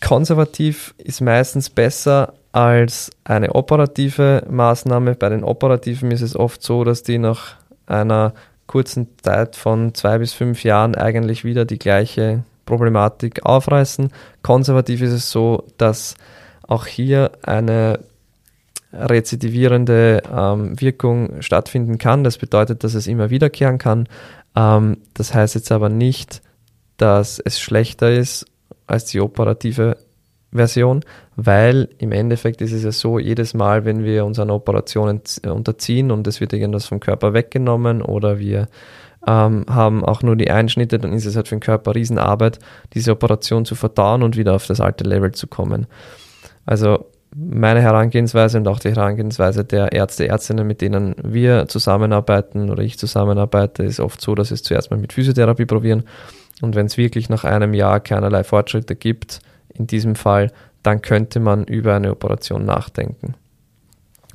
konservativ 0.00 0.94
ist 0.98 1.20
meistens 1.20 1.70
besser 1.70 2.34
als 2.52 3.10
eine 3.24 3.54
operative 3.54 4.44
Maßnahme. 4.48 5.14
Bei 5.14 5.30
den 5.30 5.42
operativen 5.42 6.10
ist 6.10 6.20
es 6.20 6.36
oft 6.36 6.62
so, 6.62 6.84
dass 6.84 7.02
die 7.02 7.18
nach 7.18 7.56
einer 7.86 8.34
kurzen 8.66 9.08
Zeit 9.22 9.56
von 9.56 9.94
zwei 9.94 10.18
bis 10.18 10.32
fünf 10.32 10.62
Jahren 10.62 10.94
eigentlich 10.94 11.44
wieder 11.44 11.64
die 11.64 11.78
gleiche 11.78 12.44
Problematik 12.66 13.44
aufreißen. 13.44 14.10
Konservativ 14.42 15.02
ist 15.02 15.12
es 15.12 15.30
so, 15.30 15.64
dass 15.78 16.14
auch 16.62 16.86
hier 16.86 17.32
eine 17.42 18.00
rezidivierende 18.92 20.22
ähm, 20.30 20.80
Wirkung 20.80 21.40
stattfinden 21.40 21.98
kann. 21.98 22.24
Das 22.24 22.38
bedeutet, 22.38 22.84
dass 22.84 22.94
es 22.94 23.06
immer 23.06 23.30
wiederkehren 23.30 23.78
kann. 23.78 24.08
Ähm, 24.54 24.98
das 25.14 25.34
heißt 25.34 25.54
jetzt 25.54 25.72
aber 25.72 25.88
nicht, 25.88 26.42
dass 26.98 27.40
es 27.40 27.58
schlechter 27.58 28.12
ist 28.12 28.46
als 28.86 29.06
die 29.06 29.20
operative 29.20 29.96
Version, 30.52 31.02
weil 31.36 31.88
im 31.98 32.12
Endeffekt 32.12 32.60
ist 32.60 32.72
es 32.72 32.84
ja 32.84 32.92
so, 32.92 33.18
jedes 33.18 33.54
Mal, 33.54 33.84
wenn 33.84 34.04
wir 34.04 34.24
uns 34.24 34.38
einer 34.38 34.54
Operation 34.54 35.20
unterziehen 35.46 36.10
und 36.10 36.26
es 36.26 36.40
wird 36.40 36.52
irgendwas 36.52 36.86
vom 36.86 37.00
Körper 37.00 37.32
weggenommen 37.32 38.02
oder 38.02 38.38
wir 38.38 38.68
ähm, 39.26 39.64
haben 39.68 40.04
auch 40.04 40.22
nur 40.22 40.36
die 40.36 40.50
Einschnitte, 40.50 40.98
dann 40.98 41.12
ist 41.12 41.26
es 41.26 41.36
halt 41.36 41.48
für 41.48 41.54
den 41.54 41.60
Körper 41.60 41.94
Riesenarbeit, 41.94 42.58
diese 42.92 43.12
Operation 43.12 43.64
zu 43.64 43.74
verdauen 43.74 44.22
und 44.22 44.36
wieder 44.36 44.54
auf 44.54 44.66
das 44.66 44.80
alte 44.80 45.04
Level 45.04 45.32
zu 45.32 45.46
kommen. 45.46 45.86
Also 46.66 47.06
meine 47.34 47.80
Herangehensweise 47.80 48.58
und 48.58 48.68
auch 48.68 48.78
die 48.78 48.90
Herangehensweise 48.90 49.64
der 49.64 49.92
Ärzte, 49.92 50.28
Ärztinnen, 50.28 50.66
mit 50.66 50.82
denen 50.82 51.14
wir 51.22 51.66
zusammenarbeiten 51.66 52.68
oder 52.68 52.82
ich 52.82 52.98
zusammenarbeite, 52.98 53.84
ist 53.84 54.00
oft 54.00 54.20
so, 54.20 54.34
dass 54.34 54.50
wir 54.50 54.56
es 54.56 54.62
zuerst 54.62 54.90
mal 54.90 54.98
mit 54.98 55.14
Physiotherapie 55.14 55.64
probieren 55.64 56.04
und 56.60 56.74
wenn 56.74 56.86
es 56.86 56.98
wirklich 56.98 57.28
nach 57.28 57.44
einem 57.44 57.72
Jahr 57.74 58.00
keinerlei 58.00 58.44
Fortschritte 58.44 58.96
gibt, 58.96 59.40
in 59.72 59.86
diesem 59.86 60.14
Fall, 60.14 60.52
dann 60.82 61.02
könnte 61.02 61.40
man 61.40 61.64
über 61.64 61.94
eine 61.94 62.10
Operation 62.10 62.64
nachdenken. 62.64 63.34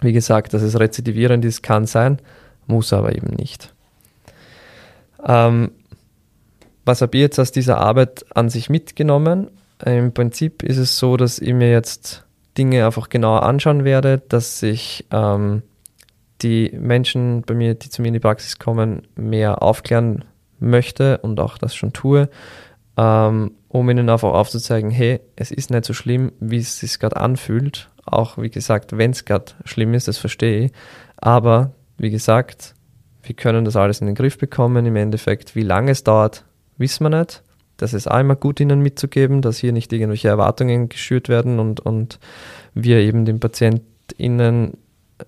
Wie 0.01 0.13
gesagt, 0.13 0.53
dass 0.53 0.61
es 0.61 0.79
rezidivierend 0.79 1.43
ist, 1.43 1.63
kann 1.63 1.85
sein, 1.85 2.19
muss 2.67 2.93
aber 2.93 3.15
eben 3.15 3.35
nicht. 3.35 3.73
Ähm, 5.25 5.71
was 6.85 7.01
habe 7.01 7.17
ich 7.17 7.21
jetzt 7.21 7.39
aus 7.39 7.51
dieser 7.51 7.79
Arbeit 7.79 8.25
an 8.33 8.49
sich 8.49 8.69
mitgenommen? 8.69 9.49
Im 9.83 10.13
Prinzip 10.13 10.63
ist 10.63 10.77
es 10.77 10.97
so, 10.97 11.17
dass 11.17 11.39
ich 11.39 11.53
mir 11.53 11.71
jetzt 11.71 12.25
Dinge 12.57 12.85
einfach 12.85 13.09
genauer 13.09 13.43
anschauen 13.43 13.83
werde, 13.83 14.21
dass 14.29 14.63
ich 14.63 15.05
ähm, 15.11 15.63
die 16.41 16.71
Menschen 16.73 17.41
bei 17.41 17.53
mir, 17.53 17.75
die 17.75 17.89
zu 17.89 18.01
mir 18.01 18.09
in 18.09 18.13
die 18.13 18.19
Praxis 18.19 18.57
kommen, 18.57 19.07
mehr 19.15 19.61
aufklären 19.61 20.23
möchte 20.59 21.19
und 21.19 21.39
auch 21.39 21.57
das 21.57 21.75
schon 21.75 21.93
tue, 21.93 22.29
ähm, 22.97 23.51
um 23.69 23.89
ihnen 23.89 24.09
einfach 24.09 24.33
aufzuzeigen, 24.33 24.91
hey, 24.91 25.19
es 25.35 25.51
ist 25.51 25.69
nicht 25.69 25.85
so 25.85 25.93
schlimm, 25.93 26.31
wie 26.39 26.57
es 26.57 26.79
sich 26.79 26.99
gerade 26.99 27.17
anfühlt. 27.17 27.89
Auch 28.05 28.37
wie 28.37 28.49
gesagt, 28.49 28.97
wenn 28.97 29.11
es 29.11 29.25
gerade 29.25 29.51
schlimm 29.65 29.93
ist, 29.93 30.07
das 30.07 30.17
verstehe 30.17 30.65
ich. 30.65 30.71
Aber 31.17 31.71
wie 31.97 32.09
gesagt, 32.09 32.75
wir 33.23 33.35
können 33.35 33.65
das 33.65 33.75
alles 33.75 33.99
in 33.99 34.07
den 34.07 34.15
Griff 34.15 34.37
bekommen. 34.37 34.85
Im 34.85 34.95
Endeffekt, 34.95 35.55
wie 35.55 35.63
lange 35.63 35.91
es 35.91 36.03
dauert, 36.03 36.45
wissen 36.77 37.03
wir 37.03 37.19
nicht. 37.19 37.43
Das 37.75 37.93
ist 37.93 38.07
einmal 38.07 38.37
gut, 38.37 38.59
ihnen 38.59 38.81
mitzugeben, 38.81 39.41
dass 39.41 39.57
hier 39.57 39.71
nicht 39.71 39.93
irgendwelche 39.93 40.29
Erwartungen 40.29 40.89
geschürt 40.89 41.29
werden 41.29 41.59
und, 41.59 41.79
und 41.79 42.19
wir 42.73 42.97
eben 42.97 43.25
den 43.25 43.39
PatientInnen 43.39 44.77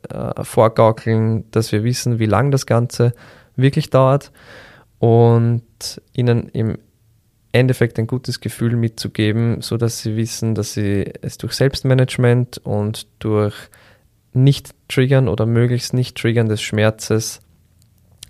äh, 0.09 0.43
vorgaukeln, 0.43 1.49
dass 1.51 1.71
wir 1.71 1.83
wissen, 1.83 2.19
wie 2.19 2.25
lang 2.25 2.49
das 2.49 2.65
Ganze 2.65 3.13
wirklich 3.55 3.89
dauert 3.89 4.31
und 4.97 5.63
ihnen 6.13 6.49
im 6.49 6.77
Endeffekt 7.51 7.97
ein 7.97 8.07
gutes 8.07 8.39
Gefühl 8.39 8.75
mitzugeben, 8.75 9.61
so 9.61 9.77
dass 9.77 9.99
sie 9.99 10.15
wissen, 10.15 10.55
dass 10.55 10.73
sie 10.73 11.11
es 11.21 11.37
durch 11.37 11.53
Selbstmanagement 11.53 12.59
und 12.59 13.07
durch 13.19 13.55
Nicht-Triggern 14.33 15.27
oder 15.27 15.45
möglichst 15.45 15.93
Nicht-Triggern 15.93 16.47
des 16.47 16.61
Schmerzes 16.61 17.41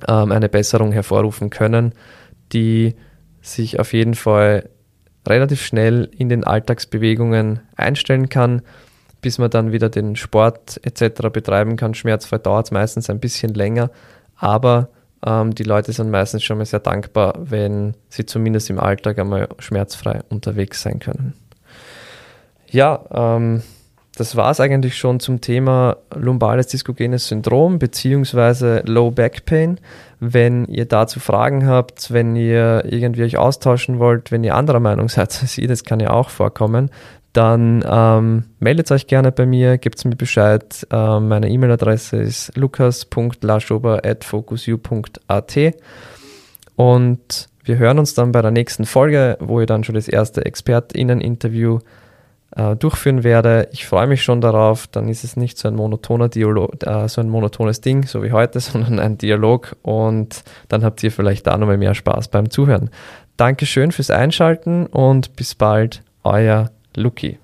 ähm, 0.08 0.32
eine 0.32 0.48
Besserung 0.48 0.94
hervorrufen 0.94 1.50
können, 1.50 1.94
die 2.54 2.96
sich 3.42 3.80
auf 3.80 3.94
jeden 3.94 4.16
Fall 4.16 4.70
relativ 5.28 5.62
schnell 5.62 6.10
in 6.18 6.30
den 6.30 6.44
Alltagsbewegungen 6.44 7.60
einstellen 7.76 8.30
kann, 8.30 8.62
bis 9.22 9.38
man 9.38 9.50
dann 9.50 9.72
wieder 9.74 9.90
den 9.90 10.16
Sport 10.16 10.80
etc. 10.84 11.30
betreiben 11.32 11.76
kann. 11.76 11.94
Schmerzfrei 11.94 12.38
dauert 12.38 12.68
es 12.68 12.72
meistens 12.72 13.10
ein 13.10 13.20
bisschen 13.20 13.54
länger, 13.54 13.92
aber 14.36 14.90
ähm, 15.26 15.54
die 15.54 15.64
Leute 15.64 15.92
sind 15.92 16.12
meistens 16.12 16.44
schon 16.44 16.58
mal 16.58 16.66
sehr 16.66 16.80
dankbar, 16.80 17.34
wenn 17.40 17.96
sie 18.10 18.26
zumindest 18.26 18.70
im 18.70 18.80
Alltag 18.80 19.20
einmal 19.20 19.50
schmerzfrei 19.60 20.22
unterwegs 20.30 20.82
sein 20.82 21.00
können. 21.00 21.34
Ja, 22.68 23.04
ähm, 23.12 23.64
das 24.16 24.36
war 24.36 24.52
es 24.52 24.60
eigentlich 24.60 24.98
schon 24.98 25.22
zum 25.22 25.40
Thema 25.40 25.96
lumbales 26.14 26.68
diskogenes 26.68 27.30
Syndrom 27.30 27.80
bzw. 27.80 28.82
Low 28.86 29.12
Back 29.12 29.46
Pain. 29.46 29.80
Wenn 30.20 30.66
ihr 30.66 30.84
dazu 30.84 31.22
Fragen 31.22 31.66
habt, 31.66 32.12
wenn 32.12 32.36
ihr 32.36 32.84
irgendwie 32.86 33.24
euch 33.24 33.38
austauschen 33.38 33.98
wollt, 33.98 34.32
wenn 34.32 34.44
ihr 34.44 34.56
anderer 34.56 34.82
Meinung 34.82 35.08
seid 35.08 35.42
als 35.42 35.58
ich, 35.58 35.68
das 35.68 35.86
kann 35.86 36.02
ja 36.02 36.10
auch 36.10 36.30
vorkommen, 36.30 36.90
dann 37.34 37.84
ähm, 37.88 38.46
meldet 38.60 38.92
euch 38.92 39.06
gerne 39.08 39.32
bei 39.32 39.46
mir, 39.46 39.78
gebt 39.78 40.04
mir 40.06 40.16
Bescheid. 40.16 40.88
Ähm, 40.92 41.28
meine 41.28 41.50
E-Mail-Adresse 41.50 42.18
ist 42.18 42.58
lukas.laschober.focusu.at 42.58 45.58
und 46.76 47.50
wir 47.64 47.78
hören 47.78 48.00
uns 48.00 48.16
dann 48.16 48.32
bei 48.32 48.42
der 48.42 48.52
nächsten 48.52 48.86
Folge, 48.86 49.38
wo 49.40 49.62
ich 49.62 49.68
dann 49.68 49.84
schon 49.84 49.94
das 49.96 50.08
erste 50.08 50.46
ExpertInnen-Interview 50.46 51.80
äh, 52.56 52.76
durchführen 52.76 53.24
werde. 53.24 53.68
Ich 53.72 53.86
freue 53.86 54.08
mich 54.08 54.24
schon 54.24 54.42
darauf. 54.42 54.88
Dann 54.88 55.08
ist 55.08 55.24
es 55.24 55.38
nicht 55.38 55.58
so 55.58 55.68
ein 55.68 55.76
monotoner 55.76 56.30
Dialog, 56.30 56.84
äh, 56.86 57.08
so 57.08 57.22
ein 57.22 57.30
monotones 57.30 57.82
Ding, 57.82 58.08
so 58.08 58.24
wie 58.24 58.32
heute, 58.32 58.60
sondern 58.60 59.00
ein 59.00 59.20
Dialog 59.20 59.76
und 59.84 60.44
dann 60.68 60.84
habt 60.84 61.04
ihr 61.04 61.12
vielleicht 61.12 61.46
da 61.46 61.56
nochmal 61.58 61.78
mehr 61.78 61.94
Spaß 61.94 62.30
beim 62.30 62.50
Zuhören. 62.50 62.90
Dankeschön 63.38 63.92
fürs 63.92 64.10
Einschalten 64.10 64.88
und 64.88 65.36
bis 65.36 65.54
bald, 65.56 66.02
euer 66.24 66.72
Luki. 66.96 67.38